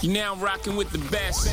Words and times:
You're 0.00 0.12
now 0.14 0.36
rocking 0.36 0.76
with 0.76 0.90
the 0.92 0.98
best. 1.10 1.48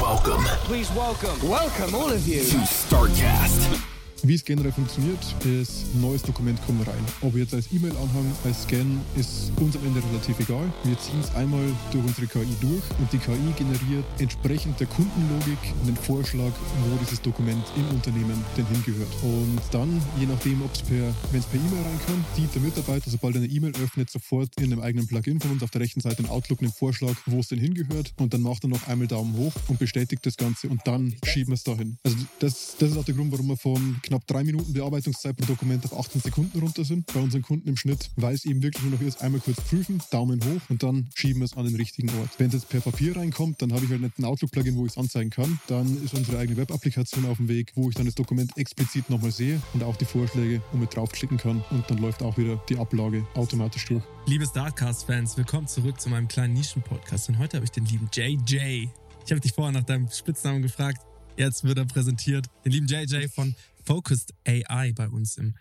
Welcome 0.00 0.42
Please 0.64 0.90
welcome, 0.92 1.46
welcome 1.46 1.94
all 1.94 2.10
of 2.10 2.26
you. 2.26 2.42
to 2.42 2.56
StarCast. 2.56 3.91
Wie 4.24 4.34
es 4.36 4.44
generell 4.44 4.70
funktioniert, 4.70 5.18
ist, 5.44 5.92
neues 6.00 6.22
Dokument 6.22 6.56
kommt 6.64 6.86
rein. 6.86 7.04
Ob 7.22 7.34
jetzt 7.34 7.54
als 7.54 7.72
E-Mail-Anhang, 7.72 8.24
als 8.44 8.62
Scan, 8.62 9.00
ist 9.16 9.50
uns 9.56 9.76
am 9.76 9.84
Ende 9.84 10.00
relativ 10.10 10.38
egal. 10.38 10.72
Wir 10.84 10.96
ziehen 11.00 11.18
es 11.18 11.34
einmal 11.34 11.64
durch 11.90 12.04
unsere 12.04 12.28
KI 12.28 12.54
durch 12.60 12.84
und 13.00 13.12
die 13.12 13.18
KI 13.18 13.34
generiert 13.58 14.04
entsprechend 14.20 14.78
der 14.78 14.86
Kundenlogik 14.86 15.58
einen 15.82 15.96
Vorschlag, 15.96 16.52
wo 16.86 16.96
dieses 17.04 17.20
Dokument 17.20 17.64
im 17.74 17.88
Unternehmen 17.96 18.44
denn 18.56 18.66
hingehört. 18.66 19.10
Und 19.24 19.60
dann, 19.72 20.00
je 20.20 20.26
nachdem, 20.26 20.62
ob 20.62 20.72
es 20.72 20.82
per, 20.82 21.12
wenn 21.32 21.40
es 21.40 21.46
per 21.46 21.58
E-Mail 21.58 21.82
reinkommt, 21.82 22.24
sieht 22.36 22.54
der 22.54 22.62
Mitarbeiter, 22.62 23.10
sobald 23.10 23.34
er 23.34 23.42
eine 23.42 23.50
E-Mail 23.50 23.72
öffnet, 23.82 24.08
sofort 24.08 24.54
in 24.60 24.72
einem 24.72 24.82
eigenen 24.82 25.08
Plugin 25.08 25.40
von 25.40 25.50
uns 25.50 25.64
auf 25.64 25.72
der 25.72 25.80
rechten 25.80 26.00
Seite 26.00 26.22
in 26.22 26.28
Outlook 26.28 26.60
einen 26.60 26.72
Vorschlag, 26.72 27.16
wo 27.26 27.40
es 27.40 27.48
denn 27.48 27.58
hingehört. 27.58 28.14
Und 28.20 28.32
dann 28.32 28.42
macht 28.42 28.62
er 28.62 28.68
noch 28.68 28.86
einmal 28.86 29.08
Daumen 29.08 29.36
hoch 29.36 29.52
und 29.66 29.80
bestätigt 29.80 30.24
das 30.24 30.36
Ganze 30.36 30.68
und 30.68 30.80
dann 30.84 31.12
schieben 31.24 31.48
wir 31.48 31.54
es 31.54 31.64
dahin. 31.64 31.98
Also 32.04 32.16
das, 32.38 32.76
das 32.78 32.92
ist 32.92 32.96
auch 32.96 33.04
der 33.04 33.16
Grund, 33.16 33.32
warum 33.32 33.48
wir 33.48 33.56
von 33.56 34.00
knapp 34.12 34.26
drei 34.26 34.44
Minuten 34.44 34.74
Bearbeitungszeit 34.74 35.34
pro 35.38 35.46
Dokument 35.46 35.82
auf 35.86 35.98
18 35.98 36.20
Sekunden 36.20 36.58
runter 36.58 36.84
sind. 36.84 37.06
Bei 37.14 37.20
unseren 37.20 37.40
Kunden 37.40 37.66
im 37.66 37.78
Schnitt, 37.78 38.10
weil 38.16 38.34
es 38.34 38.44
eben 38.44 38.62
wirklich 38.62 38.82
nur 38.84 38.92
noch 38.92 39.00
ist, 39.00 39.22
einmal 39.22 39.40
kurz 39.40 39.58
prüfen, 39.62 40.02
Daumen 40.10 40.38
hoch 40.44 40.60
und 40.68 40.82
dann 40.82 41.08
schieben 41.14 41.40
wir 41.40 41.46
es 41.46 41.56
an 41.56 41.64
den 41.64 41.76
richtigen 41.76 42.10
Ort. 42.20 42.28
Wenn 42.36 42.48
es 42.48 42.52
jetzt 42.52 42.68
per 42.68 42.82
Papier 42.82 43.16
reinkommt, 43.16 43.62
dann 43.62 43.72
habe 43.72 43.86
ich 43.86 43.90
halt 43.90 44.02
nicht 44.02 44.18
ein 44.18 44.26
Outlook-Plugin, 44.26 44.76
wo 44.76 44.84
ich 44.84 44.92
es 44.92 44.98
anzeigen 44.98 45.30
kann. 45.30 45.58
Dann 45.66 46.04
ist 46.04 46.12
unsere 46.12 46.36
eigene 46.36 46.58
Web-Applikation 46.58 47.24
auf 47.24 47.38
dem 47.38 47.48
Weg, 47.48 47.72
wo 47.74 47.88
ich 47.88 47.94
dann 47.94 48.04
das 48.04 48.14
Dokument 48.14 48.54
explizit 48.58 49.08
nochmal 49.08 49.32
sehe 49.32 49.62
und 49.72 49.82
auch 49.82 49.96
die 49.96 50.04
Vorschläge 50.04 50.60
und 50.72 50.80
mit 50.80 50.94
draufklicken 50.94 51.38
kann 51.38 51.64
und 51.70 51.88
dann 51.88 51.96
läuft 51.96 52.22
auch 52.22 52.36
wieder 52.36 52.62
die 52.68 52.76
Ablage 52.76 53.26
automatisch 53.32 53.86
durch. 53.86 54.02
Liebe 54.26 54.44
Startcast-Fans, 54.44 55.38
willkommen 55.38 55.68
zurück 55.68 55.98
zu 55.98 56.10
meinem 56.10 56.28
kleinen 56.28 56.52
Nischen-Podcast. 56.52 57.30
Und 57.30 57.38
heute 57.38 57.56
habe 57.56 57.64
ich 57.64 57.70
den 57.70 57.86
lieben 57.86 58.10
JJ. 58.12 58.88
Ich 59.24 59.30
habe 59.30 59.40
dich 59.40 59.54
vorher 59.54 59.72
nach 59.72 59.84
deinem 59.84 60.10
Spitznamen 60.10 60.60
gefragt. 60.60 61.00
Jetzt 61.36 61.64
wird 61.64 61.78
er 61.78 61.86
präsentiert. 61.86 62.46
Den 62.64 62.72
lieben 62.72 62.86
JJ 62.86 63.28
von 63.28 63.54
Focused 63.84 64.32
AI 64.46 64.92
bei 64.92 65.08
uns 65.08 65.36
im 65.36 65.54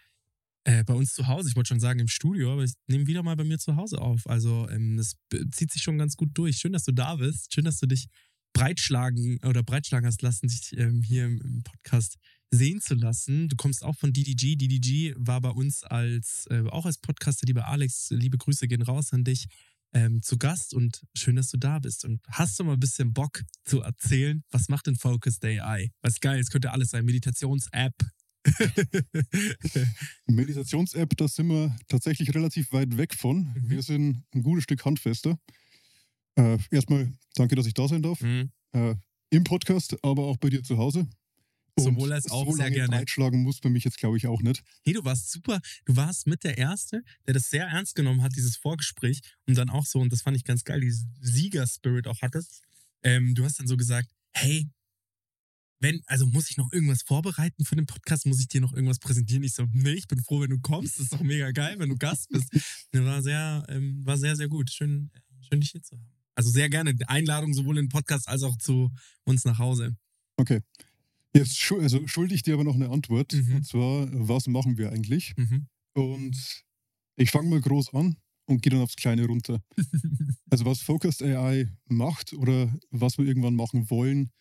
äh, 0.63 0.83
bei 0.83 0.93
uns 0.93 1.13
zu 1.13 1.27
Hause. 1.27 1.49
Ich 1.49 1.55
wollte 1.55 1.69
schon 1.69 1.79
sagen 1.79 1.99
im 1.99 2.07
Studio, 2.07 2.53
aber 2.53 2.63
ich 2.63 2.73
nehme 2.87 3.07
wieder 3.07 3.23
mal 3.23 3.35
bei 3.35 3.43
mir 3.43 3.57
zu 3.57 3.75
Hause 3.75 3.99
auf. 3.99 4.27
Also 4.27 4.69
ähm, 4.69 4.97
das 4.97 5.15
zieht 5.51 5.71
sich 5.71 5.81
schon 5.81 5.97
ganz 5.97 6.15
gut 6.15 6.29
durch. 6.33 6.57
Schön, 6.57 6.73
dass 6.73 6.83
du 6.83 6.91
da 6.91 7.15
bist. 7.15 7.53
Schön, 7.53 7.65
dass 7.65 7.79
du 7.79 7.87
dich 7.87 8.07
breitschlagen 8.53 9.39
oder 9.43 9.63
breitschlagen 9.63 10.05
hast 10.05 10.21
lassen, 10.21 10.47
dich 10.47 10.77
ähm, 10.77 11.01
hier 11.01 11.25
im, 11.25 11.41
im 11.41 11.63
Podcast 11.63 12.17
sehen 12.51 12.81
zu 12.81 12.95
lassen. 12.95 13.47
Du 13.47 13.55
kommst 13.55 13.83
auch 13.83 13.95
von 13.95 14.13
DDG. 14.13 14.55
DDG 14.55 15.13
war 15.17 15.41
bei 15.41 15.49
uns 15.49 15.83
als 15.83 16.45
äh, 16.49 16.63
auch 16.69 16.85
als 16.85 16.97
Podcaster, 16.97 17.47
lieber 17.47 17.67
Alex, 17.67 18.09
liebe 18.11 18.37
Grüße 18.37 18.67
gehen 18.67 18.81
raus 18.81 19.13
an 19.13 19.23
dich, 19.23 19.47
ähm, 19.93 20.21
zu 20.21 20.37
Gast 20.37 20.73
und 20.73 21.01
schön, 21.15 21.35
dass 21.35 21.49
du 21.49 21.57
da 21.57 21.79
bist. 21.79 22.05
Und 22.05 22.21
hast 22.29 22.59
du 22.59 22.63
mal 22.63 22.73
ein 22.73 22.79
bisschen 22.79 23.13
Bock 23.13 23.43
zu 23.65 23.81
erzählen, 23.81 24.43
was 24.51 24.69
macht 24.69 24.87
denn 24.87 24.95
Focused 24.95 25.43
AI? 25.43 25.91
Was 26.01 26.19
geil, 26.19 26.39
es 26.39 26.49
könnte 26.49 26.71
alles 26.71 26.89
sein, 26.89 27.05
Meditations-App. 27.05 27.93
Meditations-App, 30.25 31.15
da 31.17 31.27
sind 31.27 31.47
wir 31.47 31.75
tatsächlich 31.87 32.33
relativ 32.33 32.71
weit 32.71 32.97
weg 32.97 33.13
von. 33.15 33.53
Mhm. 33.53 33.69
Wir 33.69 33.81
sind 33.83 34.23
ein 34.33 34.43
gutes 34.43 34.63
Stück 34.63 34.83
handfester. 34.85 35.37
Äh, 36.35 36.57
erstmal 36.71 37.11
danke, 37.35 37.55
dass 37.55 37.67
ich 37.67 37.73
da 37.73 37.87
sein 37.87 38.01
darf. 38.01 38.21
Mhm. 38.21 38.51
Äh, 38.73 38.95
Im 39.29 39.43
Podcast, 39.43 39.97
aber 40.03 40.23
auch 40.23 40.37
bei 40.37 40.49
dir 40.49 40.63
zu 40.63 40.77
Hause. 40.77 41.07
Sowohl 41.83 42.13
als 42.13 42.29
auch, 42.29 42.45
so 42.45 42.53
sehr 42.53 42.65
lange 42.65 42.75
gerne. 42.75 42.97
breitschlagen 42.97 43.41
muss 43.43 43.59
bei 43.59 43.69
mich 43.69 43.83
jetzt, 43.83 43.97
glaube 43.97 44.17
ich, 44.17 44.27
auch 44.27 44.41
nicht. 44.41 44.63
Hey, 44.83 44.93
du 44.93 45.03
warst 45.03 45.31
super. 45.31 45.59
Du 45.85 45.95
warst 45.95 46.27
mit 46.27 46.43
der 46.43 46.57
Erste, 46.57 47.03
der 47.27 47.33
das 47.33 47.49
sehr 47.49 47.65
ernst 47.65 47.95
genommen 47.95 48.21
hat, 48.21 48.35
dieses 48.35 48.57
Vorgespräch. 48.57 49.21
Und 49.47 49.57
dann 49.57 49.69
auch 49.69 49.85
so, 49.85 49.99
und 49.99 50.11
das 50.11 50.21
fand 50.21 50.37
ich 50.37 50.43
ganz 50.43 50.63
geil, 50.63 50.81
diesen 50.81 51.13
Sieger-Spirit 51.21 52.07
auch 52.07 52.21
hattest. 52.21 52.61
Ähm, 53.03 53.35
du 53.35 53.43
hast 53.43 53.59
dann 53.59 53.67
so 53.67 53.77
gesagt, 53.77 54.11
hey, 54.31 54.69
wenn, 55.81 56.01
also 56.05 56.27
muss 56.27 56.49
ich 56.49 56.57
noch 56.57 56.71
irgendwas 56.71 57.01
vorbereiten 57.01 57.65
für 57.65 57.75
den 57.75 57.87
Podcast? 57.87 58.25
Muss 58.27 58.39
ich 58.39 58.47
dir 58.47 58.61
noch 58.61 58.73
irgendwas 58.73 58.99
präsentieren? 58.99 59.43
Ich 59.43 59.53
so, 59.53 59.65
nee, 59.73 59.93
ich 59.93 60.07
bin 60.07 60.21
froh, 60.23 60.41
wenn 60.41 60.51
du 60.51 60.59
kommst. 60.59 60.95
Das 60.95 61.05
ist 61.05 61.13
doch 61.13 61.21
mega 61.21 61.51
geil, 61.51 61.75
wenn 61.79 61.89
du 61.89 61.97
Gast 61.97 62.29
bist. 62.29 62.47
Das 62.91 63.03
war 63.03 63.21
sehr, 63.21 63.65
ähm, 63.67 64.05
war 64.05 64.17
sehr, 64.17 64.35
sehr 64.35 64.47
gut. 64.47 64.71
Schön, 64.71 65.09
schön, 65.41 65.59
dich 65.59 65.71
hier 65.71 65.81
zu 65.81 65.95
haben. 65.95 66.05
Also 66.35 66.51
sehr 66.51 66.69
gerne. 66.69 66.93
Einladung 67.07 67.53
sowohl 67.53 67.77
in 67.77 67.85
den 67.85 67.89
Podcast 67.89 68.27
als 68.27 68.43
auch 68.43 68.57
zu 68.57 68.91
uns 69.23 69.43
nach 69.43 69.57
Hause. 69.57 69.97
Okay. 70.37 70.61
Jetzt 71.33 71.57
schu 71.57 71.79
also 71.79 72.05
schulde 72.07 72.35
ich 72.35 72.43
dir 72.43 72.55
aber 72.55 72.63
noch 72.63 72.75
eine 72.75 72.89
Antwort. 72.89 73.33
Mhm. 73.33 73.55
Und 73.55 73.65
zwar, 73.65 74.07
was 74.11 74.47
machen 74.47 74.77
wir 74.77 74.91
eigentlich? 74.91 75.33
Mhm. 75.37 75.67
Und 75.93 76.63
ich 77.15 77.31
fange 77.31 77.49
mal 77.49 77.61
groß 77.61 77.93
an 77.93 78.17
und 78.47 78.61
gehe 78.61 78.71
dann 78.71 78.81
aufs 78.81 78.95
Kleine 78.95 79.25
runter. 79.25 79.61
Also 80.49 80.65
was 80.65 80.81
Focused 80.81 81.23
AI 81.23 81.69
macht 81.87 82.33
oder 82.33 82.77
was 82.89 83.17
wir 83.17 83.25
irgendwann 83.25 83.55
machen 83.55 83.89
wollen, 83.89 84.31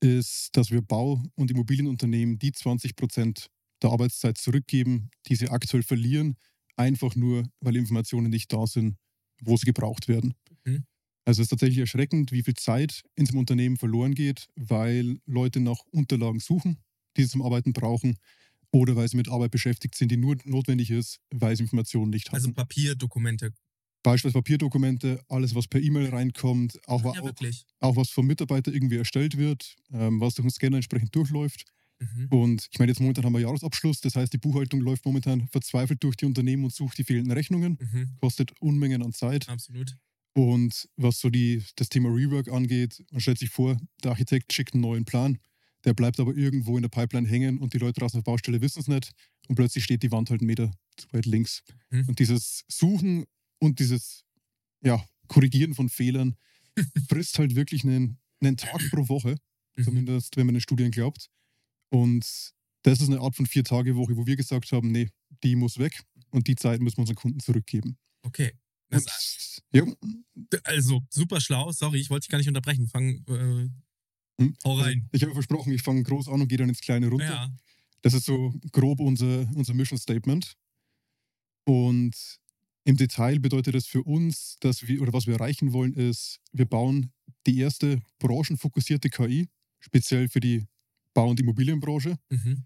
ist, 0.00 0.48
dass 0.56 0.72
wir 0.72 0.82
Bau- 0.82 1.22
und 1.36 1.48
Immobilienunternehmen 1.48 2.40
die 2.40 2.50
20 2.50 2.96
Prozent 2.96 3.46
der 3.80 3.90
Arbeitszeit 3.90 4.36
zurückgeben, 4.36 5.10
die 5.28 5.36
sie 5.36 5.48
aktuell 5.48 5.84
verlieren, 5.84 6.34
einfach 6.76 7.14
nur, 7.14 7.44
weil 7.60 7.76
Informationen 7.76 8.30
nicht 8.30 8.52
da 8.52 8.66
sind, 8.66 8.96
wo 9.42 9.56
sie 9.56 9.66
gebraucht 9.66 10.08
werden. 10.08 10.34
Also 11.30 11.42
es 11.42 11.46
ist 11.46 11.50
tatsächlich 11.50 11.78
erschreckend, 11.78 12.32
wie 12.32 12.42
viel 12.42 12.54
Zeit 12.54 13.04
in 13.14 13.24
diesem 13.24 13.38
Unternehmen 13.38 13.76
verloren 13.76 14.14
geht, 14.16 14.48
weil 14.56 15.20
Leute 15.26 15.60
nach 15.60 15.78
Unterlagen 15.92 16.40
suchen, 16.40 16.78
die 17.16 17.22
sie 17.22 17.28
zum 17.28 17.42
Arbeiten 17.42 17.72
brauchen, 17.72 18.16
oder 18.72 18.96
weil 18.96 19.06
sie 19.06 19.16
mit 19.16 19.28
Arbeit 19.28 19.52
beschäftigt 19.52 19.94
sind, 19.94 20.10
die 20.10 20.16
nur 20.16 20.38
notwendig 20.44 20.90
ist, 20.90 21.20
weil 21.32 21.54
sie 21.54 21.62
Informationen 21.62 22.10
nicht 22.10 22.30
haben. 22.30 22.38
Also 22.38 22.52
Papierdokumente. 22.52 23.52
Beispielsweise 24.02 24.40
Papierdokumente, 24.42 25.20
alles, 25.28 25.54
was 25.54 25.68
per 25.68 25.80
E-Mail 25.80 26.08
reinkommt, 26.08 26.80
auch, 26.88 27.04
Ja, 27.04 27.22
auch, 27.22 27.30
auch 27.78 27.94
was 27.96 28.10
vom 28.10 28.26
Mitarbeiter 28.26 28.72
irgendwie 28.74 28.96
erstellt 28.96 29.36
wird, 29.38 29.76
ähm, 29.92 30.20
was 30.20 30.34
durch 30.34 30.46
den 30.46 30.50
Scanner 30.50 30.76
entsprechend 30.78 31.14
durchläuft. 31.14 31.64
Mhm. 32.00 32.26
Und 32.32 32.68
ich 32.72 32.78
meine, 32.80 32.90
jetzt 32.90 32.98
momentan 33.00 33.24
haben 33.24 33.34
wir 33.34 33.40
Jahresabschluss, 33.40 34.00
das 34.00 34.16
heißt, 34.16 34.32
die 34.32 34.38
Buchhaltung 34.38 34.80
läuft 34.80 35.04
momentan 35.06 35.46
verzweifelt 35.46 36.02
durch 36.02 36.16
die 36.16 36.24
Unternehmen 36.26 36.64
und 36.64 36.72
sucht 36.74 36.98
die 36.98 37.04
fehlenden 37.04 37.30
Rechnungen, 37.32 37.78
Mhm. 37.78 38.16
kostet 38.20 38.52
Unmengen 38.60 39.04
an 39.04 39.12
Zeit. 39.12 39.48
Absolut. 39.48 39.96
Und 40.40 40.88
was 40.96 41.18
so 41.18 41.28
die, 41.28 41.62
das 41.76 41.90
Thema 41.90 42.08
Rework 42.08 42.48
angeht, 42.48 43.04
man 43.10 43.20
stellt 43.20 43.38
sich 43.38 43.50
vor, 43.50 43.76
der 44.02 44.12
Architekt 44.12 44.52
schickt 44.54 44.72
einen 44.72 44.80
neuen 44.80 45.04
Plan, 45.04 45.38
der 45.84 45.92
bleibt 45.92 46.18
aber 46.18 46.34
irgendwo 46.34 46.76
in 46.78 46.82
der 46.82 46.88
Pipeline 46.88 47.28
hängen 47.28 47.58
und 47.58 47.74
die 47.74 47.78
Leute 47.78 48.00
draußen 48.00 48.18
auf 48.18 48.24
der 48.24 48.30
Baustelle 48.32 48.60
wissen 48.62 48.80
es 48.80 48.88
nicht 48.88 49.12
und 49.48 49.56
plötzlich 49.56 49.84
steht 49.84 50.02
die 50.02 50.10
Wand 50.12 50.30
halt 50.30 50.40
einen 50.40 50.46
Meter 50.46 50.70
zu 50.96 51.12
weit 51.12 51.26
links. 51.26 51.62
Mhm. 51.90 52.08
Und 52.08 52.18
dieses 52.18 52.64
Suchen 52.68 53.26
und 53.58 53.80
dieses 53.80 54.24
ja, 54.82 55.04
Korrigieren 55.28 55.74
von 55.74 55.90
Fehlern 55.90 56.36
frisst 57.08 57.38
halt 57.38 57.54
wirklich 57.54 57.84
einen, 57.84 58.18
einen 58.40 58.56
Tag 58.56 58.80
pro 58.90 59.08
Woche, 59.08 59.36
Mhm. 59.76 59.84
zumindest 59.84 60.36
wenn 60.36 60.46
man 60.46 60.54
den 60.54 60.60
Studien 60.60 60.90
glaubt. 60.90 61.28
Und 61.90 62.24
das 62.82 63.00
ist 63.00 63.08
eine 63.08 63.20
Art 63.20 63.36
von 63.36 63.46
Vier-Tage-Woche, 63.46 64.16
wo 64.16 64.26
wir 64.26 64.36
gesagt 64.36 64.72
haben, 64.72 64.90
nee, 64.90 65.08
die 65.42 65.54
muss 65.54 65.78
weg 65.78 66.02
und 66.30 66.46
die 66.46 66.56
Zeit 66.56 66.80
müssen 66.80 66.96
wir 66.96 67.02
unseren 67.02 67.16
Kunden 67.16 67.40
zurückgeben. 67.40 67.98
Okay. 68.22 68.52
Ja, 69.72 69.84
also, 70.64 71.02
super 71.10 71.40
schlau. 71.40 71.70
Sorry, 71.72 72.00
ich 72.00 72.10
wollte 72.10 72.24
dich 72.24 72.30
gar 72.30 72.38
nicht 72.38 72.48
unterbrechen. 72.48 72.88
Fang, 72.88 73.24
äh, 73.28 73.68
Hm? 74.40 74.56
hau 74.64 74.78
rein. 74.78 75.08
Ich 75.12 75.22
habe 75.22 75.32
versprochen, 75.34 75.72
ich 75.72 75.82
fange 75.82 76.02
groß 76.02 76.28
an 76.28 76.40
und 76.40 76.48
gehe 76.48 76.58
dann 76.58 76.68
ins 76.68 76.80
Kleine 76.80 77.08
runter. 77.08 77.24
Ja. 77.26 77.52
Das 78.02 78.14
ist 78.14 78.24
so 78.24 78.54
grob 78.72 78.98
unser, 79.00 79.48
unser 79.54 79.74
Mission 79.74 79.98
Statement. 79.98 80.56
Und 81.66 82.38
im 82.84 82.96
Detail 82.96 83.38
bedeutet 83.38 83.74
das 83.74 83.86
für 83.86 84.02
uns, 84.02 84.56
dass 84.60 84.86
wir, 84.88 85.02
oder 85.02 85.12
was 85.12 85.26
wir 85.26 85.34
erreichen 85.34 85.72
wollen, 85.72 85.92
ist, 85.92 86.40
wir 86.52 86.64
bauen 86.64 87.12
die 87.46 87.58
erste 87.58 88.00
branchenfokussierte 88.18 89.10
KI, 89.10 89.48
speziell 89.78 90.28
für 90.28 90.40
die 90.40 90.66
Bau- 91.14 91.28
und 91.28 91.38
Immobilienbranche, 91.40 92.18
Mhm. 92.30 92.64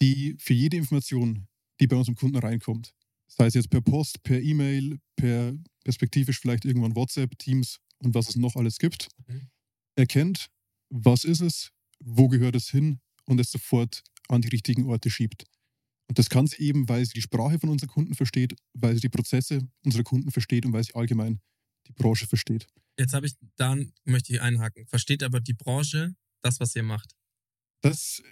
die 0.00 0.36
für 0.38 0.54
jede 0.54 0.76
Information, 0.78 1.46
die 1.80 1.86
bei 1.86 1.96
unserem 1.96 2.16
Kunden 2.16 2.38
reinkommt, 2.38 2.94
sei 3.26 3.46
es 3.46 3.54
jetzt 3.54 3.70
per 3.70 3.80
Post, 3.80 4.22
per 4.22 4.40
E-Mail, 4.40 4.98
per 5.16 5.54
perspektivisch 5.84 6.40
vielleicht 6.40 6.64
irgendwann 6.64 6.96
WhatsApp, 6.96 7.38
Teams 7.38 7.78
und 7.98 8.14
was 8.14 8.28
es 8.28 8.36
noch 8.36 8.56
alles 8.56 8.78
gibt, 8.78 9.08
Mhm. 9.26 9.48
erkennt, 9.96 10.48
was 10.90 11.24
ist 11.24 11.40
es, 11.40 11.70
wo 12.00 12.28
gehört 12.28 12.56
es 12.56 12.68
hin 12.70 13.00
und 13.26 13.40
es 13.40 13.50
sofort 13.50 14.02
an 14.28 14.40
die 14.42 14.48
richtigen 14.48 14.86
Orte 14.86 15.10
schiebt. 15.10 15.44
Und 16.08 16.18
das 16.18 16.28
kann 16.28 16.46
sie 16.46 16.58
eben, 16.62 16.88
weil 16.88 17.04
sie 17.06 17.14
die 17.14 17.22
Sprache 17.22 17.58
von 17.58 17.70
unseren 17.70 17.88
Kunden 17.88 18.14
versteht, 18.14 18.54
weil 18.74 18.94
sie 18.94 19.00
die 19.00 19.08
Prozesse 19.08 19.66
unserer 19.84 20.02
Kunden 20.02 20.30
versteht 20.30 20.66
und 20.66 20.72
weil 20.72 20.84
sie 20.84 20.94
allgemein 20.94 21.40
die 21.88 21.92
Branche 21.92 22.26
versteht. 22.26 22.66
Jetzt 22.98 23.14
habe 23.14 23.26
ich, 23.26 23.34
dann 23.56 23.92
möchte 24.04 24.32
ich 24.32 24.40
einhaken. 24.40 24.86
Versteht 24.86 25.22
aber 25.22 25.40
die 25.40 25.54
Branche 25.54 26.14
das, 26.42 26.60
was 26.60 26.76
ihr 26.76 26.82
macht? 26.82 27.14
Das 27.80 28.22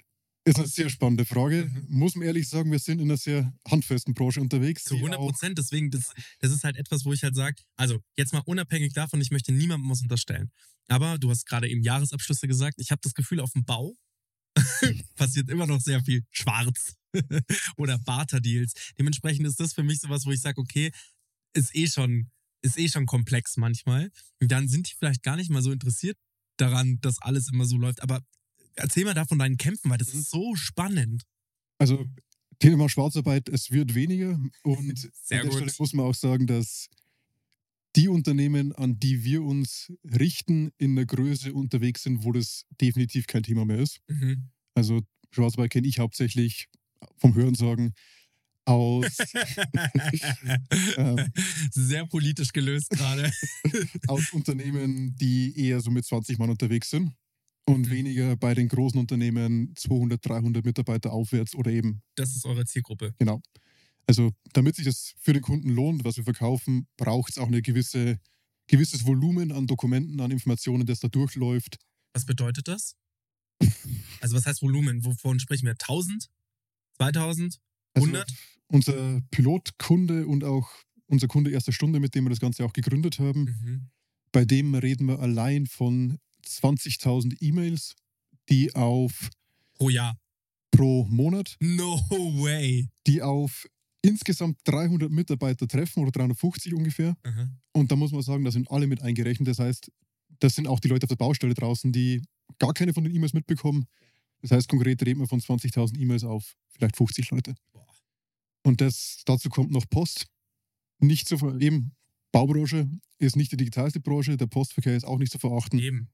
ist 0.45 0.59
eine 0.59 0.67
sehr 0.67 0.91
spannende 0.91 1.25
Frage. 1.25 1.67
Mhm. 1.67 1.99
Muss 1.99 2.15
man 2.17 2.27
ehrlich 2.27 2.49
sagen, 2.49 2.71
wir 2.73 2.79
sind 2.79 3.01
in 3.01 3.09
einer 3.09 3.17
sehr 3.17 3.53
handfesten 3.69 4.15
Branche 4.15 4.41
unterwegs. 4.41 4.85
Zu 4.85 4.95
die 4.95 5.01
100 5.01 5.19
auch- 5.21 5.27
Prozent. 5.29 5.59
Deswegen, 5.59 5.91
das, 5.91 6.13
das 6.41 6.51
ist 6.53 6.65
halt 6.65 6.77
etwas, 6.77 7.05
wo 7.05 7.13
ich 7.13 7.23
halt 7.23 7.35
sage, 7.37 7.63
also 7.77 8.01
jetzt 8.17 8.33
mal 8.33 8.43
unabhängig 8.45 8.93
davon, 8.93 9.21
ich 9.21 9.31
möchte 9.31 9.53
niemandem 9.53 9.89
was 9.91 10.03
unterstellen. 10.03 10.51
Aber 10.89 11.19
du 11.19 11.31
hast 11.31 11.47
gerade 11.47 11.69
eben 11.69 11.83
Jahresabschlüsse 11.83 12.49
gesagt. 12.49 12.75
Ich 12.79 12.91
habe 12.91 13.01
das 13.03 13.15
Gefühl, 13.15 13.41
auf 13.41 13.53
dem 13.53 13.65
Bau 13.65 13.95
passiert 15.17 15.49
immer 15.49 15.67
noch 15.67 15.81
sehr 15.81 16.03
viel 16.03 16.25
schwarz 16.31 16.97
oder 17.77 17.99
Barter-Deals. 17.99 18.73
Dementsprechend 18.99 19.47
ist 19.47 19.61
das 19.61 19.73
für 19.75 19.83
mich 19.83 20.01
sowas, 20.01 20.27
wo 20.27 20.33
ich 20.33 20.41
sage, 20.41 20.61
okay, 20.61 20.91
ist 21.55 21.75
eh 21.75 21.87
schon, 21.87 22.31
ist 22.63 22.79
eh 22.79 22.89
schon 22.89 23.07
komplex 23.07 23.57
manchmal. 23.57 24.11
Und 24.41 24.51
dann 24.51 24.69
sind 24.69 24.91
die 24.91 24.95
vielleicht 24.99 25.23
gar 25.23 25.37
nicht 25.37 25.51
mal 25.51 25.63
so 25.63 25.71
interessiert 25.73 26.19
daran, 26.59 26.99
dass 27.01 27.21
alles 27.23 27.49
immer 27.51 27.65
so 27.65 27.77
läuft. 27.77 28.03
Aber 28.03 28.23
erzähl 28.77 29.05
mal 29.05 29.15
da 29.15 29.25
von 29.25 29.39
deinen 29.39 29.57
Kämpfen, 29.57 29.91
weil 29.91 29.99
das 29.99 30.15
ist 30.15 30.31
so 30.31 30.55
spannend. 30.55 31.23
Also 31.79 32.07
Thema 32.59 32.89
Schwarzarbeit, 32.89 33.49
es 33.49 33.71
wird 33.71 33.95
weniger. 33.95 34.39
Und 34.63 34.99
Sehr 35.25 35.41
an 35.41 35.47
der 35.47 35.51
gut. 35.51 35.55
Stelle 35.55 35.73
muss 35.79 35.93
man 35.95 36.07
auch 36.07 36.15
sagen, 36.15 36.47
dass 36.47 36.89
die 37.97 38.09
Unternehmen, 38.09 38.73
an 38.73 38.99
die 38.99 39.25
wir 39.25 39.43
uns 39.43 39.93
richten, 40.05 40.71
in 40.79 40.97
der 40.97 41.07
Größe 41.07 41.53
unterwegs 41.53 42.05
sind, 42.05 42.25
wo 42.25 42.33
das 42.33 42.65
definitiv 42.81 43.27
kein 43.27 43.43
Thema 43.43 43.65
mehr 43.65 43.81
ist. 43.81 44.01
Mhm. 44.09 44.51
Also 44.75 45.03
Schwarzarbeit 45.31 45.71
kenne 45.73 45.89
ich 45.89 45.99
hauptsächlich 45.99 46.69
vom 47.17 47.35
Hörensagen 47.35 47.95
aus, 48.65 49.19
Ähm. 50.97 51.33
Sehr 51.73 52.07
politisch 52.07 52.53
gelöst 52.53 52.91
gerade. 52.91 53.33
aus 54.07 54.33
Unternehmen, 54.33 55.17
die 55.17 55.53
eher 55.59 55.81
so 55.81 55.91
mit 55.91 56.05
20 56.05 56.39
Mann 56.39 56.51
unterwegs 56.51 56.91
sind 56.91 57.13
und 57.65 57.91
weniger 57.91 58.37
bei 58.37 58.55
den 58.55 58.69
großen 58.69 58.99
Unternehmen 58.99 59.73
200, 59.77 60.25
300 60.25 60.65
Mitarbeiter 60.65 61.13
aufwärts 61.13 61.55
oder 61.55 61.71
eben 61.71 62.03
Das 62.17 62.35
ist 62.35 62.45
eure 62.45 62.65
Zielgruppe. 62.65 63.15
Genau. 63.19 63.41
Also 64.07 64.33
damit 64.53 64.77
sich 64.77 64.85
das 64.85 65.15
für 65.21 65.33
den 65.33 65.43
Kunden 65.43 65.71
lohnt, 65.71 66.05
was 66.05 66.17
wir 66.17 66.25
verkaufen, 66.25 66.87
braucht 66.97 67.31
es 67.31 67.39
auch 67.39 67.47
ein 67.47 67.63
gewisse, 67.63 68.19
gewisses 68.67 69.07
Volumen 69.07 69.53
an 69.53 69.67
Dokumenten, 69.67 70.21
an 70.21 70.31
Informationen, 70.33 70.87
das 70.87 71.01
da 71.01 71.09
durchläuft. 71.09 71.77
Was 72.15 72.27
bedeutet 72.27 72.67
das? 72.69 72.97
Also 74.21 74.37
was 74.37 74.45
heißt 74.47 74.61
Volumen? 74.63 75.05
Wovon 75.05 75.39
sprechen 75.39 75.67
wir? 75.67 75.73
1000? 75.73 76.29
2000? 76.97 77.61
Also 77.95 78.07
100? 78.07 78.35
Unser 78.69 79.21
Pilotkunde 79.31 80.27
und 80.27 80.45
auch 80.45 80.69
unser 81.07 81.29
Kunde 81.29 81.51
erster 81.51 81.73
Stunde, 81.73 82.01
mit 82.01 82.15
dem 82.15 82.25
wir 82.25 82.31
das 82.31 82.41
Ganze 82.41 82.65
auch 82.65 82.73
gegründet 82.73 83.19
haben, 83.19 83.45
Mhm. 83.45 83.91
bei 84.33 84.45
dem 84.45 84.75
reden 84.75 85.07
wir 85.07 85.21
allein 85.21 85.67
von 85.67 86.19
20.000 86.47 87.37
E-Mails, 87.41 87.95
die 88.49 88.75
auf 88.75 89.31
Pro 89.75 89.89
Jahr. 89.91 90.17
pro 90.71 91.05
Monat, 91.05 91.57
No 91.61 91.99
way. 92.11 92.89
die 93.07 93.23
auf 93.23 93.67
insgesamt 94.03 94.59
300 94.65 95.11
Mitarbeiter 95.11 95.69
treffen 95.69 96.01
oder 96.03 96.11
350 96.13 96.75
ungefähr. 96.75 97.17
Aha. 97.23 97.49
Und 97.73 97.91
da 97.93 97.97
muss 97.97 98.13
man 98.13 98.23
sagen, 98.23 98.45
da 98.45 98.51
sind 98.51 98.71
alle 98.71 98.87
mit 98.87 99.01
eingerechnet. 99.03 99.49
Das 99.49 99.59
heißt, 99.59 99.91
das 100.41 100.55
sind 100.57 100.67
auch 100.67 100.81
die 100.81 100.89
Leute 100.89 101.05
auf 101.05 101.09
der 101.09 101.17
Baustelle 101.17 101.55
draußen, 101.55 101.93
die 101.93 102.21
gar 102.59 102.75
keine 102.75 102.93
von 102.93 103.05
den 103.05 103.15
E-Mails 103.15 103.33
mitbekommen. 103.33 103.87
Das 104.41 104.51
heißt, 104.51 104.69
konkret 104.69 105.01
reden 105.07 105.21
wir 105.21 105.29
von 105.29 105.41
20.000 105.41 105.97
E-Mails 105.99 106.25
auf 106.25 106.57
vielleicht 106.71 106.97
50 106.97 107.31
Leute. 107.31 107.55
Und 108.65 108.81
das, 108.81 109.23
dazu 109.25 109.49
kommt 109.49 109.71
noch 109.71 109.89
Post. 109.89 110.27
Nicht 110.99 111.29
zu 111.29 111.39
ver 111.39 111.61
eben, 111.61 111.93
Baubranche 112.33 112.89
ist 113.19 113.37
nicht 113.37 113.53
die 113.53 113.57
digitalste 113.57 114.01
Branche, 114.01 114.37
der 114.37 114.47
Postverkehr 114.47 114.97
ist 114.97 115.05
auch 115.05 115.19
nicht 115.19 115.31
zu 115.33 115.39
verachten. 115.39 115.79
Eben. 115.79 116.09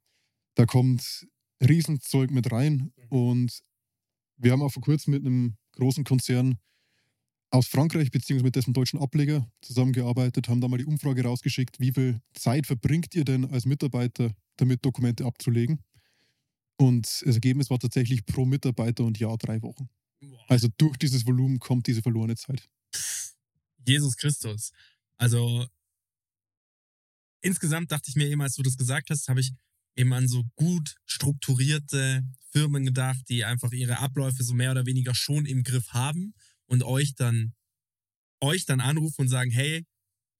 Da 0.58 0.66
kommt 0.66 1.24
Riesenzeug 1.62 2.32
mit 2.32 2.50
rein. 2.50 2.92
Und 3.10 3.60
wir 4.38 4.50
haben 4.50 4.60
auch 4.60 4.72
vor 4.72 4.82
kurzem 4.82 5.12
mit 5.12 5.24
einem 5.24 5.56
großen 5.76 6.02
Konzern 6.02 6.58
aus 7.50 7.68
Frankreich 7.68 8.10
beziehungsweise 8.10 8.44
mit 8.44 8.56
dessen 8.56 8.72
deutschen 8.72 8.98
Ableger 8.98 9.48
zusammengearbeitet, 9.62 10.48
haben 10.48 10.60
da 10.60 10.66
mal 10.66 10.78
die 10.78 10.84
Umfrage 10.84 11.22
rausgeschickt, 11.22 11.78
wie 11.78 11.92
viel 11.92 12.20
Zeit 12.34 12.66
verbringt 12.66 13.14
ihr 13.14 13.24
denn 13.24 13.44
als 13.44 13.66
Mitarbeiter 13.66 14.34
damit, 14.56 14.84
Dokumente 14.84 15.26
abzulegen? 15.26 15.78
Und 16.76 17.06
das 17.06 17.34
Ergebnis 17.34 17.70
war 17.70 17.78
tatsächlich 17.78 18.26
pro 18.26 18.44
Mitarbeiter 18.44 19.04
und 19.04 19.16
Jahr 19.20 19.38
drei 19.38 19.62
Wochen. 19.62 19.88
Also 20.48 20.66
durch 20.76 20.96
dieses 20.96 21.24
Volumen 21.24 21.60
kommt 21.60 21.86
diese 21.86 22.02
verlorene 22.02 22.34
Zeit. 22.34 22.68
Jesus 23.86 24.16
Christus. 24.16 24.72
Also 25.18 25.68
insgesamt 27.42 27.92
dachte 27.92 28.10
ich 28.10 28.16
mir 28.16 28.26
eben, 28.26 28.42
als 28.42 28.56
du 28.56 28.62
das 28.64 28.76
gesagt 28.76 29.10
hast, 29.10 29.28
habe 29.28 29.38
ich 29.38 29.52
eben 29.98 30.12
an 30.12 30.28
so 30.28 30.44
gut 30.54 30.94
strukturierte 31.06 32.22
Firmen 32.50 32.84
gedacht, 32.86 33.20
die 33.28 33.44
einfach 33.44 33.72
ihre 33.72 33.98
Abläufe 33.98 34.42
so 34.42 34.54
mehr 34.54 34.70
oder 34.70 34.86
weniger 34.86 35.14
schon 35.14 35.44
im 35.44 35.64
Griff 35.64 35.92
haben 35.92 36.34
und 36.66 36.82
euch 36.82 37.14
dann 37.14 37.52
euch 38.40 38.64
dann 38.64 38.80
anrufen 38.80 39.22
und 39.22 39.28
sagen, 39.28 39.50
hey, 39.50 39.84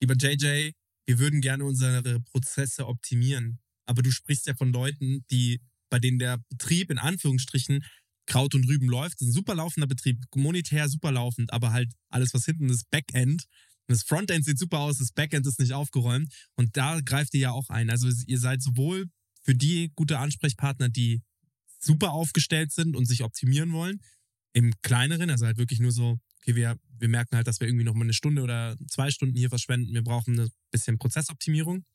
lieber 0.00 0.14
JJ, 0.14 0.70
wir 1.06 1.19
würden 1.19 1.40
gerne 1.40 1.64
unsere 1.64 2.20
Prozesse 2.20 2.87
optimieren. 2.87 3.58
Aber 3.87 4.02
du 4.02 4.12
sprichst 4.12 4.46
ja 4.46 4.55
von 4.55 4.72
Leuten, 4.72 5.25
die 5.31 5.60
bei 5.90 5.99
denen 5.99 6.19
der 6.19 6.38
Betrieb 6.49 6.90
in 6.90 6.99
Anführungsstrichen 6.99 7.84
Kraut 8.26 8.55
und 8.55 8.69
Rüben 8.69 8.88
läuft. 8.88 9.20
Ein 9.20 9.32
super 9.32 9.55
laufender 9.55 9.87
Betrieb, 9.87 10.22
monetär 10.34 10.88
super 10.88 11.10
laufend, 11.10 11.52
aber 11.52 11.72
halt 11.72 11.93
alles, 12.10 12.34
was 12.34 12.44
hinten 12.44 12.69
ist, 12.69 12.88
Backend. 12.90 13.46
Das 13.88 14.02
Frontend 14.02 14.44
sieht 14.44 14.58
super 14.58 14.81
aus, 14.81 14.99
das 14.99 15.12
Backend 15.12 15.46
ist 15.46 15.58
nicht 15.58 15.72
aufgeräumt 15.72 16.32
und 16.56 16.76
da 16.76 17.00
greift 17.00 17.32
ihr 17.32 17.40
ja 17.40 17.50
auch 17.52 17.70
ein. 17.70 17.88
Also 17.88 18.08
ihr 18.26 18.38
seid 18.38 18.62
sowohl 18.62 19.06
für 19.48 19.54
die 19.54 19.90
gute 19.94 20.18
Ansprechpartner, 20.18 20.90
die 20.90 21.22
super 21.80 22.12
aufgestellt 22.12 22.70
sind 22.70 22.94
und 22.94 23.06
sich 23.06 23.24
optimieren 23.24 23.72
wollen, 23.72 24.02
im 24.52 24.74
kleineren, 24.82 25.30
also 25.30 25.46
halt 25.46 25.56
wirklich 25.56 25.80
nur 25.80 25.90
so, 25.90 26.18
okay, 26.42 26.54
wir, 26.54 26.76
wir 26.98 27.08
merken 27.08 27.34
halt, 27.34 27.46
dass 27.46 27.58
wir 27.58 27.66
irgendwie 27.66 27.86
noch 27.86 27.94
mal 27.94 28.02
eine 28.04 28.12
Stunde 28.12 28.42
oder 28.42 28.76
zwei 28.90 29.10
Stunden 29.10 29.38
hier 29.38 29.48
verschwenden, 29.48 29.94
wir 29.94 30.04
brauchen 30.04 30.38
ein 30.38 30.50
bisschen 30.70 30.98
Prozessoptimierung. 30.98 31.86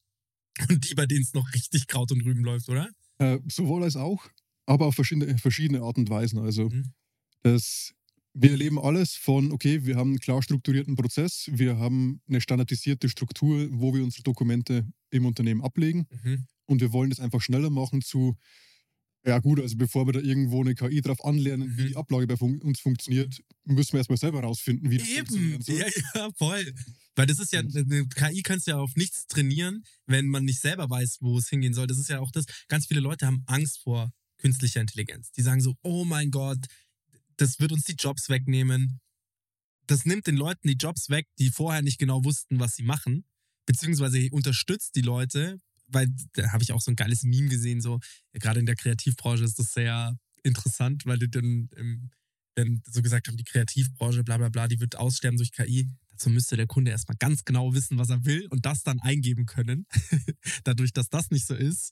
Und 0.67 0.89
die, 0.89 0.95
bei 0.95 1.05
denen 1.05 1.21
es 1.21 1.35
noch 1.35 1.53
richtig 1.53 1.85
Kraut 1.85 2.11
und 2.11 2.21
Rüben 2.25 2.43
läuft, 2.43 2.69
oder? 2.69 2.89
Äh, 3.19 3.37
sowohl 3.47 3.83
als 3.83 3.97
auch, 3.97 4.27
aber 4.65 4.87
auf 4.87 4.95
verschiedene, 4.95 5.37
verschiedene 5.37 5.81
Art 5.83 5.97
und 5.97 6.09
Weisen. 6.09 6.39
Also 6.39 6.69
Mhm. 6.69 6.91
das, 7.43 7.93
wir 8.33 8.49
erleben 8.49 8.79
alles 8.79 9.13
von, 9.13 9.51
okay, 9.51 9.85
wir 9.85 9.95
haben 9.95 10.09
einen 10.09 10.19
klar 10.19 10.41
strukturierten 10.41 10.95
Prozess, 10.95 11.51
wir 11.53 11.77
haben 11.77 12.19
eine 12.27 12.41
standardisierte 12.41 13.09
Struktur, 13.09 13.67
wo 13.71 13.93
wir 13.93 14.03
unsere 14.03 14.23
Dokumente 14.23 14.87
im 15.11 15.27
Unternehmen 15.27 15.61
ablegen 15.61 16.07
Mhm. 16.09 16.47
Und 16.65 16.81
wir 16.81 16.91
wollen 16.93 17.09
das 17.09 17.19
einfach 17.19 17.41
schneller 17.41 17.69
machen 17.69 18.01
zu, 18.01 18.35
ja 19.25 19.39
gut, 19.39 19.59
also 19.61 19.77
bevor 19.77 20.05
wir 20.05 20.13
da 20.13 20.19
irgendwo 20.19 20.61
eine 20.61 20.75
KI 20.75 21.01
drauf 21.01 21.23
anlernen, 21.23 21.77
wie 21.77 21.83
Mhm. 21.83 21.87
die 21.87 21.95
Ablage 21.95 22.27
bei 22.27 22.35
fun 22.37 22.59
uns 22.61 22.79
funktioniert, 22.81 23.41
müssen 23.63 23.93
wir 23.93 23.99
erstmal 23.99 24.17
selber 24.17 24.41
rausfinden, 24.41 24.91
wie 24.91 24.97
das 24.97 25.07
Eben, 25.07 25.25
funktioniert. 25.27 25.63
So. 25.63 25.73
ja, 25.73 25.87
ja, 26.15 26.29
voll. 26.35 26.73
Weil 27.15 27.27
das 27.27 27.39
ist 27.39 27.53
ja, 27.53 27.59
eine 27.59 28.07
KI 28.07 28.41
kannst 28.41 28.67
du 28.67 28.71
ja 28.71 28.77
auf 28.79 28.95
nichts 28.95 29.27
trainieren, 29.27 29.83
wenn 30.07 30.27
man 30.27 30.43
nicht 30.43 30.59
selber 30.59 30.89
weiß, 30.89 31.19
wo 31.21 31.37
es 31.37 31.47
hingehen 31.47 31.73
soll. 31.73 31.87
Das 31.87 31.97
ist 31.99 32.09
ja 32.09 32.19
auch 32.19 32.31
das, 32.31 32.45
ganz 32.67 32.87
viele 32.87 32.99
Leute 32.99 33.25
haben 33.25 33.43
Angst 33.45 33.79
vor 33.79 34.11
künstlicher 34.39 34.81
Intelligenz. 34.81 35.31
Die 35.31 35.41
sagen 35.41 35.61
so, 35.61 35.75
oh 35.83 36.03
mein 36.03 36.29
Gott, 36.31 36.65
das 37.37 37.59
wird 37.59 37.71
uns 37.71 37.85
die 37.85 37.95
Jobs 37.95 38.27
wegnehmen. 38.29 38.99
Das 39.87 40.05
nimmt 40.05 40.27
den 40.27 40.35
Leuten 40.35 40.67
die 40.67 40.75
Jobs 40.75 41.09
weg, 41.09 41.27
die 41.39 41.49
vorher 41.49 41.81
nicht 41.81 41.97
genau 41.97 42.23
wussten, 42.25 42.59
was 42.59 42.75
sie 42.75 42.83
machen. 42.83 43.25
Beziehungsweise 43.65 44.27
unterstützt 44.31 44.95
die 44.95 45.01
Leute, 45.01 45.59
weil 45.93 46.07
da 46.33 46.51
habe 46.51 46.63
ich 46.63 46.71
auch 46.71 46.81
so 46.81 46.91
ein 46.91 46.95
geiles 46.95 47.23
Meme 47.23 47.49
gesehen, 47.49 47.81
so, 47.81 47.99
gerade 48.33 48.59
in 48.59 48.65
der 48.65 48.75
Kreativbranche 48.75 49.43
ist 49.43 49.59
das 49.59 49.73
sehr 49.73 50.17
interessant, 50.43 51.05
weil 51.05 51.19
die 51.19 51.29
dann, 51.29 51.69
dann 52.55 52.81
so 52.89 53.01
gesagt 53.01 53.27
haben, 53.27 53.37
die 53.37 53.43
Kreativbranche, 53.43 54.23
bla 54.23 54.37
bla 54.37 54.49
bla, 54.49 54.67
die 54.67 54.79
wird 54.79 54.95
aussterben 54.95 55.37
durch 55.37 55.51
KI. 55.51 55.89
Dazu 56.11 56.29
müsste 56.29 56.57
der 56.57 56.67
Kunde 56.67 56.91
erstmal 56.91 57.17
ganz 57.17 57.43
genau 57.43 57.73
wissen, 57.73 57.97
was 57.97 58.09
er 58.09 58.23
will 58.25 58.47
und 58.49 58.65
das 58.65 58.83
dann 58.83 58.99
eingeben 58.99 59.45
können. 59.45 59.87
Dadurch, 60.63 60.93
dass 60.93 61.09
das 61.09 61.31
nicht 61.31 61.47
so 61.47 61.55
ist, 61.55 61.91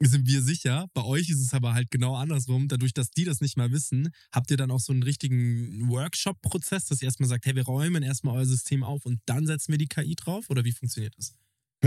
sind 0.00 0.26
wir 0.26 0.42
sicher. 0.42 0.86
Bei 0.92 1.04
euch 1.04 1.30
ist 1.30 1.40
es 1.40 1.54
aber 1.54 1.74
halt 1.74 1.90
genau 1.90 2.16
andersrum. 2.16 2.68
Dadurch, 2.68 2.92
dass 2.92 3.10
die 3.10 3.24
das 3.24 3.40
nicht 3.40 3.56
mal 3.56 3.70
wissen, 3.70 4.10
habt 4.32 4.50
ihr 4.50 4.56
dann 4.56 4.70
auch 4.70 4.80
so 4.80 4.92
einen 4.92 5.02
richtigen 5.02 5.88
Workshop-Prozess, 5.88 6.86
dass 6.86 7.00
ihr 7.00 7.06
erstmal 7.06 7.28
sagt, 7.28 7.46
hey, 7.46 7.54
wir 7.54 7.64
räumen 7.64 8.02
erstmal 8.02 8.36
euer 8.36 8.46
System 8.46 8.82
auf 8.82 9.06
und 9.06 9.20
dann 9.26 9.46
setzen 9.46 9.72
wir 9.72 9.78
die 9.78 9.86
KI 9.86 10.14
drauf? 10.16 10.50
Oder 10.50 10.64
wie 10.64 10.72
funktioniert 10.72 11.14
das? 11.16 11.34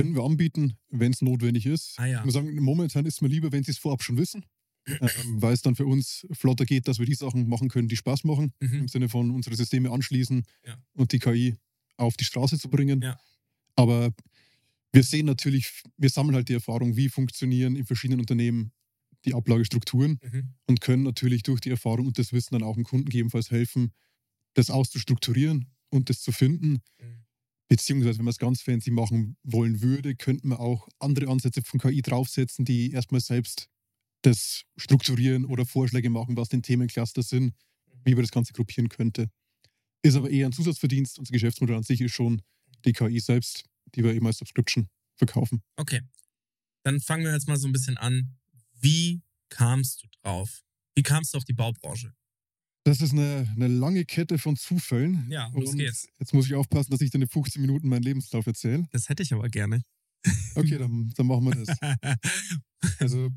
Können 0.01 0.15
wir 0.15 0.23
anbieten, 0.23 0.77
wenn 0.89 1.11
es 1.11 1.21
notwendig 1.21 1.65
ist. 1.65 1.95
Ah 1.97 2.05
ja. 2.05 2.19
Ich 2.19 2.25
muss 2.25 2.33
sagen, 2.33 2.53
momentan 2.61 3.05
ist 3.05 3.15
es 3.15 3.21
mir 3.21 3.27
lieber, 3.29 3.51
wenn 3.51 3.63
sie 3.63 3.71
es 3.71 3.77
vorab 3.77 4.03
schon 4.03 4.17
wissen, 4.17 4.45
ähm, 4.87 5.41
weil 5.41 5.53
es 5.53 5.61
dann 5.61 5.75
für 5.75 5.85
uns 5.85 6.25
flotter 6.31 6.65
geht, 6.65 6.87
dass 6.87 6.99
wir 6.99 7.05
die 7.05 7.15
Sachen 7.15 7.47
machen 7.49 7.67
können, 7.69 7.87
die 7.87 7.95
Spaß 7.97 8.23
machen, 8.23 8.53
Mhm. 8.61 8.73
im 8.81 8.87
Sinne 8.87 9.09
von 9.09 9.31
unsere 9.31 9.55
Systeme 9.55 9.91
anschließen 9.91 10.43
Ja. 10.65 10.77
und 10.93 11.11
die 11.11 11.19
KI 11.19 11.55
auf 11.97 12.15
die 12.17 12.25
Straße 12.25 12.57
zu 12.59 12.69
bringen. 12.69 13.01
Ja. 13.01 13.19
Aber 13.75 14.13
wir 14.93 15.03
sehen 15.03 15.25
natürlich, 15.25 15.83
wir 15.97 16.09
sammeln 16.09 16.35
halt 16.35 16.49
die 16.49 16.53
Erfahrung, 16.53 16.95
wie 16.95 17.09
funktionieren 17.09 17.75
in 17.75 17.85
verschiedenen 17.85 18.19
Unternehmen 18.21 18.71
die 19.25 19.33
Ablagestrukturen 19.33 20.19
Mhm. 20.23 20.53
und 20.67 20.79
können 20.81 21.03
natürlich 21.03 21.43
durch 21.43 21.59
die 21.59 21.71
Erfahrung 21.71 22.07
und 22.07 22.17
das 22.19 22.31
Wissen 22.33 22.53
dann 22.53 22.63
auch 22.63 22.75
dem 22.75 22.83
Kunden 22.85 23.05
gegebenenfalls 23.05 23.51
helfen, 23.51 23.91
das 24.53 24.69
auszustrukturieren 24.69 25.65
und 25.89 26.09
das 26.09 26.21
zu 26.21 26.31
finden. 26.31 26.79
Mhm. 26.99 27.23
Beziehungsweise, 27.69 28.19
wenn 28.19 28.25
man 28.25 28.31
es 28.31 28.38
ganz 28.38 28.62
fancy 28.62 28.91
machen 28.91 29.38
wollen 29.43 29.81
würde, 29.81 30.15
könnte 30.15 30.47
man 30.47 30.57
auch 30.57 30.88
andere 31.00 31.29
Ansätze 31.29 31.62
von 31.63 31.79
KI 31.79 32.01
draufsetzen, 32.01 32.63
die 32.63 32.91
erstmal 32.91 33.21
selbst 33.21 33.67
das 34.21 34.63
strukturieren 34.77 35.45
oder 35.45 35.65
Vorschläge 35.65 36.09
machen, 36.09 36.38
was 36.38 36.50
den 36.50 36.63
Themencluster 36.63 37.24
sind, 37.24 37.53
wie 38.05 38.15
man 38.15 38.24
das 38.24 38.31
Ganze 38.31 38.53
gruppieren 38.53 38.89
könnte. 38.89 39.29
Ist 40.01 40.15
aber 40.15 40.29
eher 40.29 40.45
ein 40.45 40.53
Zusatzverdienst. 40.53 41.19
Unser 41.19 41.33
Geschäftsmodell 41.33 41.75
an 41.75 41.83
sich 41.83 42.00
ist 42.01 42.13
schon 42.13 42.41
die 42.86 42.93
KI 42.93 43.19
selbst, 43.19 43.65
die 43.95 44.03
wir 44.03 44.13
eben 44.13 44.25
als 44.25 44.38
Subscription 44.38 44.88
verkaufen. 45.15 45.62
Okay. 45.75 46.01
Dann 46.83 47.01
fangen 47.01 47.25
wir 47.25 47.33
jetzt 47.33 47.47
mal 47.47 47.57
so 47.57 47.67
ein 47.67 47.74
bisschen 47.74 47.97
an. 47.97 48.38
Wie 48.79 49.21
kamst 49.50 50.03
du 50.03 50.07
drauf? 50.21 50.63
Wie 50.95 51.03
kamst 51.03 51.33
du 51.33 51.38
auf 51.38 51.45
die 51.45 51.53
Baubranche? 51.53 52.13
Das 52.88 53.01
ist 53.01 53.12
eine, 53.12 53.46
eine 53.53 53.67
lange 53.67 54.06
Kette 54.06 54.38
von 54.38 54.56
Zufällen. 54.56 55.29
Ja, 55.29 55.51
los 55.53 55.72
Und 55.72 55.77
geht's. 55.77 56.08
Jetzt 56.20 56.34
muss 56.34 56.46
ich 56.46 56.56
aufpassen, 56.56 56.89
dass 56.89 57.01
ich 57.01 57.10
dann 57.10 57.22
in 57.22 57.27
15 57.27 57.62
Minuten 57.62 57.89
meinen 57.89 58.03
Lebenslauf 58.03 58.48
erzähle. 58.48 58.88
Das 58.94 59.10
hätte 59.10 59.24
ich 59.24 59.34
aber 59.34 59.50
gerne. 59.50 59.84
Okay, 60.56 60.77
dann, 60.77 61.12
dann 61.17 61.27
machen 61.27 61.44
wir 61.46 61.65
das. 61.65 61.77
Also, 63.00 63.29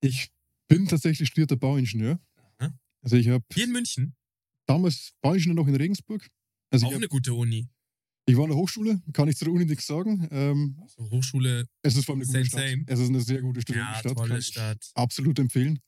ich 0.00 0.28
bin 0.66 0.88
tatsächlich 0.88 1.28
studierter 1.28 1.56
Bauingenieur. 1.56 2.18
Aha. 2.58 2.74
Also, 3.02 3.14
ich 3.14 3.28
habe 3.28 3.44
Hier 3.52 3.64
in 3.64 3.72
München, 3.72 4.16
damals 4.66 5.12
Bauingenieur 5.20 5.54
noch 5.54 5.68
in 5.68 5.76
Regensburg. 5.76 6.26
Also, 6.70 6.86
auch 6.86 6.90
hab, 6.90 6.96
eine 6.96 7.08
gute 7.08 7.32
Uni. 7.32 7.68
ich 8.26 8.36
war 8.36 8.42
an 8.44 8.50
der 8.50 8.58
Hochschule, 8.58 9.00
kann 9.12 9.28
ich 9.28 9.36
zu 9.36 9.44
der 9.44 9.54
Uni 9.54 9.66
nichts 9.66 9.86
sagen. 9.86 10.26
Ähm, 10.32 10.82
So 10.88 11.08
Hochschule, 11.10 11.68
es 11.82 11.94
ist 11.94 12.06
vor 12.06 12.14
allem 12.16 12.22
eine 12.22 12.26
Same, 12.26 12.42
gute 12.42 12.50
Stadt. 12.50 12.70
same. 12.70 12.84
Es 12.88 12.98
ist 12.98 13.08
eine 13.08 13.20
sehr 13.20 13.40
gute 13.40 13.58
ja, 13.58 13.62
Studentenstadt. 13.62 14.16
kann 14.16 14.28
tolle 14.28 14.42
Stadt. 14.42 14.90
absolut 14.94 15.38
empfehlen. 15.38 15.78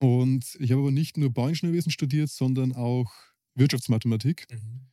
Und 0.00 0.56
ich 0.58 0.72
habe 0.72 0.80
aber 0.80 0.90
nicht 0.90 1.16
nur 1.16 1.30
Bauingenieurwesen 1.30 1.92
studiert, 1.92 2.30
sondern 2.30 2.74
auch 2.74 3.12
Wirtschaftsmathematik. 3.54 4.46
Mhm. 4.50 4.90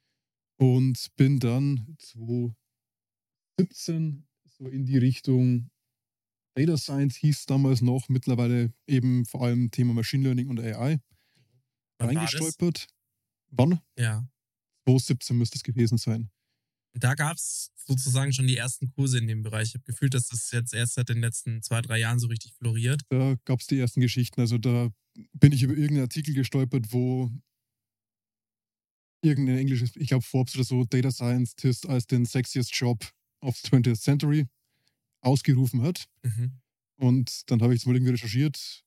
und 0.59 1.15
bin 1.15 1.39
dann 1.39 1.95
2017 1.99 4.27
so 4.45 4.67
in 4.67 4.85
die 4.85 4.97
Richtung 4.97 5.69
Data 6.55 6.75
Science 6.75 7.15
hieß 7.17 7.45
damals 7.45 7.81
noch, 7.81 8.09
mittlerweile 8.09 8.73
eben 8.87 9.25
vor 9.25 9.43
allem 9.43 9.69
Thema 9.69 9.93
Machine 9.93 10.23
Learning 10.23 10.49
und 10.49 10.59
AI 10.59 10.99
Wann 11.99 12.17
reingestolpert. 12.17 12.87
Wann? 13.51 13.79
Ja. 13.97 14.27
2017 14.85 15.37
müsste 15.37 15.57
es 15.57 15.63
gewesen 15.63 15.99
sein. 15.99 16.31
Da 16.99 17.15
gab 17.15 17.37
es 17.37 17.71
sozusagen 17.75 18.33
schon 18.33 18.47
die 18.47 18.57
ersten 18.57 18.89
Kurse 18.89 19.17
in 19.17 19.27
dem 19.27 19.43
Bereich. 19.43 19.69
Ich 19.69 19.73
habe 19.75 19.83
gefühlt, 19.83 20.13
dass 20.13 20.27
das 20.27 20.51
jetzt 20.51 20.73
erst 20.73 20.95
seit 20.95 21.09
den 21.09 21.21
letzten 21.21 21.61
zwei, 21.61 21.81
drei 21.81 21.99
Jahren 21.99 22.19
so 22.19 22.27
richtig 22.27 22.53
floriert. 22.53 23.01
Da 23.09 23.35
gab 23.45 23.59
es 23.59 23.67
die 23.67 23.79
ersten 23.79 24.01
Geschichten. 24.01 24.41
Also 24.41 24.57
da 24.57 24.89
bin 25.33 25.51
ich 25.51 25.63
über 25.63 25.73
irgendeinen 25.73 26.03
Artikel 26.03 26.33
gestolpert, 26.33 26.91
wo 26.91 27.31
irgendein 29.21 29.57
englisches, 29.57 29.95
ich 29.95 30.07
glaube 30.07 30.23
Forbes 30.23 30.55
oder 30.55 30.63
so, 30.63 30.85
Data 30.85 31.11
Scientist 31.11 31.87
als 31.87 32.07
den 32.07 32.25
sexiest 32.25 32.75
Job 32.75 33.09
of 33.41 33.57
the 33.57 33.69
20th 33.69 34.01
Century 34.01 34.45
ausgerufen 35.21 35.81
hat. 35.81 36.05
Mhm. 36.23 36.59
Und 36.97 37.49
dann 37.49 37.61
habe 37.61 37.73
ich 37.73 37.81
es 37.81 37.85
mal 37.85 37.95
irgendwie 37.95 38.13
recherchiert 38.13 38.83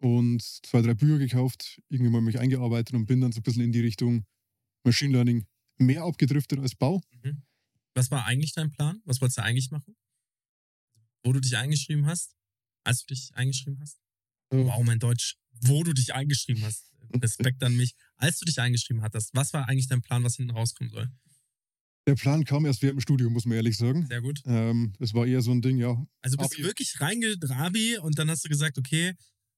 und 0.00 0.42
zwei, 0.42 0.80
drei 0.82 0.94
Bücher 0.94 1.18
gekauft, 1.18 1.80
irgendwie 1.88 2.10
mal 2.10 2.20
mich 2.20 2.38
eingearbeitet 2.38 2.94
und 2.94 3.06
bin 3.06 3.20
dann 3.20 3.32
so 3.32 3.40
ein 3.40 3.42
bisschen 3.42 3.64
in 3.64 3.72
die 3.72 3.80
Richtung 3.80 4.24
Machine 4.84 5.12
Learning 5.12 5.44
mehr 5.78 6.04
abgedriftet 6.04 6.60
als 6.60 6.74
Bau. 6.74 7.00
Mhm. 7.22 7.42
Was 7.98 8.12
war 8.12 8.26
eigentlich 8.26 8.52
dein 8.52 8.70
Plan? 8.70 9.02
Was 9.06 9.20
wolltest 9.20 9.38
du 9.38 9.42
eigentlich 9.42 9.72
machen? 9.72 9.96
Wo 11.24 11.32
du 11.32 11.40
dich 11.40 11.56
eingeschrieben 11.56 12.06
hast? 12.06 12.36
Als 12.84 13.00
du 13.00 13.12
dich 13.12 13.30
eingeschrieben 13.34 13.80
hast? 13.80 13.98
Ja. 14.52 14.66
Wow, 14.66 14.84
mein 14.84 15.00
Deutsch. 15.00 15.36
Wo 15.62 15.82
du 15.82 15.92
dich 15.92 16.14
eingeschrieben 16.14 16.62
hast. 16.62 16.92
Respekt 17.20 17.60
an 17.64 17.76
mich. 17.76 17.96
Als 18.14 18.38
du 18.38 18.44
dich 18.44 18.60
eingeschrieben 18.60 19.02
hattest, 19.02 19.34
was 19.34 19.52
war 19.52 19.68
eigentlich 19.68 19.88
dein 19.88 20.00
Plan, 20.00 20.22
was 20.22 20.36
hinten 20.36 20.52
rauskommen 20.52 20.92
soll? 20.92 21.10
Der 22.06 22.14
Plan 22.14 22.44
kam 22.44 22.66
erst 22.66 22.82
während 22.82 22.98
dem 22.98 23.00
Studium, 23.00 23.32
muss 23.32 23.46
man 23.46 23.56
ehrlich 23.56 23.76
sagen. 23.76 24.06
Sehr 24.06 24.22
gut. 24.22 24.42
Ähm, 24.44 24.92
das 25.00 25.12
war 25.12 25.26
eher 25.26 25.42
so 25.42 25.50
ein 25.50 25.60
Ding, 25.60 25.78
ja. 25.78 26.00
Also 26.22 26.36
bist 26.36 26.52
Abi. 26.52 26.62
du 26.62 26.68
wirklich 26.68 27.00
reingedrabi 27.00 27.98
und 27.98 28.16
dann 28.16 28.30
hast 28.30 28.44
du 28.44 28.48
gesagt, 28.48 28.78
okay, 28.78 29.14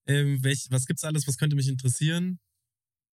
ähm, 0.07 0.43
welch, 0.43 0.67
was 0.71 0.87
gibt's 0.87 1.05
alles, 1.05 1.27
was 1.27 1.37
könnte 1.37 1.57
mich 1.57 1.69
interessieren? 1.69 2.41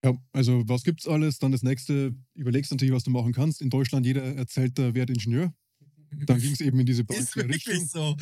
Ja. 0.03 0.17
Also, 0.31 0.63
was 0.67 0.83
gibt's 0.83 1.07
alles? 1.07 1.39
Dann 1.39 1.51
das 1.51 1.63
nächste, 1.63 2.15
überlegst 2.33 2.71
natürlich, 2.71 2.93
was 2.93 3.03
du 3.03 3.11
machen 3.11 3.33
kannst. 3.33 3.61
In 3.61 3.69
Deutschland, 3.69 4.05
jeder 4.05 4.23
erzählt, 4.23 4.77
der 4.77 4.93
wird 4.93 5.09
Ingenieur. 5.09 5.53
Dann 6.11 6.39
ging 6.39 6.53
es 6.53 6.61
eben 6.61 6.79
in 6.79 6.85
diese 6.85 7.01
Ist 7.09 7.35
Bank 7.35 7.35
wirklich 7.35 7.67
Richtung. 7.67 7.87
so. 7.87 8.17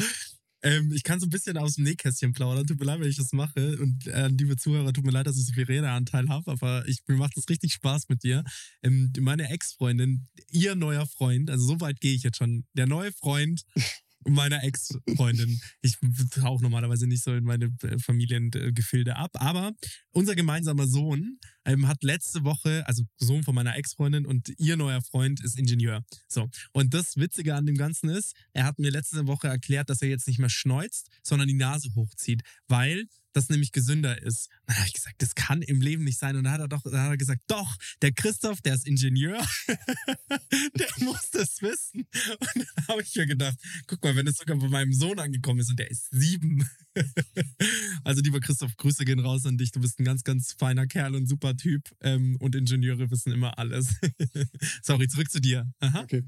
Ähm, 0.64 0.92
ich 0.94 1.04
kann 1.04 1.20
so 1.20 1.26
ein 1.26 1.32
bisschen 1.32 1.58
aus 1.58 1.76
dem 1.76 1.86
Nähkästchen 1.86 2.34
plaudern. 2.34 2.68
Tut 2.68 2.80
mir 2.80 2.86
leid, 2.86 3.00
wenn 3.00 3.10
ich 3.10 3.18
das 3.18 3.32
mache. 3.34 3.78
Und 3.80 4.08
äh, 4.08 4.28
liebe 4.28 4.58
Zuhörer, 4.58 4.94
tut 4.94 5.04
mir 5.06 5.12
leid, 5.12 5.26
dass 5.26 5.38
ich 5.38 5.46
so 5.46 5.54
viel 5.54 5.64
Redeanteil 5.64 6.30
habe, 6.30 6.52
aber 6.52 6.88
ich, 6.88 7.00
mir 7.08 7.18
macht 7.18 7.36
es 7.38 7.50
richtig 7.50 7.74
Spaß 7.74 8.10
mit 8.10 8.24
dir. 8.24 8.44
Ähm, 8.84 9.12
meine 9.20 9.50
Ex-Freundin, 9.50 10.28
ihr 10.52 10.76
neuer 10.76 11.08
Freund, 11.08 11.50
also 11.50 11.66
so 11.66 11.82
weit 11.82 12.00
gehe 12.00 12.14
ich 12.14 12.24
jetzt 12.24 12.38
schon, 12.38 12.66
der 12.74 12.86
neue 12.86 13.12
Freund 13.12 13.64
meiner 14.28 14.63
Ex-Freundin. 14.63 15.60
Ich 15.82 15.98
tauche 16.32 16.62
normalerweise 16.62 17.08
nicht 17.08 17.24
so 17.24 17.34
in 17.34 17.44
meine 17.44 17.66
äh, 17.84 17.98
Familiengefilde 18.00 19.16
ab, 19.16 19.32
aber 19.36 19.74
unser 20.12 20.36
gemeinsamer 20.36 20.88
Sohn 20.88 21.40
ähm, 21.66 21.88
hat 21.88 22.04
letzte 22.04 22.44
Woche, 22.44 22.84
also 22.88 23.04
Sohn 23.18 23.44
von 23.44 23.56
meiner 23.56 23.75
Ex-Freundin 23.75 24.25
und 24.25 24.51
ihr 24.58 24.78
neuer 24.78 25.01
Freund 25.01 25.44
ist 25.44 25.58
Ingenieur. 25.58 26.04
So. 26.28 26.50
Und 26.72 26.94
das 26.94 27.18
Witzige 27.18 27.56
an 27.56 27.66
dem 27.66 27.78
Ganzen 27.78 28.10
ist, 28.10 28.36
er 28.54 28.66
hat 28.66 28.80
mir 28.80 28.92
letzte 28.92 29.28
Woche 29.28 29.48
erklärt, 29.48 29.90
dass 29.90 30.01
er 30.01 30.10
jetzt 30.10 30.28
nicht 30.28 30.40
mehr 30.40 30.50
schneuzt, 30.50 31.10
sondern 31.24 31.48
die 31.48 31.54
Nase 31.54 31.94
hochzieht, 31.96 32.42
weil 32.68 33.08
das 33.34 33.50
nämlich 33.50 33.72
gesünder 33.72 34.22
ist. 34.22 34.50
Dann 34.66 34.78
habe 34.78 34.88
ich 34.88 34.94
gesagt, 34.94 35.22
das 35.22 35.36
kann 35.36 35.62
im 35.62 35.82
Leben 35.82 36.04
nicht 36.04 36.20
sein. 36.20 36.36
Und 36.36 36.44
dann 36.44 36.54
hat 36.54 36.62
er 36.62 36.68
doch, 36.68 36.84
dann 36.84 37.00
hat 37.00 37.10
er 37.12 37.18
gesagt, 37.18 37.44
doch, 37.48 37.76
der 38.02 38.12
Christoph, 38.12 38.62
der 38.62 38.76
ist 38.76 38.88
Ingenieur, 38.88 39.42
der 39.68 40.88
muss 41.00 41.30
das 41.32 41.62
wissen. 41.62 42.02
Und 42.02 42.56
dann 42.56 42.88
habe 42.88 43.02
ich 43.02 43.16
mir 43.16 43.28
gedacht, 43.28 43.58
guck 43.88 44.04
mal, 44.04 44.16
wenn 44.16 44.26
das 44.26 44.38
sogar 44.38 44.58
bei 44.58 44.68
meinem 44.68 44.94
Sohn 44.94 45.20
angekommen 45.20 45.60
ist 45.60 45.70
und 45.70 45.80
der 45.80 45.90
ist 45.90 46.10
sieben. 46.12 46.68
also 48.04 48.22
lieber 48.22 48.40
Christoph, 48.40 48.76
Grüße 48.78 49.06
gehen 49.06 49.20
raus 49.20 49.46
an 49.46 49.58
dich. 49.58 49.72
Du 49.72 49.80
bist 49.80 50.00
ein 50.00 50.06
ganz, 50.06 50.24
ganz 50.24 50.54
feiner 50.54 50.88
Kerl 50.88 51.16
und 51.16 51.28
super 51.28 51.56
Typ. 51.56 51.90
Ähm, 52.02 52.38
und 52.40 52.56
Ingenieure 52.56 53.10
wissen 53.12 53.32
immer 53.32 53.58
alles. 53.58 53.96
Sorry, 54.82 55.08
zurück 55.08 55.32
zu 55.32 55.42
dir. 55.42 55.72
Aha. 55.80 56.02
Okay. 56.02 56.24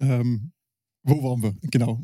Ähm, 0.00 0.52
wo 1.04 1.22
waren 1.22 1.42
wir? 1.42 1.56
Genau. 1.70 2.02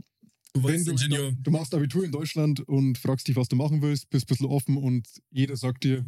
Du 0.55 0.63
du, 0.63 0.69
Ingenieur. 0.69 1.33
du 1.41 1.51
machst 1.51 1.75
Abitur 1.75 2.05
in 2.05 2.11
Deutschland 2.13 2.61
und 2.61 2.99
fragst 2.99 3.29
dich, 3.29 3.37
was 3.37 3.49
du 3.49 3.57
machen 3.57 3.83
willst, 3.83 4.09
bist 4.11 4.25
ein 4.25 4.29
bisschen 4.29 4.47
offen 4.47 4.77
und 4.77 5.07
jeder 5.31 5.57
sagt 5.57 5.85
dir, 5.85 6.05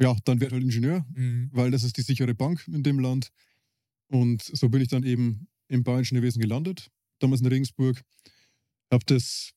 ja, 0.00 0.16
dann 0.24 0.40
werd 0.40 0.52
halt 0.52 0.62
Ingenieur, 0.62 1.04
Mhm. 1.14 1.50
weil 1.52 1.70
das 1.70 1.82
ist 1.84 1.96
die 1.96 2.02
sichere 2.02 2.34
Bank 2.34 2.66
in 2.68 2.82
dem 2.82 2.98
Land. 2.98 3.28
Und 4.08 4.42
so 4.42 4.68
bin 4.68 4.80
ich 4.82 4.88
dann 4.88 5.04
eben 5.04 5.46
im 5.68 5.84
Bauingenieurwesen 5.84 6.40
gelandet, 6.40 6.88
damals 7.18 7.40
in 7.42 7.46
Regensburg. 7.46 8.02
Habe 8.90 9.04
das 9.06 9.52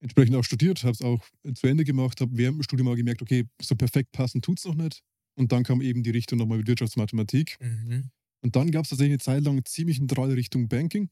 entsprechend 0.00 0.36
auch 0.36 0.44
studiert, 0.44 0.82
habe 0.84 0.92
es 0.92 1.02
auch 1.02 1.24
zu 1.54 1.66
Ende 1.66 1.84
gemacht, 1.84 2.20
habe 2.20 2.36
während 2.36 2.58
dem 2.58 2.62
Studium 2.62 2.86
mal 2.88 2.96
gemerkt, 2.96 3.22
okay, 3.22 3.44
so 3.62 3.74
perfekt 3.74 4.12
passen 4.12 4.42
tut 4.42 4.58
es 4.58 4.64
noch 4.64 4.74
nicht. 4.74 5.02
Und 5.36 5.52
dann 5.52 5.64
kam 5.64 5.80
eben 5.80 6.02
die 6.02 6.10
Richtung 6.10 6.38
nochmal 6.38 6.58
mit 6.58 6.66
Wirtschaftsmathematik. 6.68 7.56
Mhm. 7.60 8.10
Und 8.42 8.56
dann 8.56 8.70
gab 8.70 8.84
es 8.84 8.90
tatsächlich 8.90 9.12
eine 9.14 9.18
Zeit 9.18 9.44
lang 9.44 9.64
ziemlich 9.64 9.98
eine 10.00 10.12
Rolle 10.12 10.36
Richtung 10.36 10.68
Banking. 10.68 11.08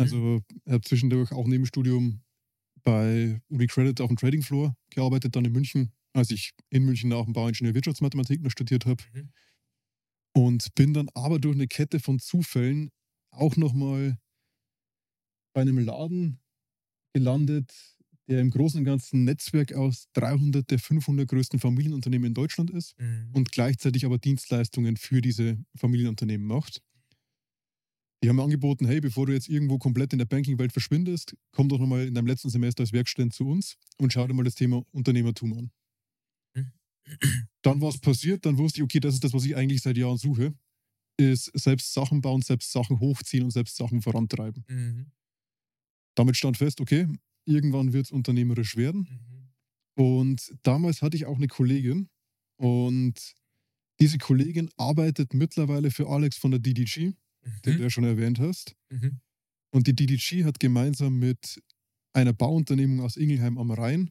Also 0.00 0.40
ich 0.64 0.72
habe 0.72 0.82
zwischendurch 0.82 1.32
auch 1.32 1.46
neben 1.46 1.66
Studium 1.66 2.22
bei 2.84 3.40
UniCredit 3.50 4.00
auf 4.00 4.08
dem 4.08 4.16
Trading 4.16 4.42
Floor 4.42 4.76
gearbeitet, 4.90 5.36
dann 5.36 5.44
in 5.44 5.52
München, 5.52 5.92
als 6.14 6.30
ich 6.30 6.52
in 6.70 6.84
München 6.84 7.10
nach 7.10 7.24
dem 7.24 7.34
Bauingenieur 7.34 7.74
Wirtschaftsmathematik 7.74 8.42
noch 8.42 8.50
studiert 8.50 8.86
habe. 8.86 9.04
Mhm. 9.14 9.30
Und 10.32 10.74
bin 10.74 10.94
dann 10.94 11.08
aber 11.14 11.38
durch 11.38 11.54
eine 11.54 11.66
Kette 11.68 12.00
von 12.00 12.18
Zufällen 12.18 12.90
auch 13.30 13.56
nochmal 13.56 14.18
bei 15.54 15.60
einem 15.62 15.78
Laden 15.78 16.40
gelandet, 17.14 17.72
der 18.28 18.40
im 18.40 18.50
Großen 18.50 18.78
und 18.80 18.84
Ganzen 18.84 19.24
Netzwerk 19.24 19.74
aus 19.74 20.06
300 20.14 20.70
der 20.70 20.78
500 20.78 21.28
größten 21.28 21.60
Familienunternehmen 21.60 22.28
in 22.28 22.34
Deutschland 22.34 22.70
ist 22.70 22.94
Mhm. 22.98 23.32
und 23.32 23.52
gleichzeitig 23.52 24.04
aber 24.06 24.18
Dienstleistungen 24.18 24.96
für 24.96 25.20
diese 25.20 25.58
Familienunternehmen 25.76 26.46
macht. 26.46 26.82
Die 28.22 28.28
haben 28.28 28.36
mir 28.36 28.42
angeboten, 28.42 28.86
hey, 28.86 29.00
bevor 29.00 29.26
du 29.26 29.32
jetzt 29.32 29.48
irgendwo 29.48 29.78
komplett 29.78 30.12
in 30.12 30.18
der 30.18 30.26
Banking-Welt 30.26 30.72
verschwindest, 30.72 31.34
komm 31.52 31.68
doch 31.68 31.78
nochmal 31.78 32.06
in 32.06 32.14
deinem 32.14 32.26
letzten 32.26 32.50
Semester 32.50 32.82
als 32.82 32.92
Werkstudent 32.92 33.32
zu 33.32 33.48
uns 33.48 33.76
und 33.98 34.12
schau 34.12 34.26
dir 34.26 34.34
mal 34.34 34.44
das 34.44 34.54
Thema 34.54 34.84
Unternehmertum 34.92 35.52
an. 35.54 35.70
Dann 37.62 37.80
war 37.80 37.88
es 37.88 37.98
passiert, 37.98 38.46
dann 38.46 38.58
wusste 38.58 38.80
ich, 38.80 38.84
okay, 38.84 39.00
das 39.00 39.14
ist 39.14 39.24
das, 39.24 39.32
was 39.32 39.44
ich 39.44 39.56
eigentlich 39.56 39.82
seit 39.82 39.96
Jahren 39.96 40.16
suche, 40.16 40.54
ist 41.16 41.50
selbst 41.58 41.92
Sachen 41.92 42.20
bauen, 42.20 42.42
selbst 42.42 42.72
Sachen 42.72 43.00
hochziehen 43.00 43.44
und 43.44 43.50
selbst 43.50 43.76
Sachen 43.76 44.00
vorantreiben. 44.00 44.64
Mhm. 44.68 45.06
Damit 46.14 46.36
stand 46.36 46.56
fest, 46.56 46.80
okay, 46.80 47.06
irgendwann 47.44 47.92
wird 47.92 48.06
es 48.06 48.12
unternehmerisch 48.12 48.76
werden. 48.76 49.08
Mhm. 49.96 50.02
Und 50.02 50.54
damals 50.62 51.02
hatte 51.02 51.16
ich 51.16 51.26
auch 51.26 51.36
eine 51.36 51.48
Kollegin 51.48 52.08
und 52.56 53.34
diese 54.00 54.18
Kollegin 54.18 54.70
arbeitet 54.76 55.34
mittlerweile 55.34 55.90
für 55.90 56.08
Alex 56.08 56.38
von 56.38 56.52
der 56.52 56.60
DDG, 56.60 57.12
den 57.44 57.72
du 57.74 57.78
Mhm. 57.78 57.82
ja 57.82 57.90
schon 57.90 58.04
erwähnt 58.04 58.38
hast. 58.38 58.74
Mhm. 58.90 59.20
Und 59.72 59.86
die 59.86 59.94
DDG 59.94 60.44
hat 60.44 60.60
gemeinsam 60.60 61.18
mit 61.18 61.62
einer 62.12 62.32
Bauunternehmung 62.32 63.00
aus 63.00 63.16
Ingelheim 63.16 63.58
am 63.58 63.70
Rhein 63.70 64.10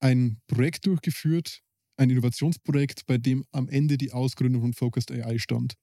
ein 0.00 0.40
Projekt 0.46 0.86
durchgeführt, 0.86 1.62
ein 1.96 2.10
Innovationsprojekt, 2.10 3.06
bei 3.06 3.18
dem 3.18 3.44
am 3.52 3.68
Ende 3.68 3.96
die 3.98 4.12
Ausgründung 4.12 4.62
von 4.62 4.72
Focused 4.74 5.10
AI 5.10 5.38
stand. 5.38 5.74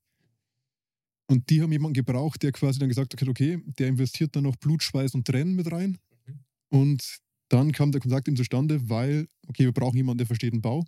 Und 1.28 1.50
die 1.50 1.62
haben 1.62 1.72
jemanden 1.72 1.94
gebraucht, 1.96 2.44
der 2.44 2.52
quasi 2.52 2.80
dann 2.80 2.90
gesagt 2.90 3.20
hat, 3.20 3.28
okay, 3.28 3.60
der 3.80 3.88
investiert 3.88 4.36
dann 4.36 4.44
noch 4.44 4.56
Blut, 4.58 4.84
Schweiß 4.84 5.16
und 5.16 5.25
Tränen 5.25 5.56
mit 5.56 5.72
rein. 5.72 5.98
Und 6.70 7.18
dann 7.50 7.72
kam 7.72 7.92
der 7.92 8.02
Kontakt 8.02 8.28
ihm 8.28 8.36
zustande, 8.36 8.90
weil, 8.90 9.28
okay, 9.48 9.66
wir 9.66 9.72
brauchen 9.72 9.98
jemanden, 9.98 10.20
der 10.20 10.28
versteht 10.28 10.54
den 10.54 10.62
Bau. 10.62 10.86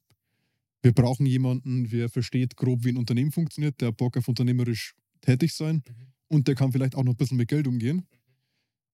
Wir 0.82 0.94
brauchen 0.94 1.26
jemanden, 1.26 1.90
der 1.90 2.10
versteht 2.10 2.56
grob, 2.58 2.84
wie 2.84 2.90
ein 2.90 2.98
Unternehmen 2.98 3.32
funktioniert, 3.32 3.82
der 3.82 3.92
Bock 3.92 4.18
auf 4.18 4.28
unternehmerisch 4.28 4.94
tätig 5.26 5.54
sein 5.54 5.84
und 6.28 6.48
der 6.48 6.56
kann 6.56 6.72
vielleicht 6.72 6.96
auch 6.96 7.04
noch 7.04 7.14
ein 7.14 7.18
bisschen 7.18 7.38
mit 7.38 7.48
Geld 7.48 7.68
umgehen. 7.68 8.08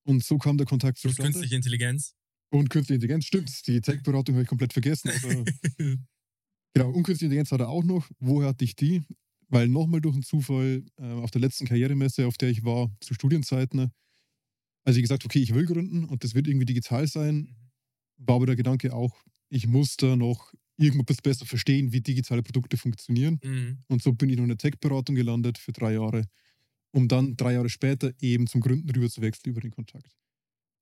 Und 0.03 0.23
so 0.23 0.37
kam 0.37 0.57
der 0.57 0.65
Kontakt 0.65 0.99
Plus 0.99 1.13
zustande. 1.13 1.33
künstliche 1.33 1.55
Intelligenz. 1.55 2.15
Und 2.51 2.69
künstliche 2.69 2.95
Intelligenz, 2.95 3.25
stimmt. 3.25 3.67
Die 3.67 3.79
Tech-Beratung 3.79 4.35
habe 4.35 4.43
ich 4.43 4.49
komplett 4.49 4.73
vergessen. 4.73 5.09
Also, 5.09 5.45
genau, 5.77 6.89
und 6.89 7.03
künstliche 7.03 7.25
Intelligenz 7.25 7.51
hat 7.51 7.61
er 7.61 7.69
auch 7.69 7.83
noch. 7.83 8.09
Woher 8.19 8.49
hatte 8.49 8.65
ich 8.65 8.75
die? 8.75 9.03
Weil 9.47 9.67
nochmal 9.67 10.01
durch 10.01 10.15
einen 10.15 10.23
Zufall 10.23 10.83
äh, 10.97 11.03
auf 11.03 11.31
der 11.31 11.41
letzten 11.41 11.65
Karrieremesse, 11.65 12.25
auf 12.25 12.37
der 12.37 12.49
ich 12.49 12.63
war, 12.63 12.89
zu 12.99 13.13
Studienzeiten, 13.13 13.91
als 14.83 14.95
ich 14.95 15.03
gesagt 15.03 15.25
okay, 15.25 15.39
ich 15.39 15.53
will 15.53 15.65
gründen 15.65 16.05
und 16.05 16.23
das 16.23 16.33
wird 16.33 16.47
irgendwie 16.47 16.65
digital 16.65 17.07
sein, 17.07 17.55
war 18.17 18.35
aber 18.35 18.47
der 18.47 18.55
Gedanke 18.55 18.93
auch, 18.93 19.15
ich 19.49 19.67
muss 19.67 19.97
da 19.97 20.15
noch 20.15 20.53
bisschen 20.89 21.23
besser 21.23 21.45
verstehen, 21.45 21.91
wie 21.91 22.01
digitale 22.01 22.43
Produkte 22.43 22.77
funktionieren. 22.77 23.39
Mhm. 23.43 23.77
Und 23.87 24.01
so 24.01 24.13
bin 24.13 24.29
ich 24.29 24.37
noch 24.37 24.43
in 24.43 24.49
der 24.49 24.57
Tech-Beratung 24.57 25.15
gelandet 25.15 25.57
für 25.57 25.71
drei 25.71 25.93
Jahre, 25.93 26.23
um 26.91 27.07
dann 27.07 27.35
drei 27.35 27.53
Jahre 27.53 27.69
später 27.69 28.11
eben 28.19 28.47
zum 28.47 28.61
Gründen 28.61 28.89
rüber 28.89 29.09
zu 29.09 29.21
wechseln 29.21 29.51
über 29.51 29.61
den 29.61 29.71
Kontakt. 29.71 30.15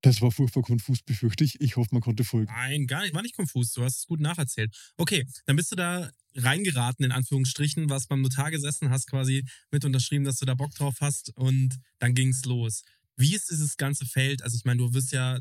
Das 0.02 0.22
war 0.22 0.30
furchtbar 0.32 0.62
konfus, 0.62 1.02
befürchte 1.02 1.44
ich. 1.44 1.60
Ich 1.60 1.76
hoffe, 1.76 1.90
man 1.92 2.00
konnte 2.00 2.24
folgen. 2.24 2.50
Nein, 2.50 2.86
gar 2.86 3.02
nicht, 3.02 3.14
war 3.14 3.22
nicht 3.22 3.36
konfus. 3.36 3.72
Du 3.72 3.82
hast 3.82 3.98
es 3.98 4.06
gut 4.06 4.20
nacherzählt. 4.20 4.74
Okay, 4.96 5.26
dann 5.44 5.56
bist 5.56 5.72
du 5.72 5.76
da 5.76 6.10
reingeraten, 6.34 7.04
in 7.04 7.12
Anführungsstrichen, 7.12 7.90
was 7.90 8.06
beim 8.06 8.22
Notar 8.22 8.50
gesessen 8.50 8.88
hast, 8.88 9.08
quasi 9.08 9.44
mit 9.70 9.84
unterschrieben, 9.84 10.24
dass 10.24 10.38
du 10.38 10.46
da 10.46 10.54
Bock 10.54 10.74
drauf 10.74 10.96
hast 11.00 11.36
und 11.36 11.78
dann 11.98 12.14
ging's 12.14 12.44
los. 12.46 12.82
Wie 13.16 13.34
ist 13.34 13.50
dieses 13.50 13.76
ganze 13.76 14.06
Feld? 14.06 14.42
Also 14.42 14.56
ich 14.56 14.64
meine, 14.64 14.78
du 14.78 14.94
wirst 14.94 15.12
ja, 15.12 15.38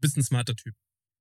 bist 0.00 0.16
ein 0.16 0.22
smarter 0.22 0.56
Typ. 0.56 0.74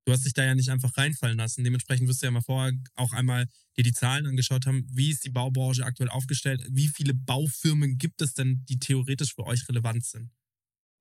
Du 0.06 0.12
hast 0.12 0.26
dich 0.26 0.34
da 0.34 0.44
ja 0.44 0.56
nicht 0.56 0.70
einfach 0.70 0.98
reinfallen 0.98 1.38
lassen. 1.38 1.64
Dementsprechend 1.64 2.08
wirst 2.08 2.22
du 2.22 2.26
ja 2.26 2.32
mal 2.32 2.42
vorher 2.42 2.74
auch 2.96 3.14
einmal 3.14 3.48
dir 3.78 3.84
die 3.84 3.94
Zahlen 3.94 4.26
angeschaut 4.26 4.66
haben. 4.66 4.88
Wie 4.92 5.12
ist 5.12 5.24
die 5.26 5.30
Baubranche 5.30 5.86
aktuell 5.86 6.10
aufgestellt? 6.10 6.66
Wie 6.72 6.88
viele 6.88 7.14
Baufirmen 7.14 7.98
gibt 7.98 8.22
es 8.22 8.34
denn, 8.34 8.66
die 8.68 8.80
theoretisch 8.80 9.36
für 9.36 9.46
euch 9.46 9.68
relevant 9.70 10.04
sind? 10.06 10.32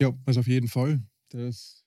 Ja, 0.00 0.12
also 0.26 0.40
auf 0.40 0.46
jeden 0.46 0.68
Fall. 0.68 1.02
Das 1.30 1.84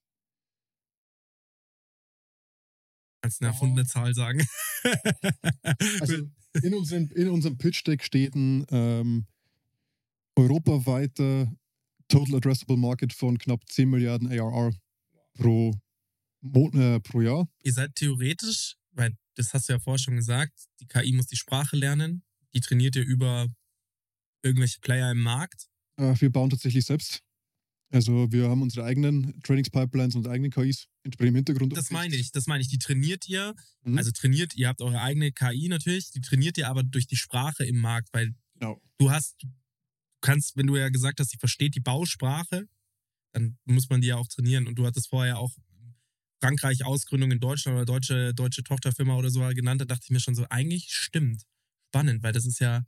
Kannst 3.24 3.40
du 3.40 3.46
eine 3.46 3.54
erfundene 3.54 3.88
Zahl 3.88 4.14
sagen? 4.14 4.46
Also 6.02 6.16
in 6.62 6.74
unserem, 6.74 7.10
in 7.12 7.30
unserem 7.30 7.58
Pitch-Deck 7.58 8.04
steht 8.04 8.36
ein 8.36 8.66
ähm, 8.70 9.26
europaweiter 10.36 11.50
Total 12.10 12.36
Addressable 12.36 12.76
Market 12.76 13.14
von 13.14 13.38
knapp 13.38 13.62
10 13.70 13.90
Milliarden 13.90 14.28
ARR 14.28 14.74
pro, 15.36 15.74
pro 16.52 17.22
Jahr. 17.22 17.48
Ihr 17.64 17.74
seid 17.74 17.96
theoretisch, 17.96 18.76
weil 18.92 19.16
das 19.36 19.54
hast 19.54 19.70
du 19.70 19.74
ja 19.74 19.80
vorher 19.80 20.00
schon 20.00 20.16
gesagt, 20.16 20.54
die 20.80 20.86
KI 20.88 21.14
muss 21.14 21.28
die 21.28 21.36
Sprache 21.38 21.76
lernen, 21.76 22.24
die 22.54 22.60
trainiert 22.60 22.96
ihr 22.96 23.04
über 23.06 23.48
irgendwelche 24.44 24.80
Player 24.82 25.12
im 25.12 25.22
Markt. 25.22 25.68
Äh, 25.98 26.14
wir 26.20 26.32
bauen 26.32 26.50
tatsächlich 26.50 26.86
selbst. 26.86 27.22
Also 27.92 28.32
wir 28.32 28.50
haben 28.50 28.64
unsere 28.64 28.86
eigenen 28.86 29.40
Trainingspipelines 29.44 30.16
und 30.16 30.28
eigenen 30.28 30.50
KIs 30.52 30.88
im 31.04 31.36
Hintergrund. 31.36 31.78
Das 31.78 31.92
meine 31.92 32.16
ich, 32.16 32.32
das 32.32 32.48
meine 32.48 32.62
ich. 32.62 32.68
Die 32.68 32.80
trainiert 32.80 33.28
ihr, 33.30 33.54
Mhm. 33.84 33.98
also 33.98 34.12
trainiert, 34.12 34.56
ihr 34.56 34.68
habt 34.68 34.82
eure 34.82 35.00
eigene 35.02 35.32
KI 35.32 35.68
natürlich, 35.68 36.10
die 36.12 36.22
trainiert 36.22 36.58
ihr 36.58 36.68
aber 36.70 36.82
durch 36.84 37.06
die 37.06 37.16
Sprache 37.18 37.64
im 37.66 37.78
Markt, 37.78 38.10
weil 38.12 38.34
Genau. 38.56 38.82
du 38.98 39.12
hast, 39.12 39.36
du 39.44 39.48
kannst, 40.22 40.56
wenn 40.58 40.66
du 40.68 40.76
ja 40.76 40.90
gesagt 40.90 41.20
hast, 41.20 41.30
sie 41.32 41.38
versteht 41.38 41.76
die 41.76 41.82
Bausprache, 41.82 42.68
dann 43.32 43.58
muss 43.66 43.90
man 43.90 44.02
die 44.02 44.08
ja 44.08 44.16
auch 44.18 44.28
trainieren. 44.28 44.68
Und 44.68 44.76
du 44.76 44.86
hattest 44.86 45.10
vorher 45.10 45.38
auch 45.38 45.56
Frankreich 46.44 46.84
Ausgründung 46.84 47.32
in 47.32 47.40
Deutschland 47.40 47.78
oder 47.78 47.86
deutsche, 47.86 48.34
deutsche 48.34 48.64
Tochterfirma 48.64 49.16
oder 49.16 49.30
so 49.30 49.40
genannt, 49.56 49.80
da 49.82 49.86
dachte 49.86 50.02
ich 50.04 50.10
mir 50.10 50.20
schon 50.20 50.36
so, 50.36 50.46
eigentlich 50.50 50.92
stimmt. 50.94 51.44
Spannend, 51.90 52.22
weil 52.24 52.34
das 52.34 52.46
ist 52.46 52.60
ja, 52.60 52.84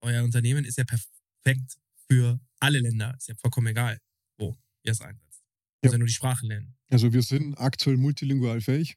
euer 0.00 0.22
Unternehmen 0.22 0.64
ist 0.64 0.78
ja 0.78 0.84
perfekt 0.84 1.78
für 2.08 2.40
alle 2.60 2.78
Länder. 2.78 3.14
Ist 3.18 3.28
ja 3.28 3.34
vollkommen 3.34 3.68
egal, 3.68 3.98
wo 4.38 4.54
ihr 4.84 4.92
es 4.92 5.00
einsetzt. 5.00 5.42
Muss 5.82 5.90
Ja. 5.90 5.92
ja 5.92 5.98
nur 5.98 6.06
die 6.06 6.12
Sprache 6.12 6.46
lernen. 6.46 6.76
Also 6.90 7.12
wir 7.12 7.22
sind 7.22 7.54
aktuell 7.56 7.96
multilingual 7.96 8.60
fähig 8.60 8.94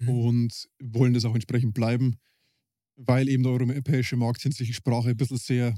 Mhm. 0.00 0.08
und 0.08 0.68
wollen 0.82 1.12
das 1.12 1.24
auch 1.26 1.34
entsprechend 1.34 1.74
bleiben, 1.74 2.16
weil 2.96 3.28
eben 3.28 3.42
der 3.42 3.52
europäische 3.52 4.16
Markt 4.16 4.42
hinsichtlich 4.42 4.76
Sprache 4.76 5.10
ein 5.10 5.16
bisschen 5.16 5.38
sehr 5.38 5.74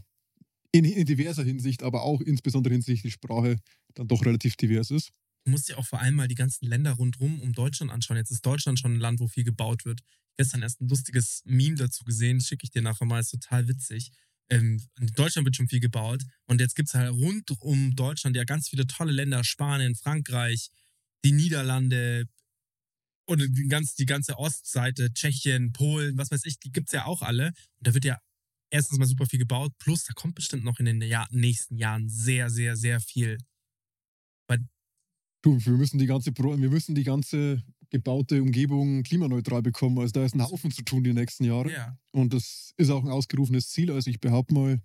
in, 0.72 0.84
in 0.84 1.06
diverser 1.06 1.44
Hinsicht, 1.44 1.82
aber 1.82 2.02
auch 2.02 2.20
insbesondere 2.20 2.74
hinsichtlich 2.74 3.14
Sprache 3.14 3.56
dann 3.94 4.08
doch 4.08 4.24
relativ 4.24 4.56
divers 4.56 4.90
ist. 4.90 5.10
Du 5.44 5.50
musst 5.50 5.68
dir 5.68 5.78
auch 5.78 5.86
vor 5.86 6.00
allem 6.00 6.14
mal 6.14 6.28
die 6.28 6.34
ganzen 6.36 6.66
Länder 6.66 6.92
rundherum 6.92 7.40
um 7.40 7.52
Deutschland 7.52 7.90
anschauen. 7.90 8.16
Jetzt 8.16 8.30
ist 8.30 8.46
Deutschland 8.46 8.78
schon 8.78 8.94
ein 8.94 9.00
Land, 9.00 9.20
wo 9.20 9.26
viel 9.26 9.44
gebaut 9.44 9.84
wird. 9.84 10.00
Gestern 10.36 10.62
erst 10.62 10.80
ein 10.80 10.88
lustiges 10.88 11.42
Meme 11.44 11.76
dazu 11.76 12.04
gesehen, 12.04 12.40
schicke 12.40 12.64
ich 12.64 12.70
dir 12.70 12.82
nachher 12.82 13.06
mal, 13.06 13.20
ist 13.20 13.30
total 13.30 13.68
witzig. 13.68 14.10
Ähm, 14.50 14.80
in 15.00 15.06
Deutschland 15.08 15.44
wird 15.46 15.56
schon 15.56 15.68
viel 15.68 15.80
gebaut 15.80 16.22
und 16.46 16.60
jetzt 16.60 16.74
gibt 16.74 16.88
es 16.88 16.94
halt 16.94 17.12
rund 17.12 17.50
um 17.60 17.94
Deutschland 17.96 18.36
ja 18.36 18.44
ganz 18.44 18.68
viele 18.68 18.86
tolle 18.86 19.12
Länder, 19.12 19.44
Spanien, 19.44 19.94
Frankreich, 19.94 20.70
die 21.24 21.32
Niederlande 21.32 22.26
und 23.26 23.40
die, 23.40 23.68
ganz, 23.68 23.94
die 23.94 24.06
ganze 24.06 24.38
Ostseite, 24.38 25.12
Tschechien, 25.12 25.72
Polen, 25.72 26.18
was 26.18 26.30
weiß 26.30 26.44
ich, 26.44 26.58
die 26.58 26.72
gibt 26.72 26.88
es 26.88 26.92
ja 26.92 27.04
auch 27.06 27.22
alle. 27.22 27.48
Und 27.48 27.86
da 27.86 27.94
wird 27.94 28.04
ja 28.04 28.18
erstens 28.70 28.98
mal 28.98 29.06
super 29.06 29.26
viel 29.26 29.38
gebaut, 29.38 29.72
plus 29.78 30.04
da 30.04 30.12
kommt 30.14 30.34
bestimmt 30.34 30.64
noch 30.64 30.78
in 30.78 30.86
den 30.86 31.02
Jahr, 31.02 31.28
nächsten 31.30 31.76
Jahren 31.76 32.08
sehr, 32.08 32.50
sehr, 32.50 32.76
sehr 32.76 33.00
viel. 33.00 33.38
Du, 35.42 35.64
wir 35.64 35.72
müssen 35.72 35.98
die 35.98 36.06
ganze, 36.06 36.32
wir 36.36 36.70
müssen 36.70 36.94
die 36.94 37.04
ganze 37.04 37.62
gebaute 37.90 38.40
Umgebung 38.40 39.02
klimaneutral 39.02 39.62
bekommen. 39.62 39.98
Also 39.98 40.12
da 40.12 40.24
ist 40.24 40.34
ein 40.34 40.42
Haufen 40.42 40.70
zu 40.70 40.82
tun 40.82 41.04
die 41.04 41.12
nächsten 41.12 41.44
Jahre. 41.44 41.70
Ja. 41.70 41.98
Und 42.12 42.32
das 42.32 42.72
ist 42.76 42.90
auch 42.90 43.04
ein 43.04 43.10
ausgerufenes 43.10 43.68
Ziel. 43.68 43.90
Also 43.90 44.10
ich 44.10 44.20
behaupte 44.20 44.54
mal, 44.54 44.80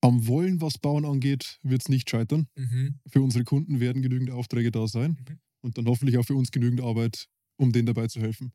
am 0.00 0.26
Wollen, 0.26 0.60
was 0.60 0.78
Bauen 0.78 1.04
angeht, 1.04 1.60
wird 1.62 1.82
es 1.82 1.88
nicht 1.88 2.10
scheitern. 2.10 2.48
Mhm. 2.56 2.98
Für 3.06 3.22
unsere 3.22 3.44
Kunden 3.44 3.78
werden 3.78 4.02
genügend 4.02 4.30
Aufträge 4.30 4.72
da 4.72 4.88
sein. 4.88 5.18
Mhm. 5.28 5.38
Und 5.60 5.78
dann 5.78 5.86
hoffentlich 5.86 6.18
auch 6.18 6.24
für 6.24 6.34
uns 6.34 6.50
genügend 6.50 6.80
Arbeit, 6.80 7.28
um 7.56 7.70
denen 7.70 7.86
dabei 7.86 8.08
zu 8.08 8.20
helfen. 8.20 8.52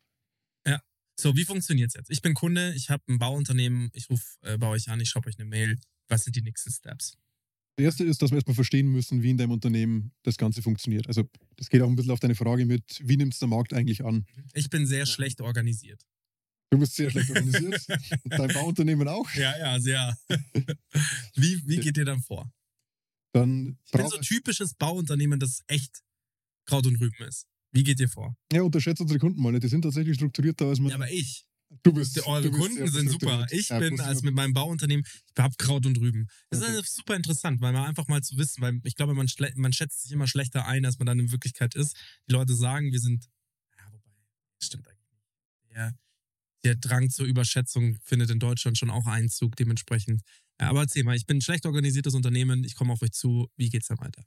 So, 1.20 1.36
wie 1.36 1.46
funktioniert's 1.46 1.96
jetzt? 1.96 2.12
Ich 2.12 2.22
bin 2.22 2.36
Kunde, 2.36 2.74
ich 2.76 2.92
habe 2.92 3.04
ein 3.10 3.18
Bauunternehmen, 3.18 3.90
ich 3.94 4.08
rufe 4.10 4.38
äh, 4.42 4.58
bei 4.58 4.68
euch 4.68 4.88
an, 4.90 5.00
ich 5.00 5.10
schreibe 5.10 5.28
euch 5.30 5.40
eine 5.40 5.50
Mail. 5.50 5.80
Was 6.08 6.24
sind 6.24 6.36
die 6.36 6.44
nächsten 6.44 6.72
Steps? 6.72 7.18
Das 7.78 7.86
erste 7.86 8.06
ist, 8.06 8.24
dass 8.24 8.32
wir 8.32 8.38
erstmal 8.38 8.56
verstehen 8.56 8.92
müssen, 8.92 9.22
wie 9.22 9.30
in 9.30 9.38
deinem 9.38 9.52
Unternehmen 9.52 10.12
das 10.24 10.38
Ganze 10.38 10.64
funktioniert. 10.64 11.08
Also 11.08 11.30
das 11.58 11.70
geht 11.70 11.82
auch 11.84 11.88
ein 11.88 11.96
bisschen 11.96 12.12
auf 12.12 12.20
deine 12.20 12.34
Frage 12.34 12.66
mit, 12.66 13.00
wie 13.04 13.18
nimmt 13.18 13.34
es 13.34 13.40
der 13.40 13.48
Markt 13.48 13.72
eigentlich 13.72 14.04
an? 14.04 14.26
Ich 14.54 14.72
bin 14.72 14.88
sehr 14.88 15.06
schlecht 15.06 15.42
organisiert. 15.42 16.04
Du 16.72 16.80
bist 16.80 16.96
sehr 16.96 17.12
schlecht 17.12 17.30
organisiert. 17.30 17.86
Dein 18.26 18.52
Bauunternehmen 18.52 19.08
auch. 19.08 19.32
Ja, 19.36 19.58
ja, 19.60 19.80
sehr. 19.80 20.18
wie, 21.36 21.68
wie 21.68 21.78
geht 21.78 21.98
ihr 21.98 22.06
dann 22.06 22.22
vor? 22.22 22.52
Dann 23.32 23.78
Ich 23.86 23.92
bin 23.92 24.08
so 24.08 24.18
ein 24.18 24.24
typisches 24.24 24.74
Bauunternehmen, 24.74 25.40
das 25.40 25.62
echt 25.68 26.02
Kraut 26.66 26.88
und 26.88 27.00
Rüben 27.00 27.24
ist. 27.28 27.46
Wie 27.72 27.84
geht 27.84 28.00
ihr 28.00 28.10
vor? 28.10 28.36
ja, 28.52 28.64
unterschätzt 28.64 29.02
unsere 29.02 29.20
Kunden 29.20 29.40
mal 29.40 29.52
nicht. 29.52 29.64
Die 29.64 29.68
sind 29.68 29.84
tatsächlich 29.84 30.16
strukturierter 30.16 30.66
als 30.66 30.80
man. 30.80 30.90
Ja, 30.90 30.96
aber 30.96 31.12
ich. 31.12 31.47
Du 31.84 31.94
bist, 31.94 32.16
Die, 32.16 32.22
eure 32.26 32.44
du 32.44 32.52
bist 32.52 32.62
Kunden 32.68 32.74
sehr 32.74 32.88
sind 32.88 33.10
super. 33.10 33.46
strukturiert. 33.46 33.52
Ich 33.52 33.70
Ja, 33.70 33.78
bin 33.78 34.00
als 34.00 34.22
mit 34.22 34.34
meinem 34.34 34.54
Bauunternehmen, 34.54 35.06
ich 35.06 35.44
habe 35.44 35.56
Kraut 35.58 35.86
und 35.86 35.98
Rüben. 36.00 36.28
Das 36.50 36.62
Okay. 36.62 36.72
ist 36.80 36.96
super 36.96 37.16
interessant, 37.16 37.62
weil 37.62 37.74
man 37.74 37.86
einfach 37.86 38.08
mal 38.08 38.22
zu 38.22 38.38
wissen, 38.38 38.62
weil 38.62 38.80
ich 38.84 38.96
glaube, 38.96 39.14
man, 39.14 39.28
man 39.56 39.74
schätzt 39.74 40.04
sich 40.04 40.12
immer 40.12 40.28
schlechter 40.28 40.66
ein, 40.66 40.86
als 40.86 40.98
man 41.00 41.06
dann 41.06 41.20
in 41.20 41.32
Wirklichkeit 41.32 41.76
ist. 41.76 41.96
Die 42.30 42.34
Leute 42.34 42.54
sagen, 42.56 42.92
wir 42.92 43.00
sind, 43.00 43.26
ja, 43.78 43.86
wobei, 43.92 44.12
das 44.60 44.68
stimmt 44.68 44.88
eigentlich. 44.88 45.02
Der, 45.72 45.94
der 46.64 46.76
Drang 46.76 47.10
zur 47.10 47.26
Überschätzung 47.28 48.00
findet 48.04 48.32
in 48.32 48.40
Deutschland 48.40 48.78
schon 48.78 48.90
auch 48.92 49.08
Einzug, 49.08 49.56
dementsprechend. 49.58 50.24
Ja, 50.62 50.70
aber 50.70 50.82
erzähl 50.82 51.04
mal, 51.04 51.16
ich 51.18 51.26
bin 51.28 51.38
ein 51.38 51.42
schlecht 51.42 51.66
organisiertes 51.66 52.16
Unternehmen, 52.16 52.64
ich 52.64 52.76
komme 52.76 52.94
auf 52.94 53.02
euch 53.04 53.12
zu, 53.14 53.50
wie 53.58 53.70
geht's 53.70 53.88
dann 53.88 54.00
weiter? 54.00 54.24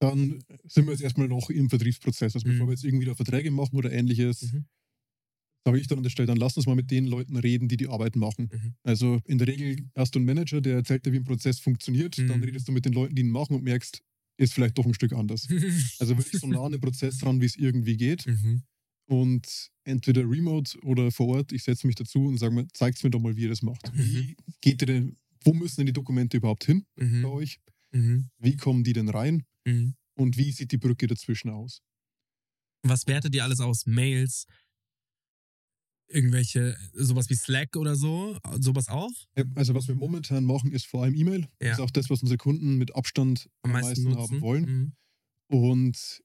Dann 0.00 0.42
sind 0.66 0.86
wir 0.86 0.92
jetzt 0.92 1.02
erstmal 1.02 1.28
noch 1.28 1.48
im 1.48 1.70
Vertriebsprozess. 1.70 2.34
Also 2.34 2.44
Mhm. 2.44 2.50
bevor 2.50 2.66
wir 2.66 2.72
jetzt 2.72 2.84
irgendwie 2.84 3.06
da 3.06 3.14
Verträge 3.14 3.50
machen 3.50 3.76
oder 3.76 3.92
ähnliches, 3.92 4.42
Mhm. 4.42 4.66
Sage 5.64 5.78
ich 5.78 5.86
dann 5.86 5.98
an 5.98 6.02
der 6.04 6.10
Stelle, 6.10 6.26
dann 6.26 6.36
lass 6.38 6.56
uns 6.56 6.66
mal 6.66 6.74
mit 6.74 6.90
den 6.90 7.06
Leuten 7.06 7.36
reden, 7.36 7.68
die 7.68 7.76
die 7.76 7.88
Arbeit 7.88 8.16
machen. 8.16 8.50
Mhm. 8.52 8.74
Also 8.82 9.20
in 9.26 9.38
der 9.38 9.46
Regel 9.48 9.76
hast 9.96 10.14
du 10.14 10.18
einen 10.18 10.26
Manager, 10.26 10.60
der 10.60 10.76
erzählt 10.76 11.06
dir, 11.06 11.12
wie 11.12 11.18
ein 11.18 11.24
Prozess 11.24 11.60
funktioniert. 11.60 12.18
Dann 12.18 12.38
Mhm. 12.38 12.44
redest 12.44 12.66
du 12.68 12.72
mit 12.72 12.84
den 12.84 12.92
Leuten, 12.92 13.14
die 13.14 13.22
ihn 13.22 13.30
machen 13.30 13.54
und 13.56 13.62
merkst, 13.64 14.02
ist 14.38 14.54
vielleicht 14.54 14.76
doch 14.78 14.86
ein 14.86 14.94
Stück 14.94 15.12
anders. 15.12 15.46
Also 16.00 16.16
wirklich 16.18 16.40
so 16.40 16.46
nah 16.48 16.64
an 16.64 16.72
den 16.72 16.80
Prozess 16.80 17.24
ran, 17.24 17.40
wie 17.40 17.46
es 17.46 17.56
irgendwie 17.56 17.96
geht. 17.96 18.26
mhm. 18.26 18.62
Und 19.06 19.70
entweder 19.84 20.22
remote 20.22 20.78
oder 20.84 21.10
vor 21.12 21.28
Ort, 21.36 21.52
ich 21.52 21.64
setze 21.64 21.86
mich 21.86 21.96
dazu 21.96 22.26
und 22.26 22.38
sage 22.38 22.54
mir, 22.54 22.66
zeigt 22.72 23.02
mir 23.04 23.10
doch 23.10 23.20
mal, 23.20 23.36
wie 23.36 23.42
ihr 23.42 23.48
das 23.50 23.62
macht. 23.62 23.90
Wie 23.94 24.36
geht 24.60 24.80
ihr 24.82 24.86
denn, 24.86 25.16
wo 25.44 25.52
müssen 25.52 25.76
denn 25.80 25.86
die 25.86 25.92
Dokumente 25.92 26.36
überhaupt 26.38 26.64
hin 26.64 26.84
bei 26.96 27.04
Mhm. 27.04 27.24
euch? 27.26 27.58
Mhm. 27.92 28.30
Wie 28.38 28.56
kommen 28.56 28.84
die 28.84 28.94
denn 28.94 29.08
rein? 29.10 29.44
Mhm. 29.66 29.94
Und 30.14 30.36
wie 30.38 30.50
sieht 30.52 30.72
die 30.72 30.78
Brücke 30.78 31.06
dazwischen 31.06 31.50
aus? 31.50 31.82
Was 32.84 33.06
wertet 33.06 33.34
ihr 33.34 33.44
alles 33.44 33.60
aus? 33.60 33.86
Mails, 33.86 34.46
irgendwelche, 36.12 36.76
sowas 36.94 37.28
wie 37.30 37.34
Slack 37.34 37.76
oder 37.76 37.96
so, 37.96 38.36
sowas 38.60 38.88
auch? 38.88 39.10
Also 39.54 39.74
was 39.74 39.88
wir 39.88 39.94
momentan 39.94 40.44
machen, 40.44 40.72
ist 40.72 40.86
vor 40.86 41.02
allem 41.02 41.14
E-Mail. 41.14 41.40
Ja. 41.40 41.48
Das 41.60 41.72
ist 41.78 41.80
auch 41.80 41.90
das, 41.90 42.10
was 42.10 42.22
unsere 42.22 42.38
Kunden 42.38 42.76
mit 42.78 42.94
Abstand 42.94 43.48
Am 43.62 43.72
meisten 43.72 44.04
nutzen? 44.04 44.18
haben 44.20 44.40
wollen. 44.40 44.64
Mhm. 44.64 44.92
Und 45.48 46.22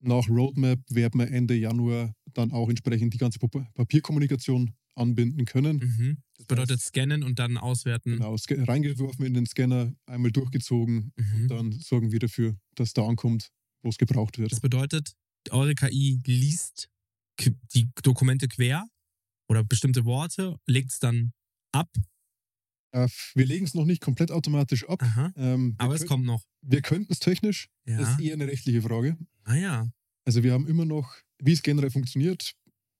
nach 0.00 0.28
Roadmap 0.28 0.80
werden 0.90 1.20
wir 1.20 1.30
Ende 1.30 1.54
Januar 1.54 2.14
dann 2.32 2.52
auch 2.52 2.68
entsprechend 2.68 3.12
die 3.14 3.18
ganze 3.18 3.38
Pap- 3.38 3.66
Papierkommunikation 3.74 4.70
anbinden 4.94 5.44
können. 5.44 5.76
Mhm. 5.78 6.18
Das 6.36 6.46
bedeutet 6.46 6.80
scannen 6.80 7.22
und 7.22 7.38
dann 7.38 7.56
auswerten. 7.58 8.12
Genau, 8.16 8.34
reingeworfen 8.48 9.24
in 9.26 9.34
den 9.34 9.46
Scanner, 9.46 9.92
einmal 10.06 10.30
durchgezogen, 10.32 11.12
Mhm. 11.16 11.48
dann 11.48 11.72
sorgen 11.72 12.12
wir 12.12 12.18
dafür, 12.18 12.56
dass 12.74 12.92
da 12.92 13.06
ankommt, 13.06 13.48
wo 13.82 13.88
es 13.90 13.98
gebraucht 13.98 14.38
wird. 14.38 14.52
Das 14.52 14.60
bedeutet, 14.60 15.12
eure 15.50 15.74
KI 15.74 16.20
liest 16.26 16.88
die 17.74 17.88
Dokumente 18.02 18.48
quer 18.48 18.86
oder 19.50 19.64
bestimmte 19.64 20.04
Worte, 20.04 20.58
legt 20.66 20.92
es 20.92 20.98
dann 21.00 21.32
ab. 21.72 21.90
Äh, 22.92 23.08
wir 23.34 23.46
legen 23.46 23.64
es 23.64 23.74
noch 23.74 23.84
nicht 23.84 24.00
komplett 24.00 24.30
automatisch 24.30 24.88
ab. 24.88 25.02
Ähm, 25.36 25.74
Aber 25.78 25.94
es 25.94 26.06
kommt 26.06 26.24
noch. 26.24 26.44
Wir 26.62 26.82
könnten 26.82 27.12
es 27.12 27.18
technisch, 27.18 27.68
das 27.84 28.00
Ja. 28.00 28.12
ist 28.12 28.20
eher 28.20 28.34
eine 28.34 28.46
rechtliche 28.46 28.82
Frage. 28.82 29.16
Ah 29.44 29.54
ja. 29.54 29.90
Also 30.24 30.42
wir 30.42 30.52
haben 30.52 30.66
immer 30.68 30.84
noch, 30.84 31.14
wie 31.42 31.52
es 31.52 31.62
generell 31.62 31.90
funktioniert, 31.90 32.54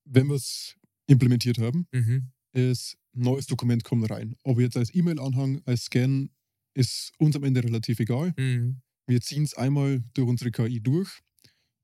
wenn 0.04 0.26
wir 0.28 0.34
es 0.36 0.76
implementiert 1.06 1.58
haben, 1.58 1.86
Mhm. 1.92 2.32
ist 2.52 2.96
neues 3.12 3.46
Dokument 3.46 3.84
kommt 3.84 4.08
rein. 4.10 4.36
Ob 4.44 4.58
jetzt 4.60 4.76
als 4.76 4.94
E-Mail-Anhang, 4.94 5.62
als 5.66 5.84
Scan, 5.84 6.30
ist 6.74 7.12
uns 7.18 7.34
am 7.36 7.44
Ende 7.44 7.62
relativ 7.62 7.98
egal. 8.00 8.32
Mhm. 8.36 8.80
Wir 9.08 9.20
ziehen 9.20 9.42
es 9.42 9.54
einmal 9.54 10.02
durch 10.14 10.28
unsere 10.28 10.50
KI 10.52 10.80
durch 10.80 11.20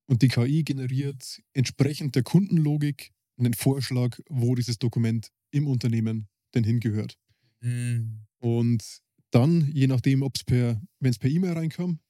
und 0.08 0.22
die 0.22 0.28
KI 0.28 0.62
generiert 0.62 1.42
entsprechend 1.52 2.14
der 2.14 2.22
Kundenlogik 2.22 3.12
einen 3.38 3.54
Vorschlag, 3.54 4.18
wo 4.28 4.54
dieses 4.54 4.78
Dokument 4.78 5.30
im 5.50 5.66
Unternehmen 5.66 6.28
denn 6.54 6.64
hingehört. 6.64 7.18
Mhm. 7.60 8.26
Und 8.38 8.84
dann, 9.30 9.70
je 9.72 9.86
nachdem, 9.86 10.22
ob 10.22 10.36
es 10.36 10.44
per, 10.44 10.80
wenn 11.00 11.10
es 11.10 11.18
per 11.18 11.30
E-Mail 11.30 11.52
reinkam, 11.52 12.00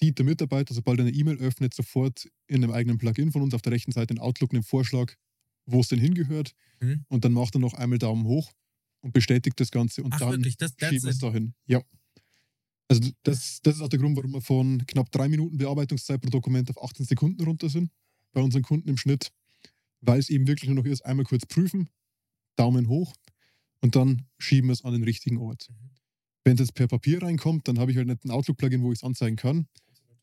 sieht 0.00 0.18
der 0.18 0.24
Mitarbeiter, 0.24 0.74
sobald 0.74 0.98
er 0.98 1.06
eine 1.06 1.14
E-Mail 1.14 1.38
öffnet, 1.38 1.74
sofort 1.74 2.28
in 2.46 2.62
einem 2.62 2.72
eigenen 2.72 2.98
Plugin 2.98 3.32
von 3.32 3.42
uns 3.42 3.54
auf 3.54 3.62
der 3.62 3.72
rechten 3.72 3.92
Seite 3.92 4.14
in 4.14 4.20
Outlook 4.20 4.52
einen 4.52 4.62
Vorschlag, 4.62 5.14
wo 5.66 5.80
es 5.80 5.88
denn 5.88 6.00
hingehört. 6.00 6.54
Mhm. 6.80 7.04
Und 7.08 7.24
dann 7.24 7.32
macht 7.32 7.54
er 7.56 7.60
noch 7.60 7.74
einmal 7.74 7.98
Daumen 7.98 8.24
hoch 8.24 8.52
und 9.00 9.12
bestätigt 9.12 9.58
das 9.60 9.70
Ganze 9.70 10.02
und 10.02 10.14
Ach, 10.14 10.18
dann 10.18 10.30
wirklich? 10.32 10.56
Das, 10.56 10.74
wir 10.78 10.92
es 10.92 11.18
dahin. 11.18 11.54
Ja. 11.66 11.82
Also 12.88 13.10
das, 13.22 13.60
das 13.62 13.76
ist 13.76 13.80
auch 13.80 13.88
der 13.88 13.98
Grund, 13.98 14.16
warum 14.16 14.32
wir 14.32 14.42
von 14.42 14.84
knapp 14.86 15.10
drei 15.10 15.28
Minuten 15.28 15.56
Bearbeitungszeit 15.56 16.20
pro 16.20 16.30
Dokument 16.30 16.68
auf 16.70 16.82
18 16.82 17.06
Sekunden 17.06 17.42
runter 17.42 17.68
sind. 17.68 17.90
Bei 18.32 18.42
unseren 18.42 18.62
Kunden 18.62 18.88
im 18.88 18.96
Schnitt. 18.96 19.30
Weil 20.06 20.18
es 20.18 20.30
eben 20.30 20.46
wirklich 20.46 20.68
nur 20.68 20.82
noch 20.82 20.90
ist, 20.90 21.04
einmal 21.04 21.24
kurz 21.24 21.46
prüfen, 21.46 21.88
Daumen 22.56 22.88
hoch 22.88 23.14
und 23.80 23.96
dann 23.96 24.26
schieben 24.38 24.68
wir 24.68 24.72
es 24.72 24.84
an 24.84 24.92
den 24.92 25.04
richtigen 25.04 25.38
Ort. 25.38 25.68
Mhm. 25.70 25.90
Wenn 26.44 26.54
es 26.54 26.60
jetzt 26.60 26.74
per 26.74 26.88
Papier 26.88 27.22
reinkommt, 27.22 27.66
dann 27.68 27.78
habe 27.78 27.90
ich 27.90 27.96
halt 27.96 28.06
nicht 28.06 28.24
ein 28.24 28.30
Outlook-Plugin, 28.30 28.82
wo 28.82 28.92
ich 28.92 28.98
es 28.98 29.04
anzeigen 29.04 29.36
kann. 29.36 29.66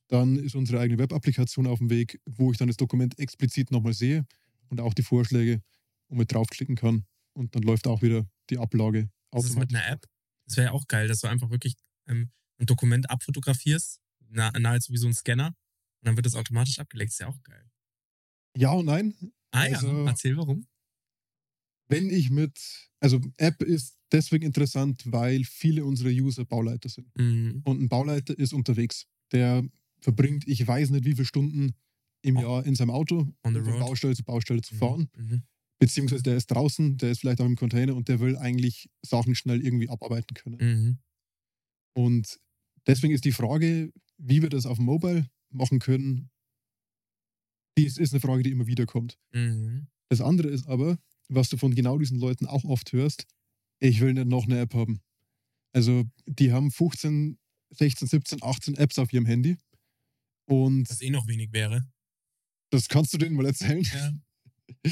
Dann 0.08 0.38
ist 0.38 0.56
unsere 0.56 0.80
eigene 0.80 1.00
Web-Applikation 1.00 1.66
auf 1.66 1.80
dem 1.80 1.90
Weg, 1.90 2.20
wo 2.26 2.52
ich 2.52 2.58
dann 2.58 2.68
das 2.68 2.78
Dokument 2.78 3.18
explizit 3.18 3.72
nochmal 3.72 3.94
sehe 3.94 4.26
und 4.70 4.82
auch 4.82 4.94
die 4.94 5.04
Vorschläge 5.04 5.64
und 6.08 6.18
mit 6.18 6.32
draufklicken 6.32 6.76
kann. 6.76 7.06
Und 7.34 7.56
dann 7.56 7.64
läuft 7.64 7.88
auch 7.88 8.02
wieder 8.02 8.30
die 8.50 8.58
Ablage 8.58 9.10
Das 9.32 9.46
ist 9.46 9.58
mit 9.58 9.74
einer 9.74 9.88
App. 9.88 10.06
Das 10.46 10.58
wäre 10.58 10.68
ja 10.68 10.74
auch 10.74 10.88
geil, 10.88 11.08
dass 11.08 11.22
du 11.22 11.28
einfach 11.28 11.50
wirklich 11.50 11.76
ähm, 12.08 12.30
ein 12.60 12.66
Dokument 12.66 13.10
abfotografierst, 13.10 14.00
na, 14.30 14.52
nahezu 14.52 14.94
wie 14.94 14.98
so 14.98 15.08
ein 15.08 15.14
Scanner, 15.14 15.48
und 16.02 16.08
dann 16.08 16.16
wird 16.18 16.26
das 16.26 16.36
automatisch 16.36 16.80
abgelegt. 16.80 17.12
Ist 17.12 17.20
ja 17.20 17.28
auch 17.28 17.42
geil. 17.44 17.70
Ja 18.58 18.72
und 18.72 18.86
nein. 18.86 19.14
Ah 19.52 19.62
Also- 19.64 19.88
ja, 19.88 20.06
erzähl 20.08 20.38
warum. 20.38 20.66
Wenn 21.90 22.10
ich 22.10 22.30
mit, 22.30 22.58
also 23.02 23.20
App 23.38 23.62
ist 23.62 23.98
deswegen 24.12 24.46
interessant, 24.46 25.04
weil 25.06 25.44
viele 25.44 25.84
unserer 25.84 26.10
User 26.10 26.46
Bauleiter 26.46 26.88
sind. 26.90 27.08
Mhm. 27.18 27.62
Und 27.66 27.82
ein 27.82 27.90
Bauleiter 27.90 28.38
ist 28.38 28.54
unterwegs. 28.54 29.08
Der 29.32 29.64
verbringt, 30.00 30.48
ich 30.48 30.66
weiß 30.66 30.90
nicht 30.92 31.06
wie 31.06 31.14
viele 31.14 31.26
Stunden 31.26 31.74
im 32.24 32.38
Oh. 32.38 32.42
Jahr 32.42 32.66
in 32.66 32.76
seinem 32.76 32.92
Auto, 32.92 33.34
um 33.44 33.54
von. 33.54 33.80
Baustelle 33.80 34.16
zu 34.16 34.24
Baustelle 34.24 34.62
zu 34.62 34.76
fahren. 34.76 35.10
Mhm. 35.18 35.44
Beziehungsweise 35.80 36.24
der 36.24 36.38
ist 36.38 36.48
draußen, 36.48 36.98
der 36.98 37.12
ist 37.12 37.20
vielleicht 37.20 37.42
auch 37.42 37.46
im 37.46 37.56
Container 37.56 37.96
und 37.96 38.08
der 38.08 38.20
will 38.20 38.38
eigentlich 38.38 38.90
Sachen 39.02 39.34
schnell 39.36 39.62
irgendwie 39.66 39.90
abarbeiten 39.90 40.34
können. 40.36 40.58
Mhm. 40.62 40.98
Und 41.94 42.40
deswegen 42.88 43.14
ist 43.14 43.26
die 43.26 43.32
Frage, 43.32 43.92
wie 44.18 44.42
wir 44.42 44.50
das 44.50 44.66
auf 44.66 44.78
Mobile 44.78 45.28
machen 45.50 45.80
können, 45.80 46.30
die 47.78 47.86
ist, 47.86 47.98
ist 47.98 48.14
eine 48.14 48.20
Frage, 48.20 48.44
die 48.44 48.52
immer 48.52 48.68
wieder 48.68 48.86
kommt. 48.86 49.18
Mhm. 49.34 49.88
Das 50.10 50.22
andere 50.22 50.50
ist 50.50 50.68
aber, 50.68 50.98
was 51.30 51.50
du 51.50 51.58
von 51.58 51.74
genau 51.74 51.98
diesen 51.98 52.20
Leuten 52.20 52.46
auch 52.46 52.64
oft 52.66 52.92
hörst, 52.92 53.26
ich 53.80 54.02
will 54.02 54.14
nicht 54.14 54.28
noch 54.28 54.46
eine 54.46 54.60
App 54.60 54.74
haben. 54.74 55.02
Also 55.74 56.04
die 56.26 56.52
haben 56.52 56.72
15, 56.72 57.38
16, 57.72 58.08
17, 58.08 58.44
18 58.44 58.76
Apps 58.76 59.00
auf 59.00 59.12
ihrem 59.14 59.26
Handy 59.26 59.58
und 60.46 60.90
Was 60.90 61.02
eh 61.02 61.10
noch 61.10 61.28
wenig 61.28 61.54
wäre. 61.54 61.88
das 62.72 62.88
kannst 62.90 63.14
du 63.14 63.18
denen 63.18 63.36
mal 63.36 63.46
erzählen. 63.46 63.84
Ja. 63.84 64.92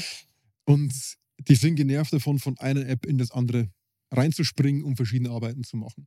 Und 0.64 1.16
die 1.48 1.54
sind 1.56 1.76
genervt 1.76 2.12
davon, 2.12 2.38
von 2.38 2.56
einer 2.58 2.86
App 2.86 3.06
in 3.06 3.18
das 3.18 3.32
andere 3.32 3.72
reinzuspringen, 4.12 4.84
um 4.84 4.96
verschiedene 4.96 5.30
Arbeiten 5.30 5.64
zu 5.64 5.76
machen. 5.76 6.06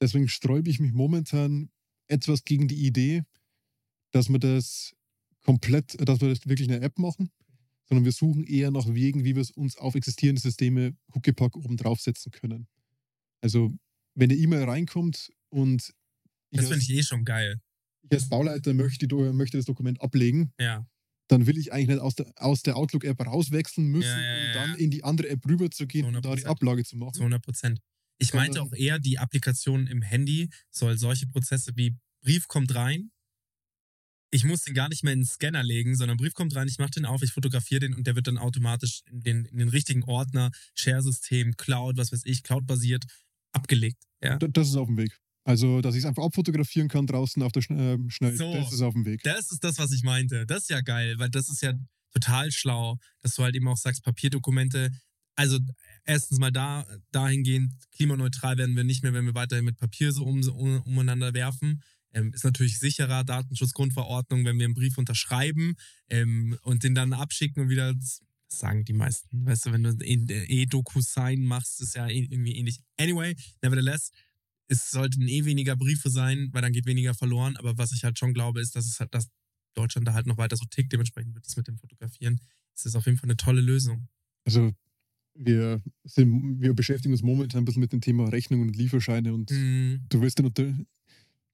Deswegen 0.00 0.28
sträube 0.28 0.68
ich 0.68 0.78
mich 0.78 0.92
momentan 0.92 1.70
etwas 2.08 2.44
gegen 2.44 2.68
die 2.68 2.86
Idee, 2.86 3.22
dass 4.12 4.28
wir 4.28 4.38
das 4.38 4.94
komplett, 5.46 5.96
dass 6.08 6.20
wir 6.20 6.28
das 6.28 6.46
wirklich 6.46 6.68
eine 6.68 6.80
App 6.80 6.98
machen, 6.98 7.30
sondern 7.88 8.04
wir 8.04 8.12
suchen 8.12 8.44
eher 8.44 8.70
nach 8.72 8.86
Wegen, 8.92 9.24
wie 9.24 9.34
wir 9.36 9.42
es 9.42 9.50
uns 9.52 9.76
auf 9.76 9.94
existierende 9.94 10.42
Systeme 10.42 10.96
Huckepack 11.14 11.56
oben 11.56 11.76
draufsetzen 11.76 12.32
können. 12.32 12.66
Also, 13.40 13.72
wenn 14.14 14.30
eine 14.30 14.38
E-Mail 14.38 14.64
reinkommt 14.64 15.30
und 15.50 15.94
ich 16.50 16.58
Das 16.60 16.68
finde 16.68 16.82
ich 16.82 16.90
eh 16.90 17.02
schon 17.02 17.24
geil. 17.24 17.60
ich 18.02 18.12
als 18.12 18.28
Bauleiter 18.28 18.74
möchte, 18.74 19.06
möchte 19.32 19.56
das 19.56 19.66
Dokument 19.66 20.00
ablegen, 20.00 20.52
Ja. 20.58 20.84
dann 21.28 21.46
will 21.46 21.58
ich 21.58 21.72
eigentlich 21.72 21.88
nicht 21.88 22.00
aus 22.00 22.16
der, 22.16 22.32
aus 22.36 22.62
der 22.62 22.76
Outlook-App 22.76 23.24
rauswechseln 23.24 23.86
müssen, 23.86 24.08
Ja, 24.08 24.36
ja, 24.36 24.46
um 24.46 24.52
dann 24.54 24.78
in 24.78 24.90
die 24.90 25.04
andere 25.04 25.28
App 25.28 25.46
rüberzugehen 25.46 26.06
und 26.06 26.14
da 26.14 26.20
die 26.34 26.42
100%. 26.42 26.46
Ablage 26.46 26.84
zu 26.84 26.96
machen. 26.96 27.16
100 27.18 27.40
Prozent. 27.42 27.80
Ich 28.18 28.32
meinte 28.34 28.62
auch 28.62 28.72
eher, 28.72 28.98
die 28.98 29.18
Applikation 29.18 29.86
im 29.86 30.02
Handy 30.02 30.48
soll 30.70 30.96
solche 30.98 31.26
Prozesse 31.28 31.72
wie 31.76 31.94
Brief 32.22 32.48
kommt 32.48 32.74
rein. 32.74 33.10
Ich 34.30 34.44
muss 34.44 34.62
den 34.62 34.74
gar 34.74 34.88
nicht 34.88 35.04
mehr 35.04 35.12
in 35.12 35.20
den 35.20 35.26
Scanner 35.26 35.62
legen, 35.62 35.94
sondern 35.94 36.16
Brief 36.16 36.34
kommt 36.34 36.54
rein, 36.56 36.68
ich 36.68 36.78
mache 36.78 36.90
den 36.90 37.06
auf, 37.06 37.22
ich 37.22 37.32
fotografiere 37.32 37.80
den 37.80 37.94
und 37.94 38.06
der 38.06 38.16
wird 38.16 38.26
dann 38.26 38.38
automatisch 38.38 39.02
in 39.10 39.20
den, 39.20 39.44
in 39.46 39.58
den 39.58 39.68
richtigen 39.68 40.02
Ordner, 40.04 40.50
Share-System, 40.74 41.56
Cloud, 41.56 41.96
was 41.96 42.12
weiß 42.12 42.22
ich, 42.24 42.42
Cloud-basiert, 42.42 43.04
abgelegt. 43.52 44.02
Ja. 44.22 44.38
Das 44.38 44.68
ist 44.68 44.76
auf 44.76 44.88
dem 44.88 44.96
Weg. 44.96 45.16
Also, 45.44 45.80
dass 45.80 45.94
ich 45.94 46.00
es 46.00 46.04
einfach 46.06 46.24
abfotografieren 46.24 46.88
kann 46.88 47.06
draußen 47.06 47.40
auf 47.42 47.52
der 47.52 47.62
Schn 47.62 47.78
äh, 47.78 48.10
Schnell, 48.10 48.36
So. 48.36 48.52
das 48.52 48.72
ist 48.72 48.82
auf 48.82 48.94
dem 48.94 49.04
Weg. 49.04 49.22
Das 49.22 49.52
ist 49.52 49.62
das, 49.62 49.78
was 49.78 49.92
ich 49.92 50.02
meinte. 50.02 50.44
Das 50.44 50.62
ist 50.62 50.70
ja 50.70 50.80
geil, 50.80 51.14
weil 51.18 51.30
das 51.30 51.48
ist 51.48 51.62
ja 51.62 51.72
total 52.12 52.50
schlau, 52.50 52.98
dass 53.20 53.36
du 53.36 53.44
halt 53.44 53.54
eben 53.54 53.68
auch 53.68 53.76
sagst, 53.76 54.02
Papierdokumente. 54.02 54.90
Also 55.36 55.58
erstens 56.04 56.38
mal 56.38 56.50
da, 56.50 56.84
dahingehend, 57.12 57.74
klimaneutral 57.92 58.58
werden 58.58 58.74
wir 58.74 58.84
nicht 58.84 59.04
mehr, 59.04 59.12
wenn 59.12 59.26
wir 59.26 59.34
weiterhin 59.34 59.66
mit 59.66 59.76
Papier 59.76 60.10
so 60.10 60.24
um, 60.24 60.40
um, 60.48 60.80
umeinander 60.82 61.32
werfen. 61.32 61.82
Ähm, 62.16 62.32
ist 62.32 62.44
natürlich 62.44 62.78
sicherer, 62.78 63.24
Datenschutzgrundverordnung, 63.24 64.44
wenn 64.46 64.58
wir 64.58 64.64
einen 64.64 64.74
Brief 64.74 64.96
unterschreiben 64.96 65.74
ähm, 66.08 66.56
und 66.62 66.82
den 66.82 66.94
dann 66.94 67.12
abschicken 67.12 67.62
und 67.64 67.68
wieder, 67.68 67.92
das 67.94 68.22
sagen 68.48 68.84
die 68.84 68.92
meisten. 68.94 69.44
Weißt 69.44 69.66
du, 69.66 69.72
wenn 69.72 69.82
du 69.82 69.90
ein 69.90 70.00
E-Doku-Sign 70.28 71.44
machst, 71.44 71.80
ist 71.82 71.94
ja 71.94 72.08
eh- 72.08 72.26
irgendwie 72.30 72.56
ähnlich. 72.56 72.80
Anyway, 72.96 73.36
nevertheless, 73.60 74.10
es 74.68 74.90
sollten 74.90 75.28
eh 75.28 75.44
weniger 75.44 75.76
Briefe 75.76 76.08
sein, 76.10 76.48
weil 76.52 76.62
dann 76.62 76.72
geht 76.72 76.86
weniger 76.86 77.12
verloren. 77.14 77.56
Aber 77.58 77.76
was 77.76 77.92
ich 77.92 78.02
halt 78.04 78.18
schon 78.18 78.32
glaube, 78.34 78.60
ist, 78.60 78.74
dass 78.76 78.86
es 78.86 78.98
halt, 78.98 79.14
dass 79.14 79.28
Deutschland 79.74 80.08
da 80.08 80.14
halt 80.14 80.26
noch 80.26 80.38
weiter 80.38 80.56
so 80.56 80.64
tickt. 80.64 80.92
Dementsprechend 80.92 81.34
wird 81.34 81.46
es 81.46 81.56
mit 81.56 81.68
dem 81.68 81.76
Fotografieren. 81.78 82.40
Es 82.74 82.86
ist 82.86 82.96
auf 82.96 83.04
jeden 83.06 83.18
Fall 83.18 83.28
eine 83.28 83.36
tolle 83.36 83.60
Lösung. 83.60 84.08
Also, 84.46 84.72
wir, 85.34 85.82
sind, 86.04 86.60
wir 86.62 86.72
beschäftigen 86.72 87.12
uns 87.12 87.22
momentan 87.22 87.60
ein 87.60 87.64
bisschen 87.66 87.80
mit 87.82 87.92
dem 87.92 88.00
Thema 88.00 88.28
Rechnungen 88.30 88.68
und 88.68 88.76
Lieferscheine 88.76 89.34
und 89.34 89.50
Mhm. 89.50 90.06
du 90.08 90.22
wirst 90.22 90.38
nicht, 90.38 90.46
unter- 90.46 90.74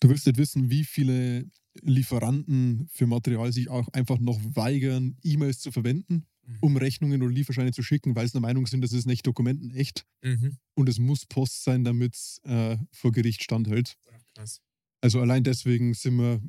du 0.02 0.08
wirst 0.10 0.26
nicht 0.26 0.38
wissen, 0.38 0.70
wie 0.70 0.84
viele 0.84 1.50
Lieferanten 1.80 2.88
für 2.92 3.06
Material 3.06 3.52
sich 3.52 3.68
auch 3.70 3.88
einfach 3.88 4.18
noch 4.18 4.38
weigern, 4.56 5.16
E-Mails 5.22 5.60
zu 5.60 5.70
verwenden, 5.72 6.26
Mhm. 6.44 6.58
um 6.60 6.76
Rechnungen 6.76 7.22
oder 7.22 7.32
Lieferscheine 7.32 7.72
zu 7.72 7.82
schicken, 7.82 8.16
weil 8.16 8.26
sie 8.26 8.32
der 8.32 8.40
Meinung 8.40 8.66
sind, 8.66 8.82
das 8.82 8.92
ist 8.92 9.06
nicht 9.06 9.26
dokumentenecht 9.26 10.04
Mhm. 10.22 10.58
und 10.74 10.88
es 10.88 10.98
muss 10.98 11.24
Post 11.26 11.62
sein, 11.64 11.84
damit 11.84 12.14
es 12.16 12.40
äh, 12.44 12.76
vor 12.90 13.12
Gericht 13.12 13.42
standhält. 13.44 13.94
Krass. 14.34 14.60
Also 15.00 15.20
allein 15.20 15.44
deswegen 15.44 15.94
sind 15.94 16.16
wir, 16.16 16.42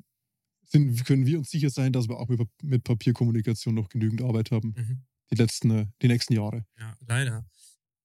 sind, 0.66 1.06
können 1.06 1.26
wir 1.28 1.38
uns 1.38 1.52
sicher 1.52 1.70
sein, 1.70 1.94
dass 1.94 2.08
wir 2.10 2.18
auch 2.18 2.28
mit, 2.28 2.42
mit 2.64 2.84
Papierkommunikation 2.84 3.76
noch 3.76 3.88
genügend 3.90 4.24
Arbeit 4.24 4.50
haben, 4.52 4.74
Mhm. 4.76 5.04
die, 5.32 5.36
letzten, 5.36 5.70
äh, 5.72 5.86
die 6.02 6.08
nächsten 6.08 6.34
Jahre. 6.34 6.66
Ja, 6.80 6.96
leider. 7.08 7.46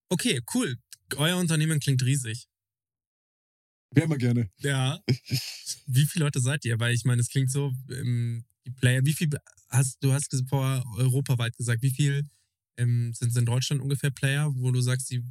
Okay, 0.09 0.41
cool. 0.53 0.77
Euer 1.15 1.37
Unternehmen 1.37 1.79
klingt 1.79 2.03
riesig. 2.03 2.47
Wären 3.91 4.09
wir 4.09 4.17
gerne. 4.17 4.49
Ja. 4.59 4.99
Wie 5.87 6.05
viele 6.05 6.25
Leute 6.25 6.39
seid 6.39 6.63
ihr? 6.65 6.79
Weil 6.79 6.93
ich 6.93 7.05
meine, 7.05 7.21
es 7.21 7.29
klingt 7.29 7.51
so, 7.51 7.73
ähm, 7.89 8.45
die 8.65 8.71
Player, 8.71 9.03
wie 9.03 9.13
viel 9.13 9.29
hast 9.69 9.97
du 10.03 10.11
hast 10.13 10.35
vor 10.47 10.83
europaweit 10.97 11.55
gesagt, 11.57 11.81
wie 11.81 11.89
viel 11.91 12.27
ähm, 12.77 13.13
sind 13.13 13.35
in 13.35 13.45
Deutschland 13.45 13.81
ungefähr 13.81 14.11
Player, 14.11 14.51
wo 14.55 14.71
du 14.71 14.81
sagst, 14.81 15.09
die, 15.09 15.23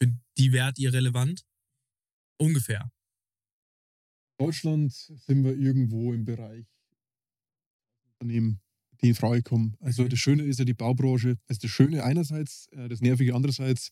für 0.00 0.12
die 0.36 0.52
wärt 0.52 0.78
ihr 0.78 0.92
relevant? 0.92 1.44
Ungefähr. 2.38 2.90
Deutschland 4.38 4.92
sind 4.92 5.44
wir 5.44 5.56
irgendwo 5.56 6.12
im 6.12 6.24
Bereich 6.24 6.66
Unternehmen, 8.20 8.60
die 9.00 9.08
in 9.08 9.14
Frage 9.14 9.42
kommen. 9.42 9.76
Also 9.80 10.04
Mhm. 10.04 10.08
das 10.10 10.18
Schöne 10.18 10.42
ist 10.44 10.58
ja 10.58 10.64
die 10.64 10.74
Baubranche. 10.74 11.38
Also 11.48 11.60
das 11.62 11.70
Schöne 11.70 12.04
einerseits, 12.04 12.66
äh, 12.72 12.88
das 12.88 13.00
Nervige 13.00 13.34
andererseits, 13.34 13.90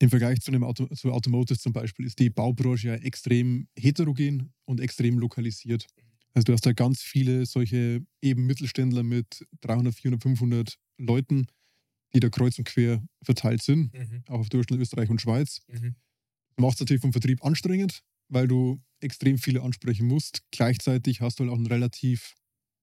im 0.00 0.10
Vergleich 0.10 0.40
zu 0.40 0.50
einem 0.52 0.64
Auto, 0.64 0.86
zu 0.94 1.12
Automotive 1.12 1.58
zum 1.58 1.72
Beispiel, 1.72 2.06
ist 2.06 2.18
die 2.18 2.30
Baubranche 2.30 2.88
ja 2.88 2.94
extrem 2.94 3.68
heterogen 3.78 4.52
und 4.64 4.80
extrem 4.80 5.18
lokalisiert. 5.18 5.86
Also 6.34 6.44
du 6.46 6.52
hast 6.52 6.66
da 6.66 6.72
ganz 6.72 7.02
viele 7.02 7.46
solche 7.46 8.04
eben 8.22 8.46
Mittelständler 8.46 9.02
mit 9.02 9.44
300, 9.62 9.94
400, 9.94 10.22
500 10.22 10.78
Leuten, 10.98 11.46
die 12.14 12.20
da 12.20 12.28
kreuz 12.30 12.58
und 12.58 12.64
quer 12.64 13.02
verteilt 13.22 13.62
sind, 13.62 13.92
Mhm. 13.94 14.22
auch 14.28 14.40
auf 14.40 14.48
Deutschland, 14.48 14.80
Österreich 14.80 15.10
und 15.10 15.20
Schweiz. 15.20 15.60
Mhm. 15.68 15.96
Macht 16.56 16.74
es 16.74 16.80
natürlich 16.80 17.02
vom 17.02 17.12
Vertrieb 17.12 17.44
anstrengend, 17.44 18.02
weil 18.28 18.48
du 18.48 18.80
extrem 19.00 19.38
viele 19.38 19.62
ansprechen 19.62 20.06
musst. 20.06 20.42
Gleichzeitig 20.50 21.20
hast 21.20 21.38
du 21.38 21.44
halt 21.44 21.52
auch 21.52 21.56
einen 21.56 21.66
relativ 21.66 22.34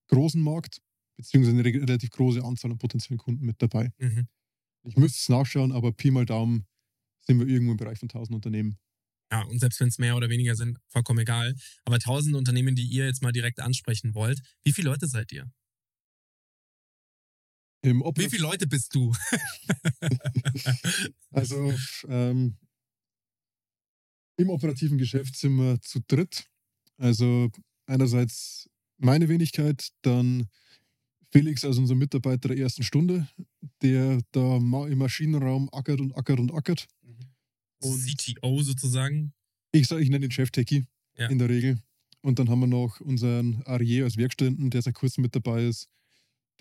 großen 0.09 0.41
Markt, 0.41 0.81
beziehungsweise 1.17 1.57
eine 1.57 1.65
re- 1.65 1.81
relativ 1.81 2.09
große 2.11 2.43
Anzahl 2.43 2.71
an 2.71 2.77
potenziellen 2.77 3.17
Kunden 3.19 3.45
mit 3.45 3.61
dabei. 3.61 3.91
Mhm. 3.99 4.27
Ich 4.87 4.97
müsste 4.97 5.17
es 5.19 5.29
nachschauen, 5.29 5.71
aber 5.71 5.91
Pi 5.91 6.11
mal 6.11 6.25
Daumen 6.25 6.65
sind 7.25 7.39
wir 7.39 7.47
irgendwo 7.47 7.71
im 7.71 7.77
Bereich 7.77 7.99
von 7.99 8.09
1000 8.09 8.35
Unternehmen. 8.35 8.77
Ja, 9.31 9.41
und 9.43 9.59
selbst 9.59 9.79
wenn 9.79 9.87
es 9.87 9.97
mehr 9.97 10.15
oder 10.15 10.29
weniger 10.29 10.55
sind, 10.55 10.79
vollkommen 10.87 11.19
egal. 11.19 11.55
Aber 11.83 11.99
tausend 11.99 12.35
Unternehmen, 12.35 12.75
die 12.75 12.87
ihr 12.87 13.05
jetzt 13.05 13.21
mal 13.23 13.31
direkt 13.31 13.59
ansprechen 13.59 14.13
wollt, 14.13 14.39
wie 14.63 14.71
viele 14.71 14.89
Leute 14.89 15.07
seid 15.07 15.31
ihr? 15.31 15.51
Im 17.81 18.01
Wie 18.01 18.29
viele 18.29 18.43
Leute 18.43 18.67
bist 18.67 18.95
du? 18.95 19.13
Also 21.31 21.73
ähm, 22.07 22.57
im 24.37 24.49
operativen 24.49 24.97
Geschäft 24.97 25.35
sind 25.35 25.57
wir 25.57 25.81
zu 25.81 25.99
dritt. 26.07 26.45
Also 26.97 27.51
einerseits 27.87 28.69
meine 28.97 29.27
Wenigkeit, 29.27 29.89
dann 30.01 30.47
Felix 31.35 31.65
als 31.65 31.77
unser 31.77 31.95
Mitarbeiter 31.95 32.47
der 32.47 32.57
ersten 32.57 32.83
Stunde, 32.83 33.27
der 33.81 34.21
da 34.31 34.55
im 34.57 34.97
Maschinenraum 34.97 35.69
ackert 35.73 35.99
und 35.99 36.15
ackert 36.15 36.39
und 36.39 36.53
ackert. 36.53 36.87
Und- 37.81 37.99
CTO 38.05 38.61
sozusagen. 38.61 39.33
Ich 39.73 39.87
sage, 39.87 40.01
ich 40.01 40.09
nenne 40.09 40.21
den 40.21 40.31
Chef 40.31 40.49
Techie 40.49 40.85
Ja. 41.17 41.27
in 41.27 41.37
der 41.37 41.49
Regel. 41.49 41.81
Und 42.21 42.39
dann 42.39 42.49
haben 42.49 42.61
wir 42.61 42.67
noch 42.67 43.01
unseren 43.01 43.61
Arier 43.63 44.05
als 44.05 44.15
Werkstätten, 44.15 44.69
der 44.69 44.81
seit 44.81 44.95
kurzem 44.95 45.23
mit 45.23 45.35
dabei 45.35 45.65
ist, 45.65 45.89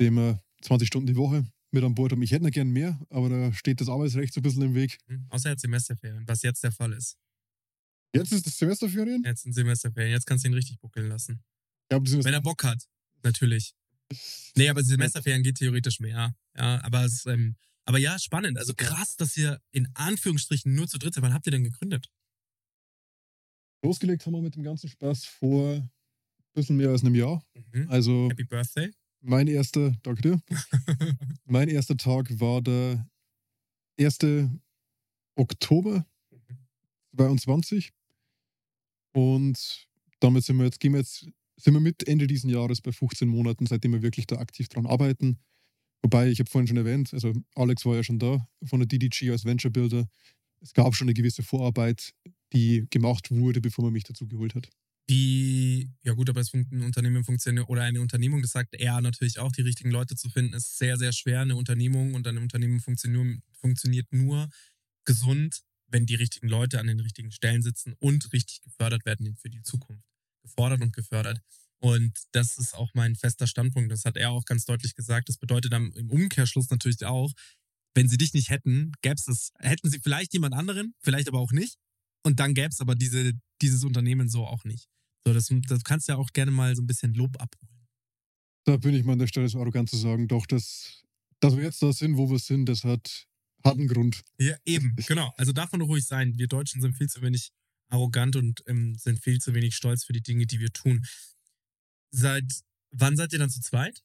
den 0.01 0.15
wir 0.15 0.43
20 0.63 0.89
Stunden 0.89 1.07
die 1.07 1.17
Woche 1.17 1.47
mit 1.71 1.85
an 1.85 1.95
Bord 1.95 2.11
haben. 2.13 2.23
Ich 2.23 2.33
hätte 2.33 2.45
noch 2.45 2.51
gern 2.51 2.71
mehr, 2.71 3.01
aber 3.11 3.29
da 3.29 3.53
steht 3.53 3.81
das 3.81 3.89
Arbeitsrecht 3.89 4.35
so 4.35 4.41
ein 4.41 4.43
bisschen 4.43 4.63
im 4.63 4.75
Weg. 4.75 4.99
Mhm. 5.07 5.27
Außer 5.31 5.51
jetzt 5.51 5.63
Semesterferien, 5.63 6.25
was 6.27 6.43
jetzt 6.43 6.65
der 6.65 6.73
Fall 6.73 6.93
ist. 6.93 7.17
Jetzt 8.13 8.33
ist 8.33 8.45
das 8.47 8.59
Semesterferien. 8.59 9.23
Jetzt 9.25 9.43
sind 9.45 9.53
Semesterferien, 9.55 10.11
jetzt 10.11 10.27
kannst 10.27 10.45
du 10.45 10.49
ihn 10.49 10.55
richtig 10.55 10.79
buckeln 10.81 11.09
lassen. 11.09 11.43
Sind 11.91 12.25
Wenn 12.25 12.35
er 12.35 12.43
Bock 12.43 12.65
hat, 12.65 12.85
natürlich. 13.23 13.73
Nee, 14.57 14.69
aber 14.69 14.83
Semesterferien 14.83 15.43
geht 15.43 15.59
theoretisch 15.59 16.01
mehr. 16.01 16.35
Ja, 16.57 16.85
aber 16.85 17.05
es, 17.05 17.27
ähm, 17.27 17.57
aber 17.85 17.99
ja, 17.99 18.19
spannend. 18.19 18.59
Also 18.59 18.75
krass, 18.75 19.17
dass 19.17 19.37
ihr 19.37 19.61
in 19.73 19.89
Anführungsstrichen 19.95 20.75
nur 20.75 20.87
zu 20.87 20.99
dritt 20.99 21.15
seid. 21.15 21.23
Wann 21.23 21.35
habt 21.35 21.47
ihr 21.47 21.53
denn 21.53 21.65
gegründet? 21.65 22.09
losgelegt 23.85 24.25
haben 24.25 24.33
wir 24.33 24.41
mit 24.41 24.57
dem 24.57 24.63
ganzen 24.63 24.89
Spaß 24.89 25.27
vor 25.27 25.75
ein 25.75 25.91
bisschen 26.55 26.77
mehr 26.77 26.89
als 26.89 27.03
einem 27.03 27.15
Jahr. 27.15 27.45
Mhm. 27.73 27.91
Also 27.91 28.29
Happy 28.31 28.45
Birthday. 28.45 28.91
mein 29.21 29.47
erster, 29.47 29.93
danke 30.03 30.23
dir, 30.23 30.43
mein 31.45 31.69
erster 31.69 31.97
Tag 31.97 32.29
war 32.41 32.63
der 32.63 33.07
1. 34.01 34.19
Oktober 35.37 36.07
22 37.15 37.93
und 39.13 39.87
damit 40.21 40.45
sind 40.45 40.57
wir 40.57 40.65
jetzt, 40.65 40.81
gehen 40.81 40.93
wir 40.93 41.01
jetzt, 41.01 41.29
sind 41.57 41.75
wir 41.75 41.81
mit 41.81 42.07
Ende 42.07 42.27
diesen 42.27 42.51
Jahres 42.51 42.81
bei 42.81 42.93
15 42.93 43.29
Monaten, 43.29 43.67
seitdem 43.67 43.93
wir 43.93 44.03
wirklich 44.03 44.27
da 44.27 44.37
aktiv 44.37 44.69
dran 44.69 44.87
arbeiten. 44.87 45.39
Wobei, 46.03 46.29
ich 46.29 46.39
habe 46.39 46.51
vorhin 46.51 46.67
schon 46.67 46.77
erwähnt, 46.77 47.15
also 47.15 47.33
Alex 47.55 47.85
war 47.87 47.97
ja 47.97 48.05
schon 48.05 48.19
da 48.19 48.47
von 48.65 48.81
der 48.81 48.87
DDG 48.87 49.31
als 49.31 49.45
Venture 49.45 49.71
Builder. 49.71 50.07
Es 50.61 50.75
gab 50.75 50.95
schon 50.95 51.07
eine 51.07 51.15
gewisse 51.15 51.43
Vorarbeit, 51.43 52.13
die 52.53 52.87
gemacht 52.91 53.31
wurde, 53.31 53.61
bevor 53.61 53.85
man 53.85 53.93
mich 53.93 54.05
dazu 54.05 54.27
geholt 54.27 54.55
hat. 54.55 54.69
Wie, 55.07 55.91
ja 56.03 56.13
gut, 56.15 56.31
aber 56.31 56.41
es 56.41 56.53
ein 56.55 56.83
Unternehmen 56.83 57.25
funktioniert 57.25 57.69
oder 57.69 57.83
eine 57.83 58.01
Unternehmung, 58.01 58.41
das 58.41 58.53
sagt 58.53 58.75
er 58.75 59.01
natürlich 59.03 59.39
auch, 59.39 59.53
die 59.53 59.61
richtigen 59.61 59.91
Leute 59.91 60.17
zu 60.17 60.31
finden, 60.31 60.55
ist 60.55 60.79
sehr, 60.79 60.97
sehr 60.97 61.13
schwer. 61.13 61.41
Eine 61.41 61.57
Unternehmung 61.57 62.15
und 62.15 62.27
ein 62.27 62.39
Unternehmen 62.39 62.81
funktioniert, 62.81 63.43
funktioniert 63.53 64.11
nur 64.13 64.49
gesund, 65.05 65.63
wenn 65.89 66.07
die 66.07 66.15
richtigen 66.15 66.49
Leute 66.49 66.81
an 66.81 66.87
den 66.87 67.01
richtigen 67.01 67.31
Stellen 67.33 67.61
sitzen 67.61 67.95
und 67.99 68.33
richtig 68.33 68.63
gefördert 68.63 69.05
werden 69.05 69.37
für 69.37 69.51
die 69.51 69.63
Zukunft. 69.63 70.14
Gefordert 70.45 70.83
und 70.83 70.93
gefördert. 70.93 71.41
Und 71.81 72.13
das 72.33 72.57
ist 72.57 72.75
auch 72.75 72.91
mein 72.95 73.17
fester 73.17 73.47
Standpunkt. 73.47 73.91
Das 73.91 74.05
hat 74.05 74.17
er 74.17 74.31
auch 74.31 74.45
ganz 74.45 74.65
deutlich 74.65 74.95
gesagt. 74.95 75.29
Das 75.29 75.37
bedeutet 75.37 75.73
dann 75.73 75.93
im 75.93 76.11
Umkehrschluss 76.11 76.71
natürlich 76.71 77.05
auch, 77.05 77.33
wenn 77.95 78.09
sie 78.09 78.17
dich 78.17 78.33
nicht 78.35 78.51
hätten, 78.51 78.93
gäbe 79.03 79.17
es, 79.17 79.53
hätten 79.59 79.91
sie 79.91 80.01
vielleicht 80.01 80.33
jemand 80.33 80.55
anderen, 80.55 80.95
vielleicht 81.01 81.29
aber 81.29 81.41
auch 81.41 81.53
nicht. 81.53 81.77
Und 82.23 82.41
dann 82.41 82.55
gäbe 82.55 82.69
es 82.69 82.81
aber 82.81 82.95
diese, 82.95 83.33
dieses 83.61 83.85
Unternehmen 83.85 84.29
so 84.29 84.47
auch 84.47 84.65
nicht. 84.65 84.89
So, 85.27 85.33
das, 85.33 85.49
das 85.69 85.85
kannst 85.85 86.09
du 86.09 86.13
ja 86.13 86.19
auch 86.19 86.31
gerne 86.33 86.51
mal 86.51 86.75
so 86.75 86.83
ein 86.83 86.87
bisschen 86.87 87.15
Lob 87.15 87.41
abholen. 87.41 87.87
Da 88.65 88.77
bin 88.79 88.95
ich 88.95 89.05
mal 89.05 89.13
an 89.13 89.19
der 89.19 89.27
Stelle 89.27 89.49
so 89.49 89.61
arrogant 89.61 89.91
zu 89.91 89.97
sagen, 89.97 90.27
doch, 90.27 90.47
dass, 90.47 91.05
dass 91.41 91.57
wir 91.57 91.65
jetzt 91.65 91.83
da 91.83 91.93
sind, 91.93 92.17
wo 92.17 92.31
wir 92.31 92.39
sind, 92.39 92.67
das 92.67 92.83
hat, 92.85 93.27
hat 93.63 93.77
einen 93.77 93.89
Grund. 93.89 94.23
Ja, 94.39 94.57
eben, 94.65 94.97
genau. 95.07 95.33
Also 95.37 95.53
darf 95.53 95.71
man 95.73 95.83
ruhig 95.83 96.05
sein. 96.07 96.37
Wir 96.39 96.49
Deutschen 96.49 96.81
sind 96.81 96.97
viel 96.97 97.09
zu 97.09 97.21
wenig 97.21 97.53
arrogant 97.95 98.37
und 98.37 98.63
ähm, 98.67 98.97
sind 98.97 99.19
viel 99.21 99.39
zu 99.41 99.55
wenig 99.55 99.75
stolz 99.77 100.05
für 100.05 100.13
die 100.13 100.23
Dinge, 100.23 100.47
die 100.47 100.59
wir 100.61 100.71
tun. 100.73 101.05
Seit 102.11 102.45
wann 102.91 103.17
seid 103.17 103.33
ihr 103.33 103.39
dann 103.39 103.51
zu 103.51 103.61
zweit? 103.61 104.05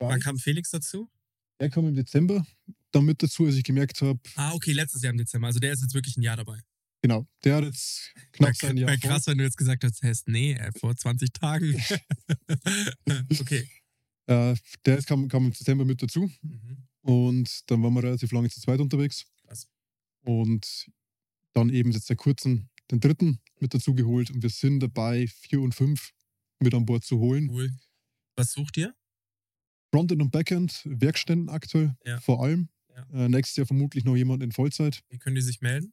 Wann 0.00 0.20
kam 0.20 0.38
Felix 0.38 0.70
dazu? 0.70 1.10
Er 1.58 1.70
kam 1.70 1.86
im 1.86 1.94
Dezember 1.94 2.44
damit 2.90 3.22
dazu, 3.22 3.46
als 3.46 3.54
ich 3.54 3.64
gemerkt 3.64 4.00
habe, 4.02 4.18
Ah, 4.36 4.52
okay, 4.52 4.72
letztes 4.72 5.02
Jahr 5.02 5.12
im 5.12 5.18
Dezember. 5.18 5.46
Also 5.46 5.60
der 5.60 5.72
ist 5.72 5.82
jetzt 5.82 5.94
wirklich 5.94 6.16
ein 6.16 6.22
Jahr 6.22 6.36
dabei. 6.36 6.60
genau, 7.02 7.26
der 7.44 7.56
hat 7.56 7.64
jetzt 7.64 8.12
knapp 8.32 8.56
sein 8.56 8.76
Jahr 8.76 8.88
Wäre 8.88 8.98
krass, 8.98 9.26
wenn 9.26 9.38
du 9.38 9.44
jetzt 9.44 9.56
gesagt 9.56 9.82
hättest, 9.84 10.28
nee, 10.28 10.52
äh, 10.54 10.70
vor 10.78 10.94
20 10.96 11.32
Tagen. 11.32 11.80
okay. 13.40 13.68
Äh, 14.26 14.56
der 14.84 14.98
ist, 14.98 15.06
kam, 15.06 15.28
kam 15.28 15.46
im 15.46 15.52
Dezember 15.52 15.84
mit 15.84 16.02
dazu 16.02 16.30
Mhm. 16.42 16.78
und 17.02 17.70
dann 17.70 17.82
waren 17.82 17.94
wir 17.94 18.02
relativ 18.02 18.30
lange 18.32 18.48
zu 18.50 18.60
zweit 18.60 18.80
unterwegs. 18.80 19.24
Krass. 19.46 19.68
Und 20.24 20.90
dann 21.54 21.70
eben 21.70 21.90
jetzt 21.92 22.06
seit 22.06 22.18
kurzem 22.18 22.68
den 22.90 23.00
dritten 23.00 23.40
mit 23.60 23.74
dazu 23.74 23.94
geholt 23.94 24.30
und 24.30 24.42
wir 24.42 24.50
sind 24.50 24.80
dabei, 24.80 25.26
vier 25.26 25.60
und 25.60 25.74
fünf 25.74 26.10
mit 26.60 26.74
an 26.74 26.84
Bord 26.84 27.04
zu 27.04 27.18
holen. 27.18 27.48
Cool. 27.50 27.70
Was 28.36 28.52
sucht 28.52 28.76
ihr? 28.76 28.94
Frontend 29.94 30.22
und 30.22 30.30
Backend, 30.30 30.82
Werkstätten 30.84 31.48
aktuell 31.48 31.94
Ja. 32.04 32.20
vor 32.20 32.42
allem. 32.42 32.68
Ja. 32.94 33.24
Äh, 33.24 33.28
nächstes 33.28 33.56
Jahr 33.56 33.66
vermutlich 33.66 34.04
noch 34.04 34.16
jemand 34.16 34.42
in 34.42 34.52
Vollzeit. 34.52 35.02
Wie 35.08 35.18
können 35.18 35.36
die 35.36 35.42
sich 35.42 35.60
melden? 35.60 35.92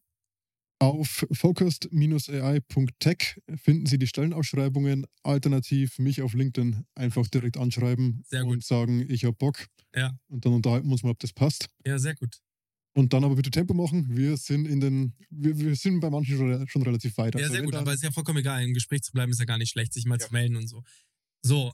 Auf 0.82 1.26
focused-ai.tech 1.32 3.42
finden 3.56 3.86
Sie 3.86 4.00
die 4.00 4.08
Stellenausschreibungen. 4.08 5.06
Alternativ 5.24 6.00
mich 6.00 6.22
auf 6.22 6.34
LinkedIn 6.34 6.86
einfach 6.96 7.28
direkt 7.28 7.58
anschreiben 7.58 8.24
Sehr 8.26 8.44
gut. 8.44 8.54
und 8.54 8.64
sagen, 8.64 9.06
ich 9.10 9.26
habe 9.26 9.36
Bock. 9.36 9.68
Ja. 9.94 10.18
Und 10.28 10.46
dann 10.46 10.54
unterhalten 10.54 10.88
wir 10.88 10.94
uns 10.94 11.04
mal, 11.04 11.10
ob 11.12 11.20
das 11.20 11.34
passt. 11.34 11.68
Ja, 11.86 12.00
sehr 12.00 12.16
gut. 12.16 12.40
Und 12.94 13.14
dann 13.14 13.24
aber 13.24 13.36
bitte 13.36 13.52
Tempo 13.52 13.74
machen. 13.74 14.08
Wir 14.16 14.36
sind 14.38 14.66
in 14.66 14.80
den, 14.82 15.14
wir, 15.30 15.58
wir 15.58 15.76
sind 15.76 16.00
bei 16.00 16.10
manchen 16.10 16.38
schon, 16.38 16.68
schon 16.68 16.82
relativ 16.82 17.18
weit. 17.18 17.36
Ja, 17.36 17.42
Also 17.42 17.54
sehr 17.54 17.64
gut, 17.64 17.76
aber 17.76 17.94
ist 17.94 18.04
ja 18.04 18.12
vollkommen 18.12 18.40
egal. 18.40 18.64
Im 18.64 18.74
Gespräch 18.74 19.04
zu 19.04 19.12
bleiben 19.12 19.32
ist 19.32 19.40
ja 19.40 19.46
gar 19.46 19.58
nicht 19.58 19.70
schlecht, 19.72 19.94
sich 19.94 20.06
mal 20.06 20.20
Ja. 20.20 20.26
zu 20.28 20.34
melden 20.34 20.56
und 20.56 20.68
so. 20.68 20.84
So, 21.42 21.74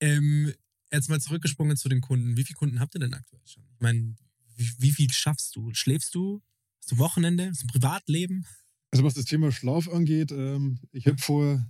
ähm, 0.00 0.52
jetzt 0.92 1.08
mal 1.08 1.20
zurückgesprungen 1.20 1.76
zu 1.76 1.88
den 1.88 2.00
Kunden. 2.00 2.36
Wie 2.36 2.44
viele 2.44 2.56
Kunden 2.56 2.80
habt 2.80 2.94
ihr 2.94 3.00
denn 3.00 3.12
aktuell 3.14 3.42
schon? 3.46 3.64
Ich 3.74 3.80
meine, 3.80 4.16
wie, 4.56 4.70
wie 4.78 4.92
viel 4.92 5.10
schaffst 5.12 5.54
du? 5.56 5.72
Schläfst 5.74 6.14
du? 6.14 6.40
Hast 6.78 6.92
du 6.92 6.98
Wochenende? 6.98 7.48
Hast 7.50 7.62
du 7.62 7.66
ein 7.66 7.68
Privatleben? 7.68 8.46
Also 8.92 9.04
was 9.04 9.14
das 9.14 9.24
Thema 9.24 9.52
Schlaf 9.52 9.88
angeht, 9.88 10.32
ähm, 10.32 10.78
ich 10.92 11.06
habe 11.06 11.18
vor 11.18 11.64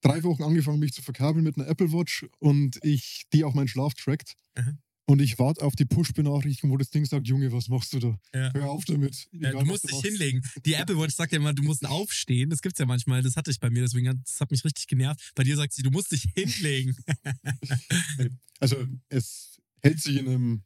drei 0.00 0.22
Wochen 0.22 0.42
angefangen, 0.42 0.78
mich 0.80 0.92
zu 0.92 1.02
verkabeln 1.02 1.44
mit 1.44 1.56
einer 1.56 1.66
Apple 1.68 1.92
Watch 1.92 2.26
und 2.38 2.78
ich, 2.82 3.24
die 3.32 3.44
auch 3.44 3.54
meinen 3.54 3.68
Schlaf 3.68 3.94
trackt. 3.94 4.34
Mhm. 4.56 4.78
Und 5.06 5.20
ich 5.20 5.38
warte 5.38 5.64
auf 5.64 5.74
die 5.74 5.84
Push-Benachrichtigung, 5.84 6.70
wo 6.70 6.76
das 6.76 6.90
Ding 6.90 7.04
sagt, 7.04 7.26
Junge, 7.26 7.50
was 7.52 7.68
machst 7.68 7.92
du 7.92 7.98
da? 7.98 8.18
Ja. 8.32 8.52
Hör 8.54 8.70
auf 8.70 8.84
damit. 8.84 9.26
Ja, 9.32 9.50
du 9.50 9.64
musst 9.64 9.82
dich 9.84 9.90
machst. 9.92 10.06
hinlegen. 10.06 10.42
Die 10.64 10.74
Apple 10.74 10.96
Watch 10.96 11.14
sagt 11.16 11.32
ja 11.32 11.38
immer, 11.38 11.52
du 11.52 11.62
musst 11.64 11.84
aufstehen. 11.84 12.50
Das 12.50 12.62
gibt's 12.62 12.78
ja 12.78 12.86
manchmal. 12.86 13.20
Das 13.22 13.36
hatte 13.36 13.50
ich 13.50 13.58
bei 13.58 13.68
mir, 13.68 13.82
deswegen 13.82 14.08
hat, 14.08 14.16
das 14.24 14.40
hat 14.40 14.50
mich 14.52 14.64
richtig 14.64 14.86
genervt. 14.86 15.32
Bei 15.34 15.42
dir 15.42 15.56
sagt 15.56 15.72
sie, 15.72 15.82
du 15.82 15.90
musst 15.90 16.12
dich 16.12 16.28
hinlegen. 16.34 16.96
Also 18.60 18.76
es 19.08 19.60
hält 19.80 20.00
sich 20.00 20.16
in 20.18 20.28
einem 20.28 20.62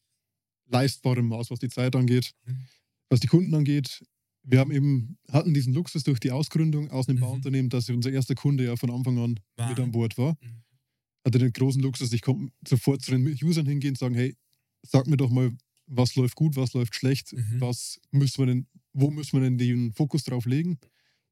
leistbaren 0.69 1.27
Maß, 1.27 1.51
was 1.51 1.59
die 1.61 1.69
Zeit 1.71 1.97
angeht. 1.97 2.33
Mhm. 2.45 2.67
Was 3.09 3.21
die 3.21 3.27
Kunden 3.27 3.55
angeht, 3.55 4.05
wir 4.43 4.59
haben 4.59 4.71
eben, 4.71 5.17
hatten 5.31 5.55
diesen 5.55 5.73
Luxus 5.73 6.05
durch 6.05 6.21
die 6.21 6.31
Ausgründung 6.31 6.91
aus 6.91 7.09
einem 7.09 7.17
Mhm. 7.19 7.23
Bauunternehmen, 7.23 7.71
dass 7.71 7.89
unser 7.89 8.11
erster 8.11 8.35
Kunde 8.35 8.65
ja 8.65 8.77
von 8.77 8.91
Anfang 8.91 9.19
an 9.19 9.41
War. 9.57 9.71
mit 9.71 9.81
an 9.81 9.93
Bord 9.93 10.19
war. 10.19 10.33
Mhm. 10.43 10.63
Hatte 11.27 11.39
den 11.41 11.53
großen 11.53 11.83
Luxus, 11.83 12.13
ich 12.13 12.23
konnte 12.23 12.53
sofort 12.67 13.03
zu 13.03 13.11
den 13.11 13.27
Usern 13.43 13.67
hingehen 13.67 13.91
und 13.91 13.99
sagen, 13.99 14.15
hey, 14.15 14.37
sag 14.83 15.09
mir 15.09 15.17
doch 15.17 15.29
mal, 15.31 15.51
was 15.87 16.15
läuft 16.15 16.37
gut, 16.37 16.55
was 16.55 16.73
läuft 16.73 16.95
schlecht, 16.95 17.33
Mhm. 17.33 17.61
was 17.61 18.01
müssen 18.13 18.39
wir 18.39 18.47
denn, 18.47 18.67
wo 18.93 19.11
müssen 19.11 19.33
wir 19.33 19.41
denn 19.41 19.59
den 19.59 19.93
Fokus 19.93 20.23
drauf 20.23 20.47
legen. 20.47 20.79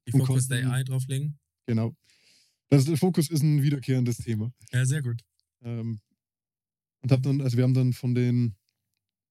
Die 0.07 0.11
Focus 0.13 0.49
konnten- 0.49 0.67
AI 0.67 0.83
drauflegen. 0.83 1.39
Genau. 1.67 1.95
Das, 2.71 2.85
der 2.87 2.97
Fokus 2.97 3.31
ist 3.31 3.43
ein 3.43 3.63
wiederkehrendes 3.63 4.17
Thema. 4.19 4.53
Ja, 4.73 4.85
sehr 4.85 5.01
gut. 5.01 5.23
Ähm, 5.63 6.01
und 7.03 7.13
hab 7.13 7.23
dann, 7.23 7.41
also 7.41 7.57
wir 7.57 7.63
haben 7.65 7.75
dann 7.75 7.93
von 7.93 8.15
den, 8.17 8.57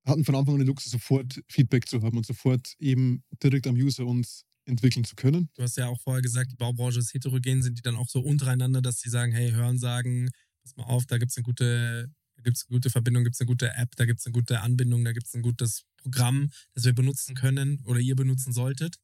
hatten 0.05 0.23
von 0.23 0.35
Anfang 0.35 0.55
an 0.55 0.59
den 0.61 0.67
Luxus, 0.67 0.91
sofort 0.93 1.41
Feedback 1.49 1.87
zu 1.89 2.01
haben 2.01 2.15
und 2.17 2.25
sofort 2.25 2.73
eben 2.79 3.23
direkt 3.43 3.67
am 3.67 3.75
User 3.75 4.05
uns 4.05 4.45
entwickeln 4.65 5.03
zu 5.03 5.15
können. 5.15 5.49
Du 5.55 5.61
hast 5.63 5.75
ja 5.75 5.87
auch 5.87 5.99
vorher 5.99 6.21
gesagt, 6.21 6.51
die 6.51 6.55
Baubranche 6.55 6.99
ist 6.99 7.13
heterogen. 7.13 7.61
Sind 7.61 7.77
die 7.77 7.81
dann 7.81 7.95
auch 7.97 8.07
so 8.07 8.21
untereinander, 8.21 8.81
dass 8.81 8.99
sie 9.01 9.09
sagen, 9.09 9.33
hey, 9.33 9.51
hören 9.51 9.77
sagen, 9.77 10.29
pass 10.63 10.75
mal 10.75 10.85
auf, 10.85 11.05
da 11.05 11.17
gibt 11.17 11.31
es 11.31 11.37
eine 11.37 11.43
gute, 11.43 12.11
da 12.35 12.41
gibt's 12.41 12.65
eine 12.67 12.75
gute 12.75 12.89
Verbindung, 12.89 13.23
gibt 13.23 13.35
es 13.35 13.41
eine 13.41 13.47
gute 13.47 13.73
App, 13.75 13.95
da 13.95 14.05
gibt 14.05 14.19
es 14.19 14.25
eine 14.25 14.33
gute 14.33 14.61
Anbindung, 14.61 15.03
da 15.03 15.11
gibt 15.11 15.27
es 15.27 15.33
ein 15.33 15.41
gutes 15.41 15.83
Programm, 15.97 16.49
das 16.73 16.85
wir 16.85 16.93
benutzen 16.93 17.35
können 17.35 17.81
oder 17.85 17.99
ihr 17.99 18.15
benutzen 18.15 18.53
solltet. 18.53 18.97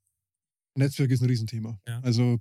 Netzwerk 0.76 1.12
ist 1.12 1.22
ein 1.22 1.28
Riesenthema. 1.30 1.80
Ja. 1.88 2.00
Also 2.02 2.40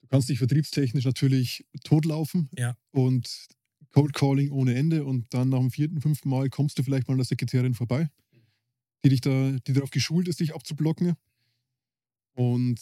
du 0.00 0.08
kannst 0.08 0.28
dich 0.28 0.38
vertriebstechnisch 0.38 1.04
natürlich 1.04 1.66
totlaufen 1.82 2.48
Ja. 2.56 2.76
und 2.90 3.48
Cold 3.90 4.12
Calling 4.12 4.50
ohne 4.50 4.74
Ende 4.74 5.04
und 5.04 5.32
dann 5.34 5.50
nach 5.50 5.60
dem 5.60 5.70
vierten, 5.70 6.00
fünften 6.00 6.28
Mal 6.28 6.50
kommst 6.50 6.78
du 6.78 6.82
vielleicht 6.82 7.06
mal 7.08 7.14
an 7.14 7.18
der 7.18 7.26
Sekretärin 7.26 7.74
vorbei, 7.74 8.08
die 9.04 9.08
dich 9.08 9.20
da, 9.20 9.52
die 9.66 9.72
darauf 9.72 9.90
geschult 9.90 10.28
ist, 10.28 10.40
dich 10.40 10.54
abzublocken. 10.54 11.14
Und 12.34 12.80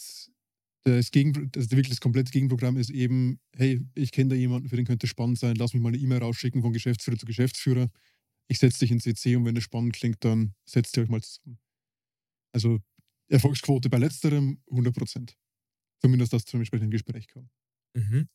das, 0.83 1.11
Gegen, 1.11 1.51
das 1.51 1.71
wirklich 1.71 1.89
das 1.89 2.01
komplette 2.01 2.31
Gegenprogramm 2.31 2.77
ist 2.77 2.89
eben, 2.89 3.39
hey, 3.55 3.81
ich 3.95 4.11
kenne 4.11 4.31
da 4.31 4.35
jemanden, 4.35 4.69
für 4.69 4.75
den 4.75 4.85
könnte 4.85 5.07
spannend 5.07 5.39
sein, 5.39 5.55
lass 5.55 5.73
mich 5.73 5.81
mal 5.81 5.89
eine 5.89 5.97
E-Mail 5.97 6.19
rausschicken 6.19 6.61
von 6.61 6.73
Geschäftsführer 6.73 7.17
zu 7.17 7.25
Geschäftsführer. 7.25 7.89
Ich 8.49 8.59
setze 8.59 8.79
dich 8.79 8.91
in 8.91 8.99
CC 8.99 9.35
und 9.35 9.45
wenn 9.45 9.55
es 9.55 9.63
spannend 9.63 9.93
klingt, 9.93 10.23
dann 10.25 10.53
setzt 10.65 10.97
ihr 10.97 11.03
euch 11.03 11.09
mal 11.09 11.21
zusammen. 11.21 11.57
Also 12.51 12.79
Erfolgsquote 13.29 13.89
bei 13.89 13.97
letzterem 13.97 14.61
100 14.69 14.95
Prozent. 14.95 15.37
Zumindest, 16.01 16.33
dass 16.33 16.45
zum 16.45 16.59
entsprechenden 16.59 16.91
Gespräch 16.91 17.27
kam. 17.27 17.49
Mhm. 17.95 18.27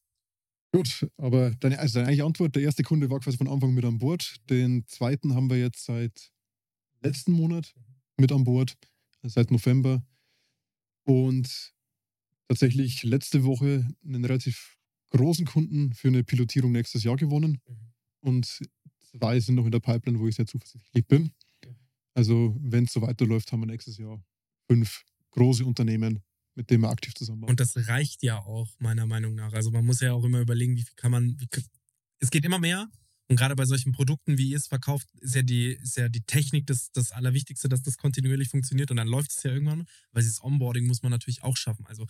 Gut, 0.72 1.06
aber 1.16 1.50
deine, 1.56 1.78
also 1.78 1.94
deine 1.94 2.08
eigentliche 2.08 2.26
Antwort, 2.26 2.56
der 2.56 2.62
erste 2.62 2.82
Kunde 2.82 3.10
war 3.10 3.20
quasi 3.20 3.36
von 3.36 3.48
Anfang 3.48 3.74
mit 3.74 3.84
an 3.84 3.98
Bord. 3.98 4.36
Den 4.50 4.86
zweiten 4.86 5.34
haben 5.34 5.50
wir 5.50 5.58
jetzt 5.58 5.84
seit 5.84 6.32
letzten 7.02 7.32
Monat 7.32 7.74
mit 8.16 8.32
an 8.32 8.44
Bord, 8.44 8.76
seit 9.22 9.50
November. 9.50 10.02
Und 11.04 11.74
tatsächlich 12.48 13.02
letzte 13.02 13.44
Woche 13.44 13.86
einen 14.04 14.24
relativ 14.24 14.78
großen 15.10 15.46
Kunden 15.46 15.92
für 15.92 16.08
eine 16.08 16.24
Pilotierung 16.24 16.72
nächstes 16.72 17.04
Jahr 17.04 17.16
gewonnen. 17.16 17.60
Mhm. 17.66 17.92
Und 18.20 18.60
zwei 19.10 19.40
sind 19.40 19.54
noch 19.54 19.64
in 19.64 19.72
der 19.72 19.80
Pipeline, 19.80 20.18
wo 20.18 20.26
ich 20.26 20.36
sehr 20.36 20.46
zuversichtlich 20.46 21.06
bin. 21.06 21.30
Also, 22.14 22.56
wenn 22.60 22.84
es 22.84 22.92
so 22.92 23.00
weiterläuft, 23.00 23.52
haben 23.52 23.60
wir 23.60 23.66
nächstes 23.66 23.96
Jahr 23.98 24.20
fünf 24.66 25.04
große 25.30 25.64
Unternehmen, 25.64 26.20
mit 26.54 26.70
denen 26.70 26.82
wir 26.82 26.90
aktiv 26.90 27.14
zusammenarbeiten. 27.14 27.52
Und 27.52 27.60
das 27.60 27.88
reicht 27.88 28.22
ja 28.22 28.38
auch, 28.38 28.68
meiner 28.80 29.06
Meinung 29.06 29.34
nach. 29.34 29.52
Also 29.52 29.70
man 29.70 29.86
muss 29.86 30.00
ja 30.00 30.12
auch 30.12 30.24
immer 30.24 30.40
überlegen, 30.40 30.76
wie 30.76 30.82
viel 30.82 30.96
kann 30.96 31.12
man. 31.12 31.38
Wie, 31.38 31.48
es 32.18 32.30
geht 32.30 32.44
immer 32.44 32.58
mehr. 32.58 32.90
Und 33.28 33.36
gerade 33.36 33.54
bei 33.54 33.66
solchen 33.66 33.92
Produkten, 33.92 34.38
wie 34.38 34.50
ihr 34.50 34.56
es 34.56 34.66
verkauft, 34.66 35.06
ist 35.20 35.34
ja 35.34 35.42
die, 35.42 35.74
ist 35.74 35.98
ja 35.98 36.08
die 36.08 36.22
Technik 36.22 36.66
das, 36.66 36.90
das 36.92 37.12
Allerwichtigste, 37.12 37.68
dass 37.68 37.82
das 37.82 37.98
kontinuierlich 37.98 38.48
funktioniert. 38.48 38.90
Und 38.90 38.96
dann 38.96 39.06
läuft 39.06 39.30
es 39.30 39.42
ja 39.42 39.52
irgendwann. 39.52 39.86
Weil 40.12 40.22
dieses 40.22 40.42
Onboarding 40.42 40.86
muss 40.86 41.02
man 41.02 41.12
natürlich 41.12 41.42
auch 41.44 41.56
schaffen. 41.56 41.86
Also, 41.86 42.06